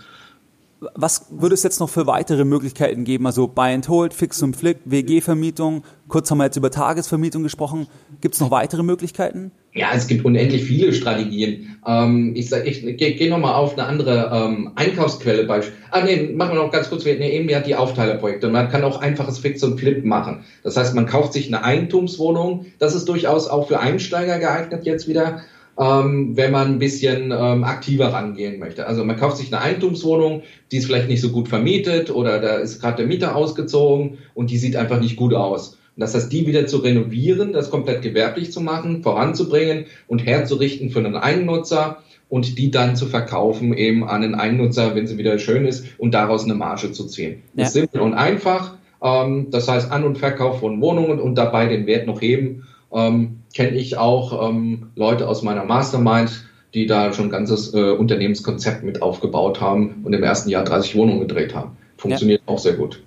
Was 0.96 1.28
würde 1.30 1.54
es 1.54 1.64
jetzt 1.64 1.80
noch 1.80 1.90
für 1.90 2.08
weitere 2.08 2.46
Möglichkeiten 2.46 3.04
geben? 3.04 3.26
Also 3.26 3.48
Buy 3.48 3.74
and 3.74 3.88
Hold, 3.90 4.14
Fix 4.14 4.42
und 4.42 4.56
Flip, 4.56 4.78
WG-Vermietung. 4.86 5.84
Kurz 6.08 6.30
haben 6.30 6.38
wir 6.40 6.46
jetzt 6.46 6.58
über 6.58 6.72
Tagesvermietung 6.72 7.44
gesprochen. 7.44 7.88
Gibt 8.22 8.36
es 8.36 8.42
noch 8.42 8.52
weitere 8.52 8.84
Möglichkeiten? 8.84 9.52
Ja, 9.74 9.88
es 9.96 10.08
gibt 10.08 10.26
unendlich 10.26 10.64
viele 10.64 10.94
Strategien. 10.94 11.78
Ähm, 11.88 12.34
ich 12.36 12.50
sage, 12.50 12.70
ich 12.70 12.82
gehe 12.98 13.16
geh 13.16 13.30
nochmal 13.30 13.56
auf 13.56 13.78
eine 13.78 13.88
andere 13.88 14.30
ähm, 14.34 14.72
Einkaufsquelle. 14.76 15.46
Beispiel. 15.46 15.74
Ah, 15.92 16.02
nee, 16.04 16.32
machen 16.34 16.56
wir 16.56 16.64
noch 16.64 16.72
ganz 16.72 16.90
kurz. 16.90 17.06
Wir 17.06 17.18
nehmen 17.18 17.50
ja 17.50 17.60
die 17.60 17.76
Aufteilerprojekte. 17.76 18.50
Man 18.50 18.70
kann 18.70 18.84
auch 18.84 19.02
einfaches 19.02 19.40
Fix 19.40 19.64
und 19.64 19.80
Flip 19.80 20.04
machen. 20.06 20.44
Das 20.64 20.78
heißt, 20.78 20.94
man 20.94 21.06
kauft 21.06 21.34
sich 21.34 21.48
eine 21.48 21.64
Eigentumswohnung. 21.64 22.66
Das 22.80 22.94
ist 22.94 23.10
durchaus 23.10 23.48
auch 23.48 23.68
für 23.68 23.80
Einsteiger 23.80 24.40
geeignet 24.40 24.86
jetzt 24.86 25.08
wieder 25.08 25.42
ähm, 25.80 26.36
wenn 26.38 26.52
man 26.52 26.74
ein 26.74 26.80
bisschen 26.80 27.32
ähm, 27.32 27.64
aktiver 27.64 28.14
rangehen 28.14 28.60
möchte. 28.60 28.86
Also 28.88 29.04
man 29.04 29.18
kauft 29.18 29.38
sich 29.38 29.54
eine 29.54 29.62
Eigentumswohnung, 29.62 30.44
die 30.72 30.78
ist 30.78 30.86
vielleicht 30.86 31.10
nicht 31.10 31.22
so 31.22 31.30
gut 31.30 31.48
vermietet 31.48 32.12
oder 32.12 32.40
da 32.40 32.56
ist 32.58 32.80
gerade 32.80 32.98
der 32.98 33.08
Mieter 33.08 33.36
ausgezogen 33.36 34.20
und 34.34 34.52
die 34.52 34.58
sieht 34.58 34.76
einfach 34.76 35.00
nicht 35.00 35.16
gut 35.16 35.34
aus. 35.34 35.78
Und 35.96 36.02
das 36.02 36.16
heißt, 36.16 36.32
die 36.32 36.48
wieder 36.48 36.66
zu 36.68 36.78
renovieren, 36.78 37.54
das 37.54 37.70
komplett 37.70 38.02
gewerblich 38.02 38.52
zu 38.52 38.62
machen, 38.62 39.04
voranzubringen 39.04 39.86
und 40.08 40.26
herzurichten 40.26 40.90
für 40.90 41.00
einen 41.00 41.16
Eigennutzer 41.16 41.98
und 42.30 42.58
die 42.58 42.72
dann 42.72 42.96
zu 42.96 43.06
verkaufen 43.06 43.74
eben 43.74 44.04
an 44.04 44.24
einen 44.24 44.36
Eigennutzer, 44.36 44.96
wenn 44.96 45.06
sie 45.06 45.18
wieder 45.18 45.38
schön 45.38 45.66
ist 45.66 45.86
und 45.98 46.14
daraus 46.14 46.46
eine 46.46 46.56
Marge 46.56 46.92
zu 46.92 47.06
ziehen. 47.06 47.44
Ja. 47.54 47.64
Das 47.64 47.68
ist 47.70 47.74
simpel 47.74 48.02
und 48.02 48.14
einfach. 48.14 48.76
Ähm, 49.04 49.48
das 49.52 49.68
heißt, 49.68 49.92
An- 49.92 50.04
und 50.04 50.18
Verkauf 50.18 50.60
von 50.60 50.82
Wohnungen 50.82 51.20
und 51.20 51.36
dabei 51.36 51.68
den 51.68 51.86
Wert 51.86 52.08
noch 52.08 52.22
heben 52.22 52.64
ähm, 52.94 53.43
kenne 53.54 53.78
ich 53.78 53.98
auch 53.98 54.50
ähm, 54.50 54.92
Leute 54.96 55.28
aus 55.28 55.44
meiner 55.44 55.64
Mastermind, 55.64 56.46
die 56.74 56.88
da 56.88 57.14
schon 57.14 57.26
ein 57.26 57.32
ganzes 57.32 57.74
äh, 57.74 57.92
Unternehmenskonzept 57.92 58.84
mit 58.84 59.02
aufgebaut 59.02 59.62
haben 59.62 60.02
und 60.04 60.14
im 60.14 60.24
ersten 60.24 60.50
Jahr 60.50 60.64
30 60.64 60.96
Wohnungen 60.96 61.20
gedreht 61.20 61.54
haben. 61.54 61.78
Funktioniert 61.98 62.42
ja. 62.46 62.54
auch 62.54 62.60
sehr 62.60 62.74
gut. 62.74 63.02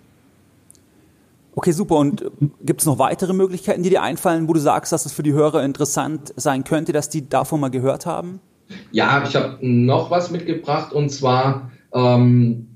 Okay, 1.57 1.73
super. 1.73 1.97
Und 1.97 2.23
äh, 2.23 2.27
gibt 2.63 2.81
es 2.81 2.87
noch 2.87 2.99
weitere 2.99 3.33
Möglichkeiten, 3.33 3.83
die 3.83 3.91
dir 3.91 4.03
einfallen, 4.03 4.47
wo 4.49 4.53
du 4.53 4.61
sagst, 4.61 4.93
dass 4.93 5.07
es 5.07 5.13
für 5.13 5.23
die 5.23 5.33
Hörer 5.33 5.65
interessant 5.65 6.33
sein 6.37 6.65
könnte, 6.65 6.93
dass 6.93 7.09
die 7.09 7.29
davon 7.29 7.61
mal 7.61 7.71
gehört 7.71 8.07
haben? 8.07 8.41
Ja, 8.93 9.25
ich 9.27 9.35
habe 9.35 9.59
noch 9.61 10.11
was 10.11 10.31
mitgebracht 10.31 10.93
und 10.93 11.09
zwar 11.11 11.71
ähm, 11.93 12.69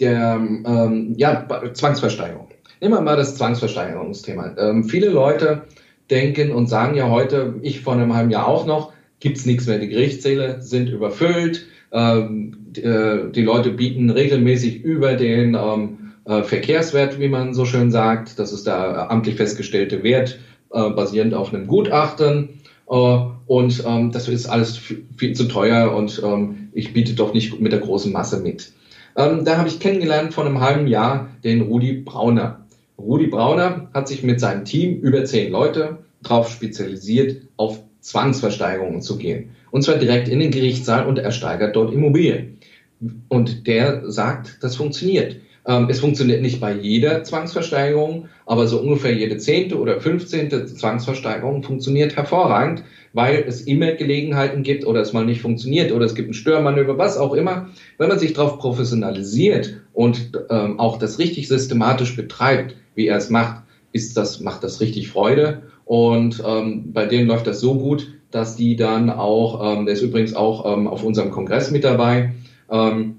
der 0.00 0.36
ähm, 0.40 1.14
ja, 1.16 1.46
Zwangsversteigerung. 1.72 2.48
Nehmen 2.80 2.94
wir 2.94 3.00
mal 3.00 3.16
das 3.16 3.36
Zwangsversteigerungsthema. 3.36 4.54
Ähm, 4.58 4.84
viele 4.84 5.08
Leute 5.08 5.62
denken 6.10 6.52
und 6.52 6.68
sagen 6.68 6.96
ja 6.96 7.08
heute, 7.10 7.54
ich 7.62 7.80
vor 7.80 7.94
einem 7.94 8.14
halben 8.14 8.30
Jahr 8.30 8.46
auch 8.46 8.66
noch, 8.66 8.92
gibt's 9.20 9.46
nichts 9.46 9.66
mehr. 9.66 9.78
Die 9.78 9.88
Gerichtssäle 9.88 10.62
sind 10.62 10.88
überfüllt, 10.88 11.58
äh, 11.58 11.86
Ähm, 11.92 12.56
die, 12.76 12.82
äh, 12.82 13.30
die, 13.30 13.42
Leute 13.42 13.70
bieten 13.70 14.10
regelmäßig 14.10 14.82
über 14.84 15.14
den 15.14 15.54
ähm, 15.54 16.12
äh, 16.24 16.42
Verkehrswert, 16.42 17.18
wie 17.20 17.28
man 17.28 17.54
so 17.54 17.64
schön 17.64 17.90
sagt. 17.90 18.38
Das 18.38 18.52
ist 18.52 18.66
der 18.66 19.10
amtlich 19.10 19.36
festgestellte 19.36 20.02
Wert, 20.02 20.38
äh, 20.72 20.90
basierend 20.90 21.34
auf 21.34 21.54
einem 21.54 21.66
Gutachten. 21.66 22.60
Äh, 22.90 23.18
und 23.46 23.84
ähm, 23.86 24.12
das 24.12 24.28
ist 24.28 24.46
alles 24.46 24.78
viel 25.16 25.32
zu 25.34 25.44
teuer 25.44 25.94
und 25.94 26.20
ähm, 26.24 26.68
ich 26.72 26.92
biete 26.92 27.14
doch 27.14 27.32
nicht 27.32 27.60
mit 27.60 27.72
der 27.72 27.80
großen 27.80 28.12
Masse 28.12 28.40
mit. 28.40 28.72
Ähm, 29.16 29.44
da 29.44 29.56
habe 29.56 29.68
ich 29.68 29.80
kennengelernt 29.80 30.34
vor 30.34 30.44
einem 30.44 30.60
halben 30.60 30.88
Jahr 30.88 31.30
den 31.44 31.62
Rudi 31.62 31.92
Brauner. 31.94 32.65
Rudi 32.98 33.26
Brauner 33.26 33.88
hat 33.92 34.08
sich 34.08 34.22
mit 34.22 34.40
seinem 34.40 34.64
Team, 34.64 35.00
über 35.00 35.24
zehn 35.24 35.52
Leute, 35.52 35.98
darauf 36.22 36.50
spezialisiert, 36.50 37.42
auf 37.56 37.80
Zwangsversteigerungen 38.00 39.02
zu 39.02 39.18
gehen. 39.18 39.50
Und 39.70 39.82
zwar 39.82 39.96
direkt 39.96 40.28
in 40.28 40.40
den 40.40 40.50
Gerichtssaal 40.50 41.06
und 41.06 41.18
er 41.18 41.32
steigert 41.32 41.76
dort 41.76 41.92
Immobilien. 41.92 42.58
Und 43.28 43.66
der 43.66 44.10
sagt, 44.10 44.58
das 44.62 44.76
funktioniert. 44.76 45.36
Ähm, 45.66 45.88
es 45.90 46.00
funktioniert 46.00 46.40
nicht 46.40 46.60
bei 46.60 46.72
jeder 46.72 47.24
Zwangsversteigerung, 47.24 48.28
aber 48.46 48.66
so 48.68 48.80
ungefähr 48.80 49.12
jede 49.12 49.36
zehnte 49.36 49.78
oder 49.78 50.00
fünfzehnte 50.00 50.66
Zwangsversteigerung 50.66 51.62
funktioniert 51.62 52.16
hervorragend, 52.16 52.84
weil 53.16 53.44
es 53.48 53.62
immer 53.62 53.92
Gelegenheiten 53.92 54.62
gibt 54.62 54.86
oder 54.86 55.00
es 55.00 55.14
mal 55.14 55.24
nicht 55.24 55.40
funktioniert 55.40 55.90
oder 55.90 56.04
es 56.04 56.14
gibt 56.14 56.28
ein 56.28 56.34
Störmanöver, 56.34 56.98
was 56.98 57.16
auch 57.16 57.32
immer. 57.32 57.70
Wenn 57.96 58.10
man 58.10 58.18
sich 58.18 58.34
darauf 58.34 58.58
professionalisiert 58.58 59.80
und 59.94 60.32
ähm, 60.50 60.78
auch 60.78 60.98
das 60.98 61.18
richtig 61.18 61.48
systematisch 61.48 62.14
betreibt, 62.14 62.76
wie 62.94 63.06
er 63.06 63.16
es 63.16 63.30
macht, 63.30 63.62
ist 63.92 64.18
das, 64.18 64.40
macht 64.40 64.62
das 64.64 64.82
richtig 64.82 65.08
Freude. 65.08 65.62
Und 65.86 66.44
ähm, 66.46 66.92
bei 66.92 67.06
denen 67.06 67.26
läuft 67.26 67.46
das 67.46 67.58
so 67.58 67.76
gut, 67.76 68.12
dass 68.30 68.54
die 68.54 68.76
dann 68.76 69.08
auch, 69.08 69.78
ähm, 69.78 69.86
der 69.86 69.94
ist 69.94 70.02
übrigens 70.02 70.34
auch 70.34 70.70
ähm, 70.70 70.86
auf 70.86 71.02
unserem 71.02 71.30
Kongress 71.30 71.70
mit 71.70 71.84
dabei 71.84 72.34
ähm, 72.70 73.16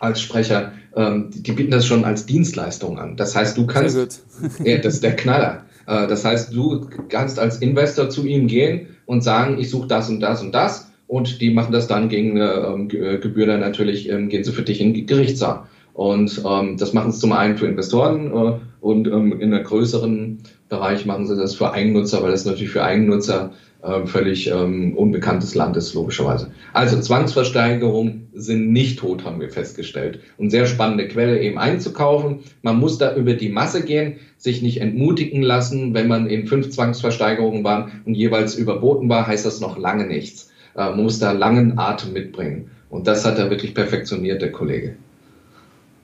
als 0.00 0.20
Sprecher, 0.20 0.72
ähm, 0.96 1.30
die, 1.32 1.44
die, 1.44 1.52
bieten 1.52 1.70
das 1.70 1.86
schon 1.86 2.04
als 2.04 2.26
Dienstleistung 2.26 2.98
an. 2.98 3.16
Das 3.16 3.36
heißt, 3.36 3.56
du 3.56 3.64
kannst, 3.68 4.24
ja, 4.64 4.78
das 4.78 4.94
ist 4.94 5.04
der 5.04 5.14
Knaller. 5.14 5.66
Äh, 5.90 6.06
das 6.06 6.24
heißt, 6.24 6.54
du 6.54 6.86
kannst 7.08 7.38
als 7.38 7.58
Investor 7.58 8.08
zu 8.08 8.24
ihm 8.24 8.46
gehen 8.46 8.96
und 9.06 9.22
sagen, 9.22 9.58
ich 9.58 9.70
suche 9.70 9.88
das 9.88 10.08
und 10.08 10.20
das 10.20 10.40
und 10.40 10.52
das 10.52 10.92
und 11.08 11.40
die 11.40 11.50
machen 11.50 11.72
das 11.72 11.88
dann 11.88 12.08
gegen 12.08 12.40
eine 12.40 12.88
äh, 12.92 13.18
Gebühr 13.18 13.46
dann 13.46 13.60
natürlich, 13.60 14.08
ähm, 14.08 14.28
gehen 14.28 14.44
sie 14.44 14.52
für 14.52 14.62
dich 14.62 14.80
in 14.80 15.06
Gerichtssaal. 15.06 15.64
Und 15.92 16.42
ähm, 16.46 16.76
das 16.76 16.92
machen 16.92 17.10
sie 17.10 17.18
zum 17.18 17.32
einen 17.32 17.56
für 17.56 17.66
Investoren 17.66 18.30
äh, 18.32 18.52
und 18.80 19.08
ähm, 19.08 19.40
in 19.40 19.52
einem 19.52 19.64
größeren 19.64 20.38
Bereich 20.68 21.04
machen 21.04 21.26
sie 21.26 21.36
das 21.36 21.56
für 21.56 21.72
Eigennutzer, 21.72 22.22
weil 22.22 22.30
das 22.30 22.44
natürlich 22.44 22.70
für 22.70 22.84
Eigennutzer 22.84 23.52
äh, 23.82 24.06
völlig 24.06 24.50
ähm, 24.50 24.96
unbekanntes 24.96 25.54
Land 25.54 25.76
ist, 25.76 25.94
logischerweise. 25.94 26.50
Also 26.72 27.00
Zwangsversteigerungen 27.00 28.28
sind 28.34 28.72
nicht 28.72 28.98
tot, 28.98 29.24
haben 29.24 29.40
wir 29.40 29.48
festgestellt. 29.48 30.20
Und 30.36 30.50
sehr 30.50 30.66
spannende 30.66 31.08
Quelle 31.08 31.40
eben 31.40 31.58
einzukaufen. 31.58 32.40
Man 32.62 32.78
muss 32.78 32.98
da 32.98 33.14
über 33.14 33.34
die 33.34 33.48
Masse 33.48 33.84
gehen, 33.84 34.16
sich 34.36 34.62
nicht 34.62 34.80
entmutigen 34.80 35.42
lassen. 35.42 35.94
Wenn 35.94 36.08
man 36.08 36.26
in 36.26 36.46
fünf 36.46 36.70
Zwangsversteigerungen 36.70 37.64
war 37.64 37.90
und 38.04 38.14
jeweils 38.14 38.54
überboten 38.54 39.08
war, 39.08 39.26
heißt 39.26 39.46
das 39.46 39.60
noch 39.60 39.78
lange 39.78 40.06
nichts. 40.06 40.50
Äh, 40.76 40.90
man 40.90 41.02
muss 41.02 41.18
da 41.18 41.32
langen 41.32 41.78
Atem 41.78 42.12
mitbringen. 42.12 42.70
Und 42.90 43.06
das 43.06 43.24
hat 43.24 43.38
er 43.38 43.50
wirklich 43.50 43.74
perfektioniert, 43.74 44.42
der 44.42 44.52
Kollege. 44.52 44.96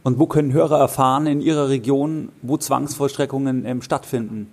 Und 0.02 0.20
wo 0.20 0.26
können 0.26 0.52
Hörer 0.52 0.78
erfahren 0.78 1.26
in 1.26 1.40
ihrer 1.40 1.68
Region, 1.68 2.28
wo 2.40 2.56
Zwangsvollstreckungen 2.56 3.66
ähm, 3.66 3.82
stattfinden? 3.82 4.46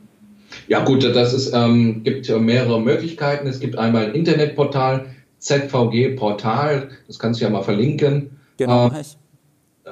Ja 0.68 0.84
gut, 0.84 1.04
das 1.04 1.34
ist, 1.34 1.54
ähm, 1.54 2.04
gibt 2.04 2.30
mehrere 2.30 2.82
Möglichkeiten. 2.82 3.48
Es 3.48 3.60
gibt 3.60 3.78
einmal 3.78 4.06
ein 4.06 4.14
Internetportal, 4.14 5.06
ZVG 5.40 6.16
Portal, 6.16 6.90
das 7.08 7.20
kannst 7.20 7.42
du 7.42 7.46
ja 7.46 7.50
mal 7.50 7.64
verlinken. 7.64 8.38
Genau. 8.58 8.88
Äh, 8.88 9.04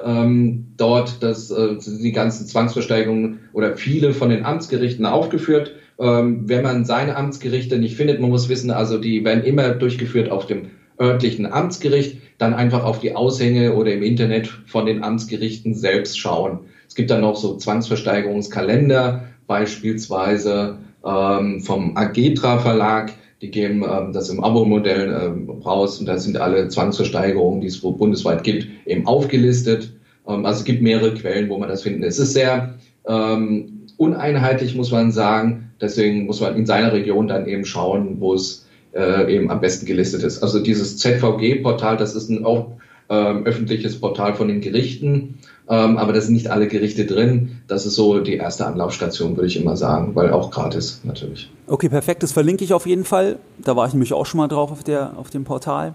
ähm, 0.04 0.68
dort 0.78 1.22
das, 1.22 1.52
äh, 1.52 1.76
sind 1.80 2.02
die 2.02 2.14
ganzen 2.14 2.48
Zwangsversteigerungen 2.48 3.40
oder 3.54 3.76
viele 3.76 4.14
von 4.14 4.30
den 4.30 4.46
Amtsgerichten 4.46 5.06
aufgeführt. 5.06 5.74
Ähm, 6.00 6.48
wenn 6.48 6.64
man 6.64 6.86
seine 6.86 7.18
Amtsgerichte 7.18 7.78
nicht 7.78 7.96
findet, 7.96 8.20
man 8.20 8.30
muss 8.30 8.50
wissen, 8.50 8.72
also 8.72 8.98
die 8.98 9.24
werden 9.26 9.44
immer 9.44 9.70
durchgeführt 9.72 10.32
auf 10.32 10.46
dem 10.46 10.72
örtlichen 11.00 11.52
Amtsgericht, 11.52 12.22
dann 12.38 12.54
einfach 12.54 12.84
auf 12.84 13.00
die 13.00 13.16
Aushänge 13.16 13.74
oder 13.76 13.92
im 13.92 14.02
Internet 14.02 14.48
von 14.48 14.86
den 14.86 15.04
Amtsgerichten 15.04 15.76
selbst 15.76 16.18
schauen. 16.20 16.62
Es 16.88 16.96
gibt 16.96 17.12
dann 17.12 17.22
noch 17.22 17.36
so 17.36 17.58
Zwangsversteigerungskalender, 17.58 19.24
beispielsweise 19.52 20.78
ähm, 21.06 21.60
vom 21.60 21.98
Agetra 21.98 22.60
Verlag. 22.60 23.12
Die 23.42 23.52
geben 23.52 23.84
ähm, 23.84 24.14
das 24.14 24.30
im 24.30 24.42
Abo-Modell 24.42 25.12
ähm, 25.12 25.50
raus 25.50 26.00
und 26.00 26.06
da 26.06 26.18
sind 26.18 26.38
alle 26.38 26.70
Zwangsversteigerungen, 26.70 27.60
die 27.60 27.68
es 27.68 27.82
bundesweit 27.82 28.46
gibt, 28.46 28.68
eben 28.86 29.06
aufgelistet. 29.08 29.92
Ähm, 30.26 30.46
also 30.46 30.60
es 30.60 30.64
gibt 30.64 30.82
mehrere 30.82 31.14
Quellen, 31.16 31.50
wo 31.50 31.58
man 31.58 31.68
das 31.68 31.82
findet. 31.82 32.08
Es 32.08 32.18
ist 32.18 32.32
sehr 32.32 32.76
ähm, 33.06 33.88
uneinheitlich, 33.98 34.74
muss 34.74 34.92
man 34.92 35.12
sagen. 35.12 35.72
Deswegen 35.82 36.28
muss 36.28 36.40
man 36.40 36.56
in 36.56 36.66
seiner 36.66 36.94
Region 36.94 37.28
dann 37.28 37.46
eben 37.46 37.66
schauen, 37.66 38.22
wo 38.22 38.36
es 38.36 38.66
äh, 38.96 39.36
eben 39.36 39.52
am 39.52 39.60
besten 39.60 39.86
gelistet 39.86 40.24
ist. 40.24 40.42
Also 40.42 40.62
dieses 40.62 40.98
ZVG-Portal, 40.98 41.98
das 41.98 42.16
ist 42.16 42.30
ein 42.30 42.46
auch 42.46 42.72
ähm, 43.10 43.44
öffentliches 43.44 44.00
Portal 44.00 44.34
von 44.34 44.48
den 44.48 44.62
Gerichten. 44.62 45.40
Ähm, 45.70 45.98
aber 45.98 46.12
da 46.12 46.22
sind 46.22 46.34
nicht 46.34 46.50
alle 46.50 46.68
Gerichte 46.68 47.06
drin. 47.06 47.62
Das 47.68 47.86
ist 47.86 47.96
so 47.96 48.20
die 48.20 48.36
erste 48.36 48.66
Anlaufstation, 48.66 49.38
würde 49.38 49.48
ich 49.48 49.60
immer 49.60 49.78
sagen, 49.78 50.16
weil 50.16 50.32
auch 50.32 50.52
gratis 50.52 51.02
natürlich. 51.04 51.50
Okay, 51.68 51.90
perfekt. 51.90 52.24
Das 52.24 52.32
verlinke 52.32 52.64
ich 52.64 52.74
auf 52.74 52.86
jeden 52.86 53.06
Fall. 53.06 53.38
Da 53.60 53.76
war 53.76 53.88
ich 53.88 53.94
nämlich 53.94 54.14
auch 54.14 54.26
schon 54.26 54.40
mal 54.40 54.48
drauf 54.48 54.72
auf, 54.72 54.84
der, 54.84 55.14
auf 55.18 55.30
dem 55.30 55.44
Portal. 55.44 55.94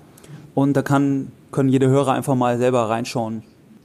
Und 0.55 0.75
da 0.75 0.83
kann, 0.83 1.33
können 1.53 1.69
jede 1.69 1.89
Hörer 1.89 2.13
einfach 2.13 2.35
mal 2.35 2.59
selber 2.59 2.89
reinschauen. 2.89 3.43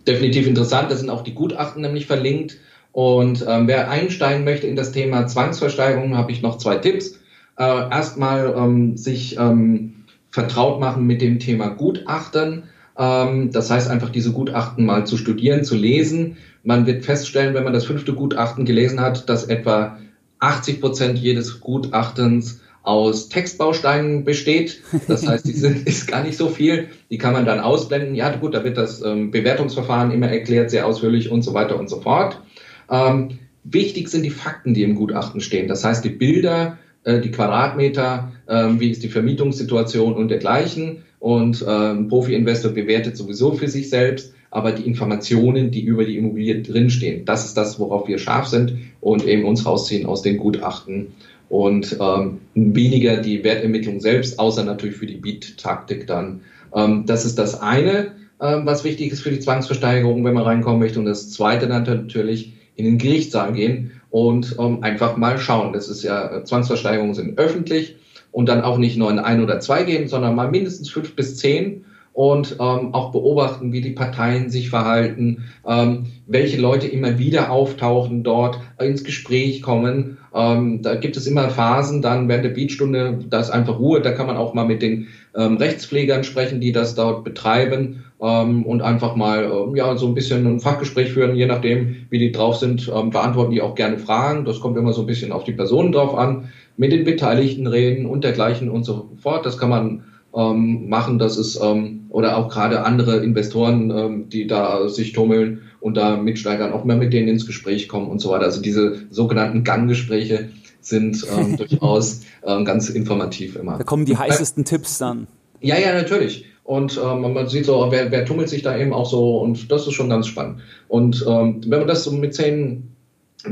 Definitiv 0.08 0.48
interessant. 0.48 0.89
Da 0.89 0.96
sind 0.96 1.10
auch 1.10 1.24
die 1.24 1.34
Gutachten 1.34 1.82
nämlich 1.82 2.08
verlinkt. 2.08 2.58
Und 2.94 3.46
ähm, 3.48 3.67
wer 3.67 3.89
einsteigen 3.89 4.44
möchte 4.44 4.67
in 4.67 4.76
das 4.76 4.91
Thema 4.91 5.28
Zwangsversteigerung, 5.28 6.17
habe 6.17 6.32
ich 6.32 6.41
noch 6.41 6.58
zwei 6.58 6.78
Tipps. 6.78 7.20
Äh, 7.58 7.63
erstmal 7.63 8.54
ähm, 8.58 8.98
sich 8.98 9.38
ähm, 9.38 10.06
vertraut 10.30 10.80
machen 10.80 11.06
mit 11.06 11.22
dem 11.22 11.39
Thema 11.39 11.70
Gutachten. 11.70 12.63
Ähm, 12.97 13.51
das 13.51 13.69
heißt 13.69 13.89
einfach 13.89 14.10
diese 14.10 14.32
Gutachten 14.32 14.86
mal 14.86 15.06
zu 15.06 15.17
studieren, 15.17 15.63
zu 15.63 15.75
lesen. 15.75 16.38
Man 16.63 16.86
wird 16.86 17.06
feststellen, 17.06 17.54
wenn 17.54 17.63
man 17.63 17.73
das 17.73 17.86
fünfte 17.86 18.13
Gutachten 18.13 18.65
gelesen 18.65 18.99
hat, 18.99 19.30
dass 19.30 19.45
etwa 19.45 19.97
80 20.39 20.82
Prozent 20.82 21.19
jedes 21.19 21.60
Gutachtens 21.60 22.62
aus 22.84 23.30
Textbausteinen 23.30 24.23
besteht. 24.23 24.82
Das 25.08 25.27
heißt, 25.27 25.45
die 25.45 25.54
sind, 25.54 25.88
ist 25.88 26.08
gar 26.08 26.23
nicht 26.23 26.38
so 26.38 26.49
viel. 26.49 26.89
Die 27.10 27.17
kann 27.17 27.34
man 27.34 27.45
dann 27.45 27.60
ausblenden. 27.60 28.15
Ja, 28.15 28.36
gut, 28.36 28.54
da 28.54 28.63
wird 28.63 28.77
das 28.77 29.01
ähm, 29.04 29.32
Bewertungsverfahren 29.32 30.12
immer 30.12 30.30
erklärt, 30.30 30.71
sehr 30.71 30.88
ausführlich 30.88 31.30
und 31.32 31.43
so 31.43 31.54
weiter 31.54 31.80
und 31.80 31.89
so 31.89 32.01
fort. 32.01 32.41
Ähm, 32.89 33.39
wichtig 33.63 34.10
sind 34.10 34.23
die 34.23 34.32
Fakten, 34.32 34.73
die 34.73 34.84
im 34.84 34.95
Gutachten 34.95 35.41
stehen. 35.41 35.67
Das 35.67 35.84
heißt, 35.84 36.04
die 36.04 36.10
Bilder, 36.10 36.80
äh, 37.04 37.19
die 37.19 37.32
Quadratmeter, 37.32 38.32
äh, 38.47 38.67
wie 38.77 38.89
ist 38.89 39.04
die 39.04 39.10
Vermietungssituation 39.10 40.13
und 40.13 40.30
dergleichen. 40.30 41.04
Und 41.21 41.62
äh, 41.62 41.65
ein 41.65 42.07
Profi-Investor 42.07 42.71
bewertet 42.71 43.15
sowieso 43.15 43.53
für 43.53 43.67
sich 43.67 43.91
selbst, 43.91 44.34
aber 44.49 44.71
die 44.71 44.88
Informationen, 44.88 45.69
die 45.69 45.81
über 45.81 46.03
die 46.03 46.17
Immobilie 46.17 46.63
drinstehen, 46.63 47.25
das 47.25 47.45
ist 47.45 47.55
das, 47.55 47.79
worauf 47.79 48.07
wir 48.07 48.17
scharf 48.17 48.47
sind 48.47 48.73
und 49.01 49.25
eben 49.27 49.45
uns 49.45 49.67
rausziehen 49.67 50.07
aus 50.07 50.23
den 50.23 50.38
Gutachten 50.38 51.13
und 51.47 51.95
ähm, 52.01 52.39
weniger 52.55 53.17
die 53.17 53.43
Wertermittlung 53.43 53.99
selbst, 53.99 54.39
außer 54.39 54.63
natürlich 54.63 54.95
für 54.95 55.05
die 55.05 55.17
Beat-Taktik 55.17 56.07
dann. 56.07 56.41
Ähm, 56.73 57.03
das 57.05 57.23
ist 57.23 57.38
das 57.38 57.62
eine, 57.62 58.13
ähm, 58.41 58.65
was 58.65 58.84
wichtig 58.84 59.12
ist 59.12 59.21
für 59.21 59.29
die 59.29 59.39
Zwangsversteigerung, 59.39 60.25
wenn 60.25 60.34
man 60.34 60.43
reinkommen 60.43 60.79
möchte. 60.79 60.97
Und 60.97 61.05
das 61.05 61.29
zweite 61.29 61.67
dann 61.67 61.84
natürlich 61.84 62.53
in 62.75 62.86
den 62.86 62.97
Gerichtssaal 62.97 63.53
gehen 63.53 63.91
und 64.10 64.55
ähm, 64.60 64.81
einfach 64.81 65.17
mal 65.17 65.38
schauen. 65.38 65.71
Das 65.71 65.88
ist 65.88 66.01
ja, 66.01 66.43
Zwangsversteigerungen 66.43 67.13
sind 67.13 67.38
öffentlich 67.38 67.95
und 68.32 68.48
dann 68.48 68.62
auch 68.62 68.78
nicht 68.78 68.98
nur 68.98 69.10
in 69.10 69.20
ein 69.20 69.44
oder 69.44 69.60
zwei 69.60 69.84
gehen, 69.84 70.08
sondern 70.08 70.36
mal 70.36 70.50
mindestens 70.50 70.89
fünf 70.89 71.15
bis 71.15 71.38
zehn 71.38 71.86
und 72.13 72.58
ähm, 72.60 72.94
auch 72.94 73.12
beobachten, 73.12 73.72
wie 73.72 73.82
die 73.82 73.91
Parteien 73.91 74.50
sich 74.50 74.70
verhalten, 74.70 75.46
ähm, 75.65 76.08
welche 76.28 76.60
Leute 76.60 76.88
immer 76.88 77.17
wieder 77.20 77.52
auftauchen 77.52 78.24
dort, 78.24 78.60
ins 78.80 79.03
Gespräch 79.03 79.62
kommen. 79.62 80.18
Ähm, 80.34 80.82
da 80.82 80.95
gibt 80.95 81.16
es 81.16 81.28
immer 81.28 81.49
Phasen, 81.49 82.01
dann 82.01 82.28
während 82.28 82.45
der 82.45 82.51
Beatstunde, 82.51 83.20
da 83.30 83.39
ist 83.39 83.49
einfach 83.49 83.80
Ruhe, 83.80 84.01
da 84.01 84.12
kann 84.12 84.28
man 84.28 84.38
auch 84.38 84.53
mal 84.53 84.66
mit 84.66 84.82
den 84.82 85.08
ähm, 85.36 85.58
Rechtspflegern 85.58 86.24
sprechen, 86.24 86.60
die 86.60 86.74
das 86.74 86.95
dort 86.95 87.24
betreiben 87.24 88.03
ähm, 88.22 88.66
und 88.66 88.82
einfach 88.82 89.16
mal 89.16 89.45
ähm, 89.45 89.76
ja 89.76 89.95
so 89.95 90.08
ein 90.08 90.14
bisschen 90.14 90.45
ein 90.45 90.60
Fachgespräch 90.60 91.12
führen, 91.12 91.36
je 91.36 91.45
nachdem, 91.45 92.08
wie 92.10 92.20
die 92.20 92.32
drauf 92.32 92.58
sind, 92.58 92.91
ähm, 92.93 93.10
beantworten 93.10 93.51
die 93.51 93.62
auch 93.62 93.76
gerne 93.76 93.97
Fragen. 93.97 94.43
Das 94.43 94.60
kommt 94.60 94.78
immer 94.78 94.93
so 94.93 95.01
ein 95.01 95.08
bisschen 95.08 95.32
auf 95.32 95.45
die 95.45 95.53
Personen 95.53 95.93
drauf 95.93 96.16
an 96.16 96.49
mit 96.82 96.91
den 96.91 97.03
Beteiligten 97.03 97.67
reden 97.67 98.07
und 98.07 98.23
dergleichen 98.23 98.67
und 98.67 98.86
so 98.86 99.11
fort. 99.21 99.45
Das 99.45 99.59
kann 99.59 99.69
man 99.69 100.03
ähm, 100.36 100.89
machen. 100.89 101.19
Das 101.19 101.38
ist 101.38 101.61
ähm, 101.61 102.07
oder 102.09 102.38
auch 102.38 102.49
gerade 102.49 102.84
andere 102.84 103.17
Investoren, 103.17 103.91
ähm, 103.91 104.29
die 104.29 104.47
da 104.47 104.89
sich 104.89 105.13
tummeln 105.13 105.61
und 105.79 105.95
da 105.95 106.17
mitsteigern, 106.17 106.73
auch 106.73 106.84
mal 106.84 106.97
mit 106.97 107.13
denen 107.13 107.27
ins 107.27 107.45
Gespräch 107.45 107.88
kommen 107.88 108.07
und 108.07 108.17
so 108.17 108.32
weiter. 108.32 108.45
Also 108.45 108.63
diese 108.63 108.95
sogenannten 109.11 109.63
Ganggespräche 109.63 110.49
sind 110.79 111.23
ähm, 111.38 111.55
durchaus 111.57 112.21
ähm, 112.43 112.65
ganz 112.65 112.89
informativ 112.89 113.57
immer. 113.57 113.77
Da 113.77 113.84
kommen 113.84 114.05
die 114.05 114.17
heißesten 114.17 114.65
Tipps 114.65 114.97
dann. 114.97 115.27
Ja, 115.59 115.77
ja, 115.77 115.93
natürlich. 115.93 116.45
Und 116.63 116.99
ähm, 116.99 117.21
man 117.32 117.47
sieht 117.47 117.67
so, 117.67 117.89
wer, 117.91 118.09
wer 118.09 118.25
tummelt 118.25 118.49
sich 118.49 118.63
da 118.63 118.75
eben 118.75 118.91
auch 118.91 119.07
so 119.07 119.38
und 119.38 119.71
das 119.71 119.86
ist 119.86 119.93
schon 119.93 120.09
ganz 120.09 120.25
spannend. 120.25 120.61
Und 120.88 121.23
ähm, 121.29 121.61
wenn 121.67 121.77
man 121.77 121.88
das 121.88 122.05
so 122.05 122.11
mit 122.11 122.34
zehn, 122.34 122.95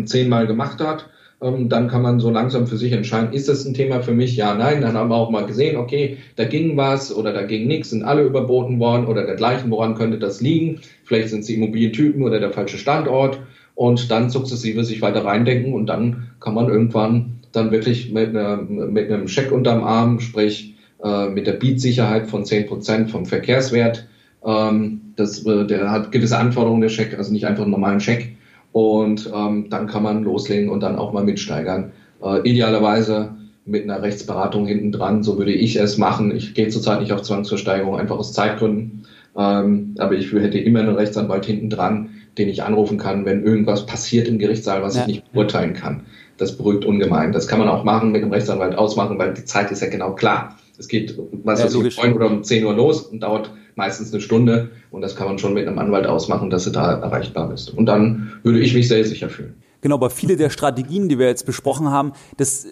zehnmal 0.06 0.48
gemacht 0.48 0.80
hat, 0.80 1.12
dann 1.42 1.88
kann 1.88 2.02
man 2.02 2.20
so 2.20 2.30
langsam 2.30 2.68
für 2.68 2.78
sich 2.78 2.92
entscheiden, 2.92 3.32
ist 3.32 3.48
das 3.48 3.66
ein 3.66 3.74
Thema 3.74 4.02
für 4.02 4.14
mich? 4.14 4.36
Ja, 4.36 4.56
nein. 4.56 4.82
Dann 4.82 4.96
haben 4.96 5.10
wir 5.10 5.16
auch 5.16 5.30
mal 5.30 5.46
gesehen, 5.46 5.78
okay, 5.78 6.18
da 6.36 6.44
ging 6.44 6.76
was 6.76 7.16
oder 7.16 7.32
da 7.32 7.44
ging 7.44 7.68
nichts, 7.68 7.92
sind 7.92 8.04
alle 8.04 8.24
überboten 8.24 8.80
worden 8.80 9.06
oder 9.08 9.26
dergleichen, 9.26 9.72
woran 9.72 9.96
könnte 9.96 10.20
das 10.20 10.42
liegen? 10.42 10.82
Vielleicht 11.06 11.30
sind 11.30 11.42
es 11.42 11.46
die 11.46 11.56
Immobilientypen 11.56 12.24
oder 12.24 12.42
der 12.42 12.52
falsche 12.52 12.78
Standort 12.78 13.40
und 13.76 14.12
dann 14.12 14.30
sukzessive 14.30 14.84
sich 14.84 15.02
weiter 15.02 15.24
reindenken 15.24 15.74
und 15.74 15.86
dann 15.86 16.28
kann 16.42 16.54
man 16.54 16.68
irgendwann 16.68 17.40
dann 17.54 17.72
wirklich 17.72 18.12
mit, 18.12 18.30
einer, 18.30 18.58
mit 18.58 19.10
einem 19.10 19.30
Scheck 19.30 19.54
unterm 19.54 19.84
Arm, 19.84 20.20
sprich 20.20 20.76
äh, 21.02 21.30
mit 21.30 21.48
der 21.48 21.54
Beat-Sicherheit 21.54 22.28
von 22.28 22.44
10% 22.44 23.08
vom 23.08 23.26
Verkehrswert, 23.26 24.08
ähm, 24.46 25.14
das, 25.16 25.46
äh, 25.46 25.66
der 25.66 25.90
hat 25.90 26.12
gewisse 26.12 26.38
Anforderungen, 26.38 26.82
der 26.82 26.90
Scheck, 26.90 27.18
also 27.18 27.32
nicht 27.32 27.48
einfach 27.48 27.64
einen 27.64 27.72
normalen 27.72 28.02
Scheck, 28.02 28.36
und 28.72 29.30
ähm, 29.34 29.68
dann 29.70 29.88
kann 29.88 30.04
man 30.04 30.24
loslegen 30.24 30.70
und 30.70 30.82
dann 30.82 30.96
auch 30.96 31.14
mal 31.14 31.24
mitsteigern. 31.24 31.92
Äh, 32.24 32.48
idealerweise 32.48 33.36
mit 33.66 33.84
einer 33.84 34.02
Rechtsberatung 34.02 34.66
hinten 34.66 34.92
dran, 34.92 35.24
so 35.24 35.38
würde 35.38 35.54
ich 35.54 35.76
es 35.76 35.98
machen. 35.98 36.36
Ich 36.36 36.54
gehe 36.54 36.70
zurzeit 36.70 37.02
nicht 37.02 37.14
auf 37.14 37.22
Zwangsversteigerung, 37.22 37.98
einfach 37.98 38.18
aus 38.18 38.34
Zeitgründen. 38.34 39.06
Ähm, 39.38 39.96
aber 40.00 40.16
ich 40.16 40.32
hätte 40.34 40.60
immer 40.60 40.80
einen 40.80 40.96
Rechtsanwalt 40.96 41.46
hinten 41.46 41.70
dran, 41.70 42.10
den 42.38 42.50
ich 42.50 42.64
anrufen 42.64 42.98
kann, 42.98 43.26
wenn 43.26 43.44
irgendwas 43.44 43.86
passiert 43.86 44.28
im 44.28 44.40
Gerichtssaal, 44.40 44.82
was 44.82 44.96
ja. 44.96 45.02
ich 45.02 45.08
nicht 45.08 45.32
beurteilen 45.32 45.74
kann. 45.74 46.02
Das 46.38 46.58
beruhigt 46.58 46.86
ungemein. 46.86 47.32
Das 47.32 47.48
kann 47.48 47.60
man 47.60 47.68
auch 47.68 47.84
machen, 47.84 48.12
mit 48.12 48.22
einem 48.22 48.32
Rechtsanwalt 48.32 48.76
ausmachen, 48.78 49.20
weil 49.20 49.34
die 49.34 49.46
Zeit 49.46 49.72
ist 49.72 49.82
ja 49.82 49.90
genau 49.90 50.14
klar. 50.14 50.58
Es 50.78 50.88
geht, 50.88 51.18
was 51.44 51.60
ja, 51.60 51.66
weiß 51.66 51.76
ich, 51.76 51.98
um 51.98 52.06
9 52.06 52.14
oder 52.14 52.28
um 52.28 52.44
10 52.44 52.66
Uhr 52.66 52.74
los 52.74 53.02
und 53.02 53.22
dauert 53.22 53.52
meistens 53.80 54.14
eine 54.14 54.22
Stunde 54.22 54.70
und 54.92 55.02
das 55.02 55.16
kann 55.16 55.28
man 55.28 55.40
schon 55.40 55.54
mit 55.54 55.68
einem 55.68 55.80
Anwalt 55.80 56.06
ausmachen, 56.06 56.52
dass 56.52 56.66
du 56.66 56.70
da 56.70 56.94
erreichbar 56.94 57.50
bist. 57.50 57.74
Und 57.74 57.88
dann 57.88 58.34
würde 58.44 58.60
ich 58.60 58.76
mich 58.76 58.88
sehr 58.88 59.04
sicher 59.04 59.30
fühlen. 59.30 59.56
Genau, 59.82 59.96
aber 59.96 60.10
viele 60.10 60.36
der 60.38 60.52
Strategien, 60.52 61.10
die 61.10 61.18
wir 61.18 61.28
jetzt 61.28 61.46
besprochen 61.46 61.90
haben, 61.90 62.12
das, 62.38 62.68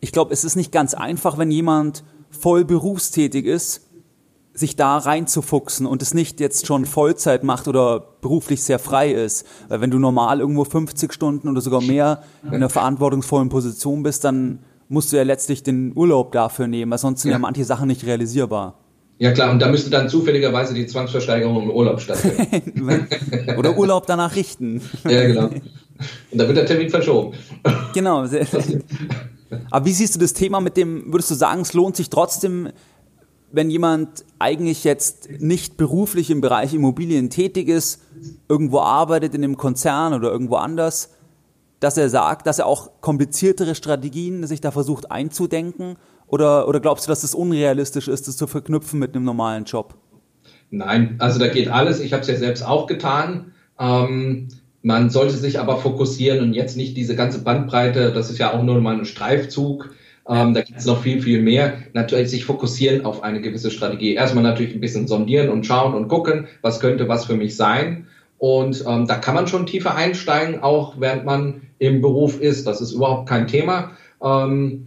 ich 0.00 0.10
glaube, 0.10 0.32
es 0.32 0.42
ist 0.42 0.56
nicht 0.56 0.72
ganz 0.72 0.94
einfach, 0.94 1.38
wenn 1.38 1.50
jemand 1.50 2.02
voll 2.30 2.64
berufstätig 2.64 3.46
ist, 3.46 3.82
sich 4.54 4.76
da 4.76 4.98
reinzufuchsen 4.98 5.86
und 5.86 6.02
es 6.02 6.12
nicht 6.14 6.40
jetzt 6.40 6.66
schon 6.66 6.84
Vollzeit 6.84 7.44
macht 7.44 7.68
oder 7.68 8.00
beruflich 8.20 8.62
sehr 8.62 8.78
frei 8.78 9.12
ist. 9.12 9.46
Weil 9.68 9.80
wenn 9.80 9.90
du 9.90 9.98
normal 9.98 10.40
irgendwo 10.40 10.64
50 10.64 11.12
Stunden 11.12 11.48
oder 11.48 11.60
sogar 11.60 11.80
mehr 11.80 12.22
in 12.44 12.54
einer 12.54 12.68
verantwortungsvollen 12.68 13.48
Position 13.48 14.02
bist, 14.02 14.24
dann 14.24 14.58
musst 14.88 15.12
du 15.12 15.16
ja 15.16 15.22
letztlich 15.22 15.62
den 15.62 15.92
Urlaub 15.96 16.32
dafür 16.32 16.66
nehmen, 16.66 16.90
weil 16.90 16.98
sonst 16.98 17.22
sind 17.22 17.30
ja, 17.30 17.36
ja 17.36 17.38
manche 17.38 17.64
Sachen 17.64 17.88
nicht 17.88 18.04
realisierbar. 18.04 18.81
Ja 19.22 19.30
klar, 19.30 19.52
und 19.52 19.60
da 19.60 19.68
müsste 19.68 19.88
dann 19.88 20.08
zufälligerweise 20.08 20.74
die 20.74 20.84
Zwangsversteigerung 20.84 21.62
im 21.62 21.70
Urlaub 21.70 22.00
stattfinden. 22.00 23.06
Oder 23.56 23.78
Urlaub 23.78 24.04
danach 24.08 24.34
richten. 24.34 24.82
ja, 25.04 25.22
genau. 25.24 25.44
Und 25.44 25.62
da 26.32 26.48
wird 26.48 26.56
der 26.56 26.66
Termin 26.66 26.90
verschoben. 26.90 27.36
Genau. 27.94 28.26
Aber 29.70 29.86
wie 29.86 29.92
siehst 29.92 30.16
du 30.16 30.18
das 30.18 30.32
Thema 30.32 30.60
mit 30.60 30.76
dem, 30.76 31.12
würdest 31.12 31.30
du 31.30 31.36
sagen, 31.36 31.60
es 31.60 31.72
lohnt 31.72 31.94
sich 31.94 32.10
trotzdem, 32.10 32.70
wenn 33.52 33.70
jemand 33.70 34.24
eigentlich 34.40 34.82
jetzt 34.82 35.28
nicht 35.38 35.76
beruflich 35.76 36.28
im 36.32 36.40
Bereich 36.40 36.74
Immobilien 36.74 37.30
tätig 37.30 37.68
ist, 37.68 38.02
irgendwo 38.48 38.80
arbeitet 38.80 39.36
in 39.36 39.44
einem 39.44 39.56
Konzern 39.56 40.14
oder 40.14 40.32
irgendwo 40.32 40.56
anders, 40.56 41.10
dass 41.82 41.96
er 41.96 42.08
sagt, 42.08 42.46
dass 42.46 42.60
er 42.60 42.66
auch 42.66 42.90
kompliziertere 43.00 43.74
Strategien 43.74 44.46
sich 44.46 44.60
da 44.60 44.70
versucht 44.70 45.10
einzudenken 45.10 45.96
oder, 46.26 46.68
oder 46.68 46.80
glaubst 46.80 47.06
du, 47.06 47.10
dass 47.10 47.24
es 47.24 47.34
unrealistisch 47.34 48.08
ist, 48.08 48.28
das 48.28 48.36
zu 48.36 48.46
verknüpfen 48.46 49.00
mit 49.00 49.14
einem 49.14 49.24
normalen 49.24 49.64
Job? 49.64 49.94
Nein, 50.70 51.16
also 51.18 51.38
da 51.38 51.48
geht 51.48 51.68
alles. 51.68 52.00
Ich 52.00 52.12
habe 52.12 52.22
es 52.22 52.28
ja 52.28 52.36
selbst 52.36 52.66
auch 52.66 52.86
getan. 52.86 53.52
Ähm, 53.78 54.48
man 54.82 55.10
sollte 55.10 55.34
sich 55.34 55.58
aber 55.58 55.76
fokussieren 55.78 56.40
und 56.40 56.54
jetzt 56.54 56.76
nicht 56.76 56.96
diese 56.96 57.16
ganze 57.16 57.42
Bandbreite, 57.42 58.12
das 58.12 58.30
ist 58.30 58.38
ja 58.38 58.52
auch 58.52 58.62
nur 58.62 58.80
mal 58.80 58.96
ein 58.96 59.04
Streifzug. 59.04 59.94
Ähm, 60.28 60.54
da 60.54 60.62
gibt 60.62 60.78
es 60.78 60.86
noch 60.86 61.02
viel, 61.02 61.20
viel 61.20 61.42
mehr. 61.42 61.74
Natürlich 61.94 62.30
sich 62.30 62.44
fokussieren 62.44 63.04
auf 63.04 63.24
eine 63.24 63.40
gewisse 63.40 63.72
Strategie. 63.72 64.14
Erstmal 64.14 64.44
natürlich 64.44 64.74
ein 64.74 64.80
bisschen 64.80 65.08
sondieren 65.08 65.50
und 65.50 65.66
schauen 65.66 65.94
und 65.94 66.08
gucken, 66.08 66.46
was 66.62 66.80
könnte 66.80 67.08
was 67.08 67.26
für 67.26 67.34
mich 67.34 67.56
sein. 67.56 68.06
Und 68.38 68.84
ähm, 68.88 69.06
da 69.06 69.16
kann 69.16 69.36
man 69.36 69.46
schon 69.46 69.66
tiefer 69.66 69.94
einsteigen, 69.94 70.64
auch 70.64 70.94
während 70.98 71.24
man 71.24 71.62
im 71.82 72.00
Beruf 72.00 72.40
ist. 72.40 72.66
Das 72.68 72.80
ist 72.80 72.92
überhaupt 72.92 73.28
kein 73.28 73.48
Thema. 73.48 73.90
Ähm, 74.22 74.86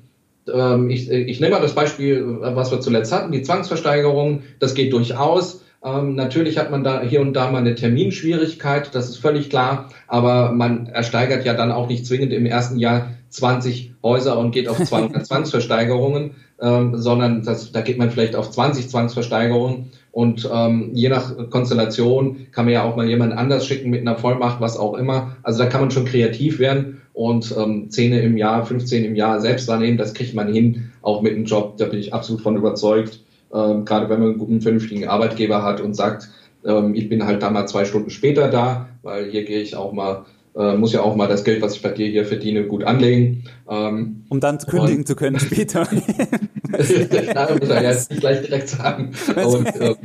ähm, 0.51 0.89
ich, 0.89 1.11
ich 1.11 1.41
nehme 1.41 1.55
mal 1.55 1.61
das 1.61 1.75
Beispiel, 1.75 2.25
was 2.39 2.71
wir 2.71 2.79
zuletzt 2.79 3.11
hatten, 3.11 3.33
die 3.33 3.41
Zwangsversteigerung. 3.41 4.43
Das 4.59 4.75
geht 4.75 4.93
durchaus. 4.93 5.61
Ähm, 5.83 6.15
natürlich 6.15 6.57
hat 6.57 6.71
man 6.71 6.85
da 6.85 7.01
hier 7.01 7.19
und 7.19 7.33
da 7.33 7.51
mal 7.51 7.57
eine 7.57 7.75
Terminschwierigkeit, 7.75 8.95
das 8.95 9.09
ist 9.09 9.17
völlig 9.17 9.49
klar, 9.49 9.89
aber 10.07 10.51
man 10.51 10.87
ersteigert 10.87 11.45
ja 11.45 11.53
dann 11.53 11.71
auch 11.71 11.87
nicht 11.89 12.07
zwingend 12.07 12.33
im 12.33 12.45
ersten 12.45 12.79
Jahr 12.79 13.11
20 13.29 13.93
Häuser 14.01 14.39
und 14.39 14.51
geht 14.51 14.69
auf 14.69 14.79
200 14.83 15.27
Zwangsversteigerungen, 15.27 16.31
ähm, 16.61 16.97
sondern 16.97 17.43
das, 17.43 17.73
da 17.73 17.81
geht 17.81 17.97
man 17.97 18.09
vielleicht 18.09 18.37
auf 18.37 18.49
20 18.49 18.89
Zwangsversteigerungen 18.89 19.91
und 20.15 20.49
ähm, 20.49 20.91
je 20.93 21.09
nach 21.09 21.49
Konstellation 21.49 22.47
kann 22.53 22.63
man 22.63 22.73
ja 22.73 22.83
auch 22.83 22.95
mal 22.95 23.05
jemanden 23.05 23.37
anders 23.37 23.67
schicken 23.67 23.89
mit 23.89 23.99
einer 23.99 24.15
Vollmacht, 24.15 24.61
was 24.61 24.77
auch 24.77 24.93
immer. 24.93 25.35
Also 25.43 25.61
da 25.61 25.65
kann 25.65 25.81
man 25.81 25.91
schon 25.91 26.05
kreativ 26.05 26.57
werden 26.57 27.01
und 27.11 27.53
ähm, 27.57 27.89
10 27.89 28.13
im 28.13 28.37
Jahr, 28.37 28.65
15 28.65 29.03
im 29.03 29.15
Jahr 29.17 29.41
selbst 29.41 29.67
wahrnehmen, 29.67 29.97
das 29.97 30.13
kriegt 30.13 30.33
man 30.33 30.47
hin, 30.47 30.93
auch 31.01 31.21
mit 31.21 31.33
einem 31.33 31.43
Job, 31.43 31.75
da 31.75 31.87
bin 31.87 31.99
ich 31.99 32.13
absolut 32.13 32.41
von 32.41 32.55
überzeugt. 32.55 33.19
Ähm, 33.53 33.83
gerade 33.83 34.07
wenn 34.07 34.19
man 34.19 34.29
einen 34.29 34.37
guten, 34.37 34.61
vernünftigen 34.61 35.05
Arbeitgeber 35.05 35.63
hat 35.63 35.81
und 35.81 35.95
sagt, 35.95 36.29
ähm, 36.65 36.95
ich 36.95 37.09
bin 37.09 37.25
halt 37.25 37.43
da 37.43 37.49
mal 37.49 37.67
zwei 37.67 37.83
Stunden 37.83 38.09
später 38.09 38.47
da, 38.47 38.87
weil 39.03 39.29
hier 39.29 39.43
gehe 39.43 39.59
ich 39.59 39.75
auch 39.75 39.91
mal 39.91 40.23
äh, 40.57 40.75
muss 40.75 40.93
ja 40.93 41.01
auch 41.01 41.15
mal 41.15 41.27
das 41.27 41.43
Geld, 41.43 41.61
was 41.61 41.75
ich 41.75 41.81
bei 41.81 41.89
dir 41.89 42.07
hier 42.07 42.25
verdiene, 42.25 42.63
gut 42.63 42.83
anlegen. 42.83 43.43
Ähm, 43.69 44.25
um 44.29 44.39
dann 44.39 44.57
kündigen 44.57 44.99
und, 44.99 45.07
zu 45.07 45.15
können 45.15 45.39
später. 45.39 45.87
Nein, 46.67 47.57
muss 47.59 47.69
er 47.69 47.83
jetzt 47.83 48.09
nicht 48.09 48.21
gleich 48.21 48.41
direkt 48.41 48.69
sagen. 48.69 49.11
Und, 49.35 49.67
äh, 49.67 49.95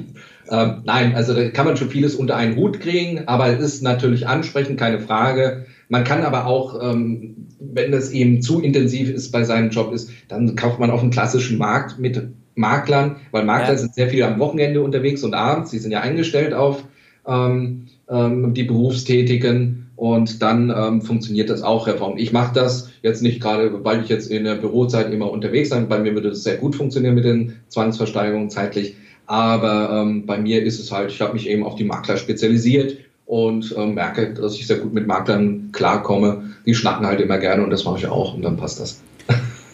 äh, 0.48 0.72
nein, 0.84 1.14
also 1.14 1.34
da 1.34 1.48
kann 1.50 1.66
man 1.66 1.76
schon 1.76 1.90
vieles 1.90 2.14
unter 2.14 2.36
einen 2.36 2.56
Hut 2.56 2.80
kriegen, 2.80 3.26
aber 3.26 3.48
es 3.48 3.60
ist 3.60 3.82
natürlich 3.82 4.26
ansprechend, 4.26 4.78
keine 4.78 5.00
Frage. 5.00 5.66
Man 5.88 6.04
kann 6.04 6.22
aber 6.22 6.46
auch, 6.46 6.80
ähm, 6.82 7.48
wenn 7.58 7.92
das 7.92 8.10
eben 8.10 8.42
zu 8.42 8.60
intensiv 8.60 9.10
ist 9.10 9.32
bei 9.32 9.44
seinem 9.44 9.70
Job 9.70 9.92
ist, 9.92 10.10
dann 10.28 10.56
kauft 10.56 10.78
man 10.78 10.90
auf 10.90 11.00
dem 11.00 11.10
klassischen 11.10 11.58
Markt 11.58 11.98
mit 11.98 12.22
Maklern, 12.54 13.16
weil 13.32 13.44
Makler 13.44 13.72
ja. 13.72 13.78
sind 13.78 13.94
sehr 13.94 14.08
viel 14.08 14.22
am 14.22 14.38
Wochenende 14.38 14.82
unterwegs 14.82 15.24
und 15.24 15.34
abends, 15.34 15.70
die 15.70 15.78
sind 15.78 15.90
ja 15.90 16.00
eingestellt 16.00 16.54
auf 16.54 16.84
ähm, 17.26 17.88
ähm, 18.08 18.54
die 18.54 18.64
Berufstätigen 18.64 19.83
und 19.96 20.42
dann 20.42 20.72
ähm, 20.76 21.02
funktioniert 21.02 21.50
das 21.50 21.62
auch 21.62 21.86
hervorragend. 21.86 22.20
Ich 22.20 22.32
mache 22.32 22.54
das 22.54 22.90
jetzt 23.02 23.22
nicht 23.22 23.40
gerade, 23.40 23.84
weil 23.84 24.02
ich 24.02 24.08
jetzt 24.08 24.30
in 24.30 24.44
der 24.44 24.56
Bürozeit 24.56 25.12
immer 25.12 25.30
unterwegs 25.30 25.70
bin. 25.70 25.88
Bei 25.88 25.98
mir 25.98 26.14
würde 26.14 26.30
es 26.30 26.42
sehr 26.42 26.56
gut 26.56 26.74
funktionieren 26.74 27.14
mit 27.14 27.24
den 27.24 27.56
Zwangsversteigerungen 27.68 28.50
zeitlich. 28.50 28.96
Aber 29.26 29.90
ähm, 29.90 30.26
bei 30.26 30.38
mir 30.38 30.62
ist 30.62 30.80
es 30.80 30.92
halt, 30.92 31.10
ich 31.10 31.20
habe 31.20 31.34
mich 31.34 31.48
eben 31.48 31.64
auf 31.64 31.76
die 31.76 31.84
Makler 31.84 32.16
spezialisiert 32.16 32.98
und 33.26 33.74
ähm, 33.76 33.94
merke, 33.94 34.34
dass 34.34 34.54
ich 34.54 34.66
sehr 34.66 34.78
gut 34.78 34.92
mit 34.92 35.06
Maklern 35.06 35.70
klarkomme. 35.72 36.50
Die 36.66 36.74
schnacken 36.74 37.06
halt 37.06 37.20
immer 37.20 37.38
gerne 37.38 37.62
und 37.62 37.70
das 37.70 37.84
mache 37.84 37.98
ich 37.98 38.06
auch 38.06 38.34
und 38.34 38.42
dann 38.42 38.56
passt 38.56 38.80
das. 38.80 39.00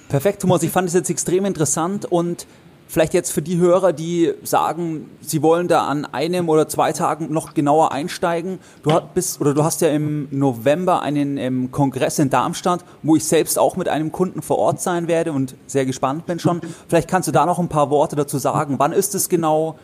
Perfekt, 0.09 0.43
Thomas. 0.43 0.63
Ich 0.63 0.71
fand 0.71 0.89
es 0.89 0.95
jetzt 0.95 1.09
extrem 1.09 1.45
interessant 1.45 2.05
und 2.05 2.47
Vielleicht 2.91 3.15
jetzt 3.15 3.31
für 3.31 3.41
die 3.41 3.59
Hörer, 3.59 3.93
die 3.93 4.33
sagen, 4.43 5.09
sie 5.21 5.43
wollen 5.43 5.69
da 5.69 5.87
an 5.87 6.07
einem 6.07 6.49
oder 6.49 6.67
zwei 6.67 6.91
Tagen 6.91 7.33
noch 7.33 7.55
genauer 7.55 7.93
einsteigen. 7.93 8.59
Du 8.83 8.91
hast, 8.91 9.41
oder 9.41 9.55
du 9.55 9.63
hast 9.63 9.81
ja 9.81 9.91
im 9.91 10.27
November 10.33 11.01
einen 11.01 11.37
ähm, 11.37 11.71
Kongress 11.71 12.19
in 12.19 12.31
Darmstadt, 12.31 12.85
wo 13.05 13.15
ich 13.15 13.25
selbst 13.25 13.61
auch 13.61 13.77
mit 13.77 13.89
einem 13.89 14.11
Kunden 14.11 14.43
vor 14.43 14.59
Ort 14.59 14.81
sein 14.81 15.07
werde 15.07 15.31
und 15.31 15.55
sehr 15.69 15.87
gespannt 15.87 16.27
bin 16.27 16.41
schon. 16.41 16.61
Vielleicht 16.89 17.07
kannst 17.07 17.29
du 17.29 17.33
da 17.33 17.47
noch 17.47 17.61
ein 17.61 17.69
paar 17.69 17.91
Worte 17.91 18.17
dazu 18.17 18.39
sagen. 18.39 18.81
Wann 18.81 18.91
ist 18.91 19.15
es 19.15 19.29
genau? 19.29 19.79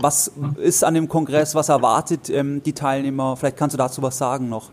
Was 0.00 0.30
ist 0.62 0.84
an 0.84 0.94
dem 0.94 1.08
Kongress? 1.08 1.56
Was 1.56 1.68
erwartet 1.70 2.30
ähm, 2.30 2.62
die 2.62 2.72
Teilnehmer? 2.72 3.36
Vielleicht 3.36 3.56
kannst 3.56 3.74
du 3.74 3.78
dazu 3.78 4.00
was 4.00 4.16
sagen 4.16 4.48
noch. 4.48 4.70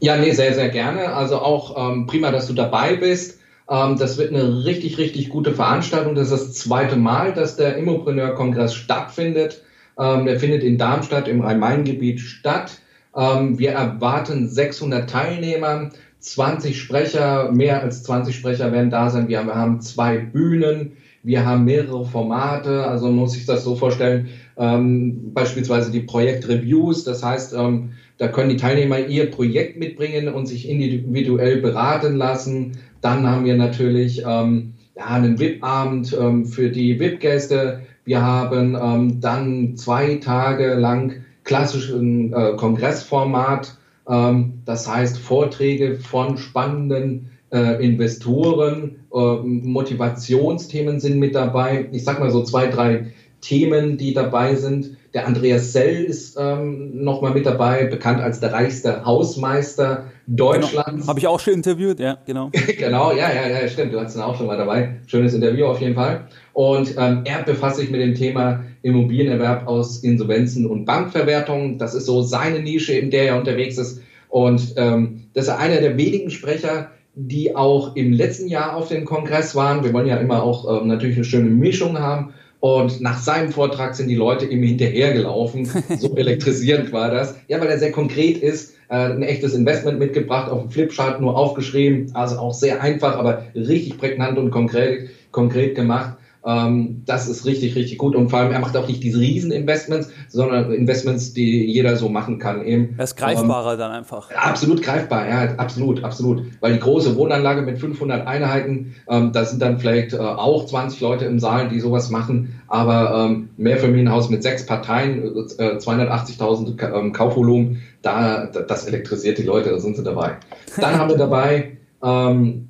Ja, 0.00 0.16
nee, 0.16 0.32
sehr, 0.32 0.54
sehr 0.54 0.70
gerne. 0.70 1.14
Also 1.14 1.38
auch 1.38 1.76
ähm, 1.78 2.08
prima, 2.08 2.32
dass 2.32 2.48
du 2.48 2.52
dabei 2.52 2.96
bist. 2.96 3.38
Ähm, 3.68 3.98
das 3.98 4.18
wird 4.18 4.32
eine 4.32 4.64
richtig, 4.64 4.98
richtig 4.98 5.28
gute 5.28 5.54
Veranstaltung. 5.54 6.14
Das 6.14 6.30
ist 6.30 6.48
das 6.48 6.52
zweite 6.54 6.96
Mal, 6.96 7.32
dass 7.32 7.56
der 7.56 7.76
Immopreneur-Kongress 7.76 8.74
stattfindet. 8.74 9.62
Ähm, 9.98 10.26
der 10.26 10.38
findet 10.38 10.62
in 10.62 10.78
Darmstadt 10.78 11.28
im 11.28 11.40
Rhein-Main-Gebiet 11.40 12.20
statt. 12.20 12.78
Ähm, 13.16 13.58
wir 13.58 13.72
erwarten 13.72 14.48
600 14.48 15.08
Teilnehmer, 15.08 15.90
20 16.20 16.78
Sprecher, 16.80 17.50
mehr 17.52 17.82
als 17.82 18.02
20 18.02 18.36
Sprecher 18.36 18.72
werden 18.72 18.90
da 18.90 19.10
sein. 19.10 19.28
Wir 19.28 19.44
haben, 19.46 19.80
zwei 19.80 20.18
Bühnen. 20.18 20.96
Wir 21.26 21.44
haben 21.44 21.64
mehrere 21.64 22.04
Formate, 22.04 22.86
also 22.86 23.10
muss 23.10 23.36
ich 23.36 23.46
das 23.46 23.64
so 23.64 23.74
vorstellen, 23.74 24.28
ähm, 24.56 25.32
beispielsweise 25.34 25.90
die 25.90 26.02
Projektreviews, 26.02 27.02
das 27.02 27.24
heißt, 27.24 27.52
ähm, 27.52 27.90
da 28.16 28.28
können 28.28 28.50
die 28.50 28.56
Teilnehmer 28.56 29.00
ihr 29.00 29.28
Projekt 29.28 29.76
mitbringen 29.76 30.28
und 30.28 30.46
sich 30.46 30.68
individuell 30.68 31.60
beraten 31.60 32.14
lassen. 32.14 32.78
Dann 33.00 33.26
haben 33.28 33.44
wir 33.44 33.56
natürlich 33.56 34.22
ähm, 34.24 34.74
ja, 34.96 35.06
einen 35.06 35.40
VIP-Abend 35.40 36.16
ähm, 36.16 36.46
für 36.46 36.70
die 36.70 37.00
VIP-Gäste. 37.00 37.80
Wir 38.04 38.22
haben 38.22 38.78
ähm, 38.80 39.20
dann 39.20 39.76
zwei 39.76 40.20
Tage 40.22 40.74
lang 40.74 41.24
klassischen 41.42 42.32
äh, 42.32 42.52
Kongressformat, 42.56 43.76
ähm, 44.08 44.62
das 44.64 44.88
heißt 44.88 45.18
Vorträge 45.18 45.96
von 45.96 46.38
spannenden 46.38 47.30
äh, 47.52 47.84
Investoren, 47.84 49.00
Motivationsthemen 49.42 51.00
sind 51.00 51.18
mit 51.18 51.34
dabei. 51.34 51.88
Ich 51.92 52.04
sag 52.04 52.20
mal 52.20 52.30
so 52.30 52.42
zwei, 52.42 52.66
drei 52.66 53.12
Themen, 53.40 53.96
die 53.96 54.12
dabei 54.14 54.54
sind. 54.54 54.96
Der 55.14 55.26
Andreas 55.26 55.72
Sell 55.72 56.04
ist 56.04 56.36
ähm, 56.38 57.02
nochmal 57.04 57.32
mit 57.32 57.46
dabei, 57.46 57.84
bekannt 57.84 58.20
als 58.20 58.40
der 58.40 58.52
reichste 58.52 59.04
Hausmeister 59.04 60.06
Deutschlands. 60.26 60.90
Genau. 60.90 61.06
Habe 61.06 61.18
ich 61.20 61.26
auch 61.26 61.40
schon 61.40 61.54
interviewt, 61.54 62.00
ja, 62.00 62.18
genau. 62.26 62.50
genau, 62.78 63.12
ja, 63.12 63.32
ja, 63.32 63.48
ja, 63.48 63.68
stimmt. 63.68 63.94
Du 63.94 64.00
hast 64.00 64.16
ihn 64.16 64.22
auch 64.22 64.36
schon 64.36 64.46
mal 64.46 64.58
dabei. 64.58 64.96
Schönes 65.06 65.32
Interview 65.32 65.66
auf 65.66 65.80
jeden 65.80 65.94
Fall. 65.94 66.26
Und 66.52 66.96
ähm, 66.98 67.22
er 67.24 67.42
befasst 67.44 67.76
sich 67.76 67.90
mit 67.90 68.00
dem 68.00 68.14
Thema 68.14 68.64
Immobilienerwerb 68.82 69.66
aus 69.66 69.98
Insolvenzen 70.00 70.66
und 70.66 70.84
Bankverwertungen. 70.84 71.78
Das 71.78 71.94
ist 71.94 72.06
so 72.06 72.22
seine 72.22 72.60
Nische, 72.60 72.94
in 72.94 73.10
der 73.10 73.28
er 73.28 73.38
unterwegs 73.38 73.78
ist. 73.78 74.02
Und 74.28 74.74
ähm, 74.76 75.28
das 75.34 75.44
ist 75.44 75.50
einer 75.50 75.80
der 75.80 75.96
wenigen 75.96 76.30
Sprecher, 76.30 76.90
die 77.16 77.56
auch 77.56 77.96
im 77.96 78.12
letzten 78.12 78.46
Jahr 78.46 78.76
auf 78.76 78.88
dem 78.88 79.06
Kongress 79.06 79.56
waren. 79.56 79.82
Wir 79.82 79.92
wollen 79.92 80.06
ja 80.06 80.18
immer 80.18 80.42
auch 80.42 80.80
ähm, 80.80 80.86
natürlich 80.86 81.16
eine 81.16 81.24
schöne 81.24 81.50
Mischung 81.50 81.98
haben. 81.98 82.34
Und 82.60 83.00
nach 83.00 83.18
seinem 83.18 83.52
Vortrag 83.52 83.94
sind 83.94 84.08
die 84.08 84.14
Leute 84.14 84.46
ihm 84.46 84.62
hinterhergelaufen. 84.62 85.68
So 85.98 86.14
elektrisierend 86.14 86.92
war 86.92 87.10
das. 87.10 87.34
Ja, 87.48 87.60
weil 87.60 87.68
er 87.68 87.78
sehr 87.78 87.92
konkret 87.92 88.36
ist 88.38 88.74
äh, 88.88 88.96
ein 88.96 89.22
echtes 89.22 89.54
Investment 89.54 89.98
mitgebracht, 89.98 90.50
auf 90.50 90.62
dem 90.62 90.70
Flipchart 90.70 91.20
nur 91.20 91.36
aufgeschrieben, 91.36 92.10
also 92.14 92.38
auch 92.38 92.54
sehr 92.54 92.82
einfach, 92.82 93.16
aber 93.16 93.44
richtig 93.54 93.98
prägnant 93.98 94.38
und 94.38 94.50
konkret, 94.50 95.10
konkret 95.32 95.74
gemacht. 95.74 96.16
Ähm, 96.46 97.02
das 97.06 97.28
ist 97.28 97.44
richtig, 97.44 97.74
richtig 97.74 97.98
gut. 97.98 98.14
Und 98.14 98.30
vor 98.30 98.38
allem, 98.38 98.52
er 98.52 98.60
macht 98.60 98.76
auch 98.76 98.86
nicht 98.86 99.02
diese 99.02 99.18
Rieseninvestments, 99.18 100.10
sondern 100.28 100.72
Investments, 100.72 101.32
die 101.32 101.66
jeder 101.66 101.96
so 101.96 102.08
machen 102.08 102.38
kann. 102.38 102.64
Eben. 102.64 102.94
Er 102.96 103.04
ist 103.04 103.16
greifbarer 103.16 103.72
ähm, 103.72 103.78
dann 103.78 103.90
einfach. 103.90 104.30
Absolut 104.30 104.80
greifbar, 104.80 105.28
ja, 105.28 105.54
absolut, 105.56 106.04
absolut. 106.04 106.44
Weil 106.60 106.74
die 106.74 106.78
große 106.78 107.16
Wohnanlage 107.16 107.62
mit 107.62 107.80
500 107.80 108.26
Einheiten, 108.28 108.94
ähm, 109.10 109.32
da 109.32 109.44
sind 109.44 109.60
dann 109.60 109.80
vielleicht 109.80 110.12
äh, 110.12 110.18
auch 110.18 110.66
20 110.66 111.00
Leute 111.00 111.24
im 111.24 111.40
Saal, 111.40 111.68
die 111.68 111.80
sowas 111.80 112.10
machen. 112.10 112.60
Aber 112.68 113.26
ähm, 113.26 113.48
Mehrfamilienhaus 113.56 114.30
mit 114.30 114.44
sechs 114.44 114.64
Parteien, 114.66 115.24
äh, 115.24 115.76
280.000 115.78 116.96
ähm, 116.96 117.12
Kaufvolumen, 117.12 117.82
da, 118.02 118.46
das 118.46 118.86
elektrisiert 118.86 119.38
die 119.38 119.42
Leute, 119.42 119.70
da 119.70 119.80
sind 119.80 119.96
sie 119.96 120.04
dabei. 120.04 120.36
Dann 120.76 120.96
haben 120.96 121.10
wir 121.10 121.16
dabei 121.16 121.78
ähm, 122.04 122.68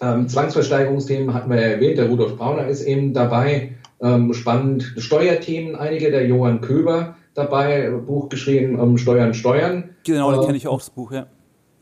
ähm, 0.00 0.28
Zwangsversteigerungsthemen 0.28 1.34
hatten 1.34 1.50
wir 1.50 1.60
ja 1.60 1.68
erwähnt, 1.68 1.98
der 1.98 2.08
Rudolf 2.08 2.36
Brauner 2.36 2.66
ist 2.66 2.82
eben 2.82 3.12
dabei. 3.12 3.72
Ähm, 4.02 4.32
spannend 4.32 4.94
Steuerthemen, 4.96 5.76
einige, 5.76 6.10
der 6.10 6.26
Johann 6.26 6.62
Köber 6.62 7.16
dabei, 7.34 7.90
Buch 7.90 8.28
geschrieben, 8.28 8.78
ähm, 8.80 8.96
Steuern, 8.96 9.34
Steuern. 9.34 9.90
Genau, 10.04 10.32
den 10.32 10.40
äh, 10.40 10.46
kenne 10.46 10.56
ich 10.56 10.68
auch, 10.68 10.78
das 10.78 10.90
Buch, 10.90 11.12
ja. 11.12 11.26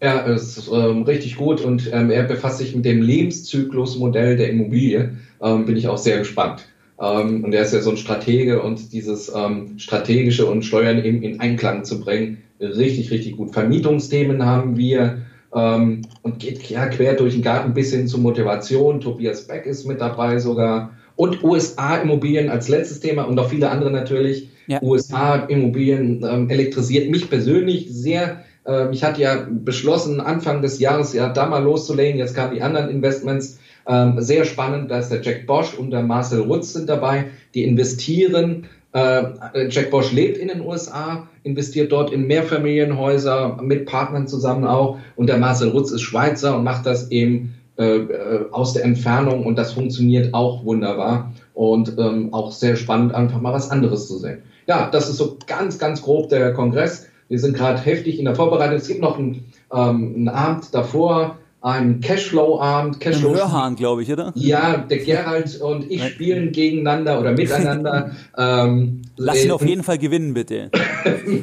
Ja, 0.01 0.21
ist 0.21 0.71
ähm, 0.73 1.03
richtig 1.03 1.37
gut 1.37 1.61
und 1.61 1.91
ähm, 1.93 2.11
er 2.11 2.23
befasst 2.23 2.59
sich 2.59 2.75
mit 2.75 2.85
dem 2.85 3.03
Lebenszyklusmodell 3.03 4.37
der 4.37 4.51
Immobilie. 4.51 5.17
Ähm, 5.43 5.67
bin 5.67 5.77
ich 5.77 5.89
auch 5.89 5.99
sehr 5.99 6.19
gespannt. 6.19 6.67
Ähm, 7.01 7.45
und 7.45 7.53
er 7.53 7.63
ist 7.63 7.75
ja 7.75 7.81
so 7.81 7.91
ein 7.91 7.97
Stratege 7.97 8.63
und 8.63 8.93
dieses 8.93 9.33
ähm, 9.35 9.79
strategische 9.79 10.47
und 10.47 10.65
Steuern 10.65 11.05
eben 11.05 11.23
in 11.23 11.41
Einklang 11.41 11.85
zu 11.85 12.01
bringen, 12.01 12.43
richtig, 12.61 13.11
richtig 13.11 13.37
gut. 13.37 13.53
Vermietungsthemen 13.53 14.45
haben 14.45 14.77
wir, 14.77 15.23
ähm, 15.55 16.03
und 16.23 16.39
geht 16.39 16.63
ja 16.69 16.87
quer 16.87 17.15
durch 17.15 17.35
den 17.35 17.43
Garten 17.43 17.75
bis 17.75 17.93
hin 17.93 18.07
zur 18.07 18.21
Motivation. 18.21 19.01
Tobias 19.01 19.47
Beck 19.47 19.67
ist 19.67 19.87
mit 19.87 20.01
dabei 20.01 20.39
sogar. 20.39 20.93
Und 21.17 21.43
USA-Immobilien 21.43 22.49
als 22.49 22.69
letztes 22.69 23.01
Thema 23.01 23.25
und 23.25 23.35
noch 23.35 23.49
viele 23.49 23.71
andere 23.71 23.91
natürlich. 23.91 24.51
Ja. 24.67 24.81
USA-Immobilien 24.83 26.25
ähm, 26.29 26.51
elektrisiert 26.51 27.11
mich 27.11 27.29
persönlich 27.29 27.89
sehr. 27.91 28.45
Ähm, 28.67 28.93
ich 28.93 29.03
hatte 29.03 29.23
ja 29.23 29.47
beschlossen, 29.51 30.21
Anfang 30.21 30.63
des 30.63 30.79
Jahres 30.79 31.15
ja 31.15 31.31
da 31.31 31.47
mal 31.47 31.63
loszulegen. 31.63 32.19
Jetzt 32.19 32.35
kamen 32.35 32.55
die 32.55 32.63
anderen 32.63 32.91
Investments. 32.91 33.59
Ähm, 33.89 34.21
sehr 34.21 34.45
spannend, 34.45 34.91
da 34.91 34.99
ist 34.99 35.09
der 35.09 35.23
Jack 35.23 35.47
Bosch 35.47 35.73
und 35.73 35.91
der 35.91 36.03
Marcel 36.03 36.43
Rutz 36.43 36.75
sind 36.75 36.91
dabei. 36.91 37.25
Die 37.55 37.65
investieren 37.65 38.67
Jack 38.93 39.91
Bosch 39.91 40.13
lebt 40.13 40.39
in 40.39 40.49
den 40.49 40.63
USA, 40.63 41.29
investiert 41.43 41.93
dort 41.93 42.11
in 42.11 42.27
Mehrfamilienhäuser 42.27 43.59
mit 43.63 43.87
Partnern 43.87 44.27
zusammen 44.27 44.65
auch. 44.65 44.99
Und 45.15 45.29
der 45.29 45.37
Marcel 45.37 45.69
Rutz 45.69 45.91
ist 45.91 46.01
Schweizer 46.01 46.57
und 46.57 46.65
macht 46.65 46.87
das 46.87 47.11
eben 47.11 47.55
äh, 47.79 47.99
äh, 47.99 48.51
aus 48.51 48.73
der 48.73 48.83
Entfernung 48.83 49.47
und 49.47 49.57
das 49.57 49.73
funktioniert 49.73 50.35
auch 50.35 50.65
wunderbar 50.65 51.33
und 51.55 51.97
ähm, 51.97 52.35
auch 52.35 52.51
sehr 52.51 52.75
spannend, 52.75 53.15
einfach 53.15 53.41
mal 53.41 53.53
was 53.53 53.71
anderes 53.71 54.09
zu 54.09 54.19
sehen. 54.19 54.43
Ja, 54.67 54.91
das 54.91 55.09
ist 55.09 55.17
so 55.17 55.37
ganz, 55.47 55.79
ganz 55.79 56.03
grob 56.03 56.29
der 56.29 56.53
Kongress. 56.55 57.07
Wir 57.29 57.39
sind 57.39 57.57
gerade 57.57 57.79
heftig 57.79 58.19
in 58.19 58.25
der 58.25 58.35
Vorbereitung. 58.35 58.79
Es 58.79 58.89
gibt 58.89 59.01
noch 59.01 59.17
einen, 59.17 59.53
ähm, 59.73 60.13
einen 60.17 60.29
Abend 60.29 60.75
davor, 60.75 61.39
ein 61.61 62.01
Cashflow-Abend. 62.01 63.01
Cashflow 63.01 63.35
Hörhahn, 63.35 63.75
glaube 63.75 64.03
ich, 64.03 64.13
oder? 64.13 64.33
Ja, 64.37 64.77
der 64.77 64.99
Gerald 64.99 65.61
und 65.61 65.91
ich 65.91 66.05
spielen 66.05 66.53
gegeneinander 66.53 67.21
oder 67.21 67.33
miteinander. 67.33 68.13
ähm, 68.39 69.03
Lass 69.17 69.43
ihn 69.43 69.51
äh, 69.51 69.53
auf 69.53 69.67
jeden 69.67 69.83
Fall 69.83 69.99
gewinnen, 69.99 70.35
bitte. 70.35 70.71
nee, 71.27 71.41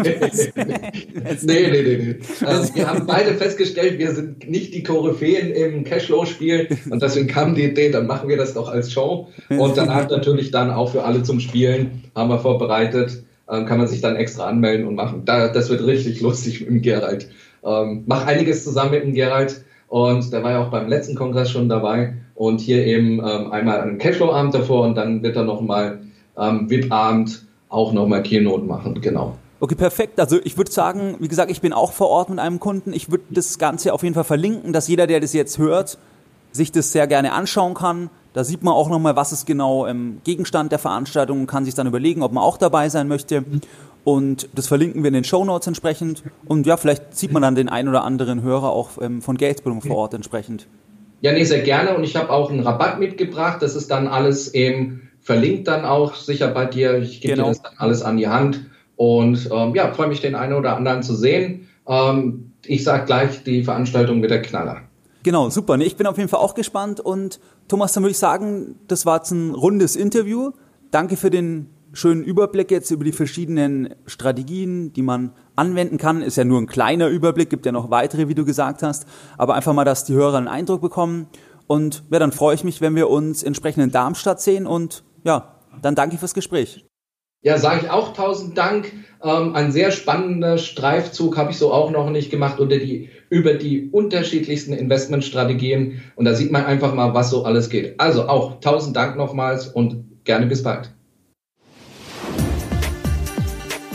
nee, 1.43 1.70
nee. 1.70 1.82
nee. 1.82 2.16
Ähm, 2.47 2.70
wir 2.74 2.88
haben 2.88 3.05
beide 3.05 3.34
festgestellt, 3.34 3.99
wir 3.99 4.13
sind 4.16 4.49
nicht 4.49 4.74
die 4.74 4.84
Koryphäen 4.84 5.51
im 5.51 5.84
Cashflow-Spiel 5.84 6.70
und 6.89 7.03
deswegen 7.03 7.28
kam 7.28 7.55
die 7.55 7.66
Idee, 7.66 7.91
dann 7.91 8.07
machen 8.07 8.30
wir 8.30 8.38
das 8.38 8.53
doch 8.53 8.70
als 8.70 8.93
Show. 8.93 9.28
Und 9.49 9.76
danach 9.76 10.09
natürlich 10.09 10.51
dann 10.51 10.72
auch 10.72 10.91
für 10.91 11.03
alle 11.03 11.24
zum 11.24 11.41
Spielen 11.41 12.03
haben 12.16 12.30
wir 12.30 12.39
vorbereitet. 12.39 13.24
Ähm, 13.47 13.66
kann 13.68 13.78
man 13.78 13.88
sich 13.88 14.01
dann 14.01 14.16
extra 14.16 14.47
anmelden 14.47 14.88
und 14.88 14.95
machen. 14.95 15.24
Da, 15.26 15.49
das 15.49 15.70
wird 15.70 15.86
richtig 15.86 16.20
lustig 16.22 16.61
mit 16.61 16.70
dem 16.70 16.82
Gerald. 16.82 17.28
Ähm, 17.63 18.03
mach 18.07 18.26
einiges 18.26 18.63
zusammen 18.63 18.91
mit 18.91 19.03
dem 19.03 19.13
Gerald. 19.13 19.64
Und 19.88 20.33
der 20.33 20.43
war 20.43 20.51
ja 20.51 20.63
auch 20.63 20.69
beim 20.69 20.88
letzten 20.88 21.15
Kongress 21.15 21.49
schon 21.49 21.69
dabei. 21.69 22.13
Und 22.36 22.59
hier 22.59 22.86
eben 22.86 23.19
ähm, 23.19 23.51
einmal 23.51 23.81
einen 23.81 23.97
Cashflow-Abend 23.97 24.53
davor 24.53 24.86
und 24.86 24.95
dann 24.95 25.23
wird 25.23 25.36
er 25.36 25.43
nochmal 25.43 25.99
ähm, 26.38 26.69
VIP-Abend 26.69 27.45
auch 27.69 27.93
nochmal 27.93 28.23
Keynote 28.23 28.65
machen, 28.65 28.99
genau. 29.01 29.38
Okay, 29.59 29.75
perfekt. 29.75 30.19
Also 30.19 30.38
ich 30.43 30.57
würde 30.57 30.71
sagen, 30.71 31.15
wie 31.19 31.27
gesagt, 31.27 31.49
ich 31.49 31.61
bin 31.61 31.71
auch 31.71 31.93
vor 31.93 32.09
Ort 32.09 32.29
mit 32.29 32.39
einem 32.39 32.59
Kunden. 32.59 32.93
Ich 32.93 33.09
würde 33.09 33.23
das 33.29 33.57
Ganze 33.57 33.93
auf 33.93 34.03
jeden 34.03 34.13
Fall 34.13 34.25
verlinken, 34.25 34.73
dass 34.73 34.88
jeder, 34.88 35.07
der 35.07 35.21
das 35.21 35.33
jetzt 35.33 35.57
hört, 35.57 35.97
sich 36.51 36.71
das 36.71 36.91
sehr 36.91 37.07
gerne 37.07 37.33
anschauen 37.33 37.73
kann. 37.73 38.09
Da 38.33 38.43
sieht 38.43 38.63
man 38.63 38.73
auch 38.73 38.89
nochmal, 38.89 39.15
was 39.15 39.31
ist 39.31 39.45
genau 39.45 39.88
ähm, 39.88 40.19
Gegenstand 40.25 40.71
der 40.71 40.79
Veranstaltung 40.79 41.41
und 41.41 41.47
kann 41.47 41.63
sich 41.63 41.73
dann 41.73 41.88
überlegen, 41.88 42.21
ob 42.21 42.33
man 42.33 42.43
auch 42.43 42.57
dabei 42.57 42.89
sein 42.89 43.07
möchte. 43.07 43.45
Und 44.06 44.47
das 44.53 44.68
verlinken 44.68 45.03
wir 45.03 45.08
in 45.10 45.16
den 45.16 45.24
Show 45.24 45.43
Notes 45.43 45.68
entsprechend. 45.68 46.24
Und 46.45 46.68
ja, 46.68 46.78
vielleicht 46.78 47.18
sieht 47.18 47.34
man 47.34 47.41
dann 47.41 47.56
den 47.56 47.68
ein 47.68 47.89
oder 47.89 48.03
anderen 48.03 48.43
Hörer 48.43 48.70
auch 48.70 48.91
ähm, 49.01 49.22
von 49.22 49.36
Geldbildung 49.36 49.82
vor 49.82 49.97
Ort 49.97 50.14
entsprechend. 50.14 50.68
Ja, 51.22 51.34
nee, 51.34 51.43
sehr 51.43 51.64
gerne. 51.64 51.97
Und 51.97 52.03
ich 52.03 52.16
habe 52.16 52.30
auch 52.30 52.51
einen 52.51 52.60
Rabatt 52.60 52.99
mitgebracht. 52.99 53.64
Das 53.64 53.76
ist 53.76 53.89
dann 53.89 54.08
alles 54.08 54.53
eben 54.53 55.10
verlinkt 55.22 55.68
dann 55.68 55.86
auch 55.86 56.14
sicher 56.14 56.49
bei 56.49 56.66
dir. 56.66 56.99
Ich 56.99 57.20
gebe 57.20 57.34
genau. 57.34 57.47
dir 57.47 57.53
das 57.53 57.64
dann 57.64 57.74
alles 57.78 58.03
an 58.03 58.18
die 58.18 58.28
Hand. 58.28 58.62
Und 58.95 59.49
ähm, 59.51 59.74
ja, 59.74 59.91
freue 59.91 60.08
mich, 60.08 60.22
den 60.22 60.36
einen 60.36 60.53
oder 60.53 60.78
anderen 60.78 61.01
zu 61.01 61.16
sehen. 61.16 61.68
Ähm, 61.88 62.51
ich 62.64 62.84
sage 62.84 63.06
gleich, 63.06 63.43
die 63.43 63.64
Veranstaltung 63.64 64.22
wird 64.22 64.30
der 64.30 64.43
Knaller. 64.43 64.82
Genau, 65.24 65.49
super. 65.49 65.80
Ich 65.80 65.95
bin 65.95 66.06
auf 66.06 66.18
jeden 66.18 66.30
Fall 66.30 66.41
auch 66.41 66.53
gespannt. 66.53 66.99
Und 66.99 67.39
Thomas, 67.68 67.93
dann 67.93 68.03
würde 68.03 68.12
ich 68.12 68.20
sagen, 68.20 68.76
das 68.88 69.08
war 69.08 69.18
jetzt 69.18 69.32
ein 69.32 69.56
rundes 69.56 69.95
Interview. 69.95 70.51
Danke 70.91 71.18
für 71.18 71.32
den 71.32 71.72
schönen 71.96 72.24
Überblick 72.24 72.72
jetzt 72.72 72.91
über 72.91 73.04
die 73.04 73.12
verschiedenen 73.12 73.96
Strategien, 74.06 74.93
die 74.93 75.02
man 75.02 75.32
anwenden 75.56 75.98
kann. 75.98 76.22
Ist 76.22 76.36
ja 76.36 76.43
nur 76.43 76.60
ein 76.60 76.68
kleiner 76.68 77.08
Überblick, 77.08 77.50
gibt 77.50 77.66
ja 77.66 77.72
noch 77.72 77.89
weitere, 77.89 78.28
wie 78.28 78.36
du 78.36 78.46
gesagt 78.46 78.84
hast. 78.84 79.08
Aber 79.38 79.56
einfach 79.56 79.74
mal, 79.74 79.86
dass 79.86 80.04
die 80.04 80.14
Hörer 80.14 80.38
einen 80.38 80.48
Eindruck 80.48 80.82
bekommen. 80.82 81.28
Und 81.68 82.04
ja, 82.12 82.20
dann 82.20 82.32
freue 82.32 82.54
ich 82.54 82.64
mich, 82.64 82.82
wenn 82.82 82.96
wir 82.96 83.10
uns 83.10 83.43
entsprechend 83.43 83.84
in 83.84 83.91
Darmstadt 83.91 84.41
sehen. 84.41 84.68
Und 84.68 85.04
ja, 85.24 85.60
dann 85.82 85.96
danke 85.96 86.18
fürs 86.18 86.34
Gespräch. 86.34 86.86
Ja, 87.41 87.58
sage 87.60 87.82
ich 87.84 87.89
auch 87.91 88.14
tausend 88.14 88.58
Dank. 88.58 88.91
Ähm, 89.24 89.56
ein 89.56 89.72
sehr 89.72 89.91
spannender 89.91 90.58
Streifzug 90.58 91.38
habe 91.38 91.52
ich 91.52 91.58
so 91.58 91.72
auch 91.72 91.91
noch 91.91 92.10
nicht 92.10 92.32
gemacht 92.32 92.60
unter 92.60 92.78
die, 92.78 93.10
über 93.30 93.54
die 93.54 93.89
unterschiedlichsten 93.91 94.74
Investmentstrategien. 94.74 96.02
Und 96.16 96.26
da 96.26 96.34
sieht 96.34 96.52
man 96.52 96.66
einfach 96.66 96.93
mal, 96.93 97.14
was 97.14 97.30
so 97.30 97.46
alles 97.46 97.70
geht. 97.70 98.00
Also 98.00 98.28
auch 98.28 98.60
tausend 98.60 98.96
Dank 98.96 99.16
nochmals 99.16 99.68
und 99.68 100.24
gerne 100.26 100.48
bis 100.48 100.64
bald. 100.64 100.95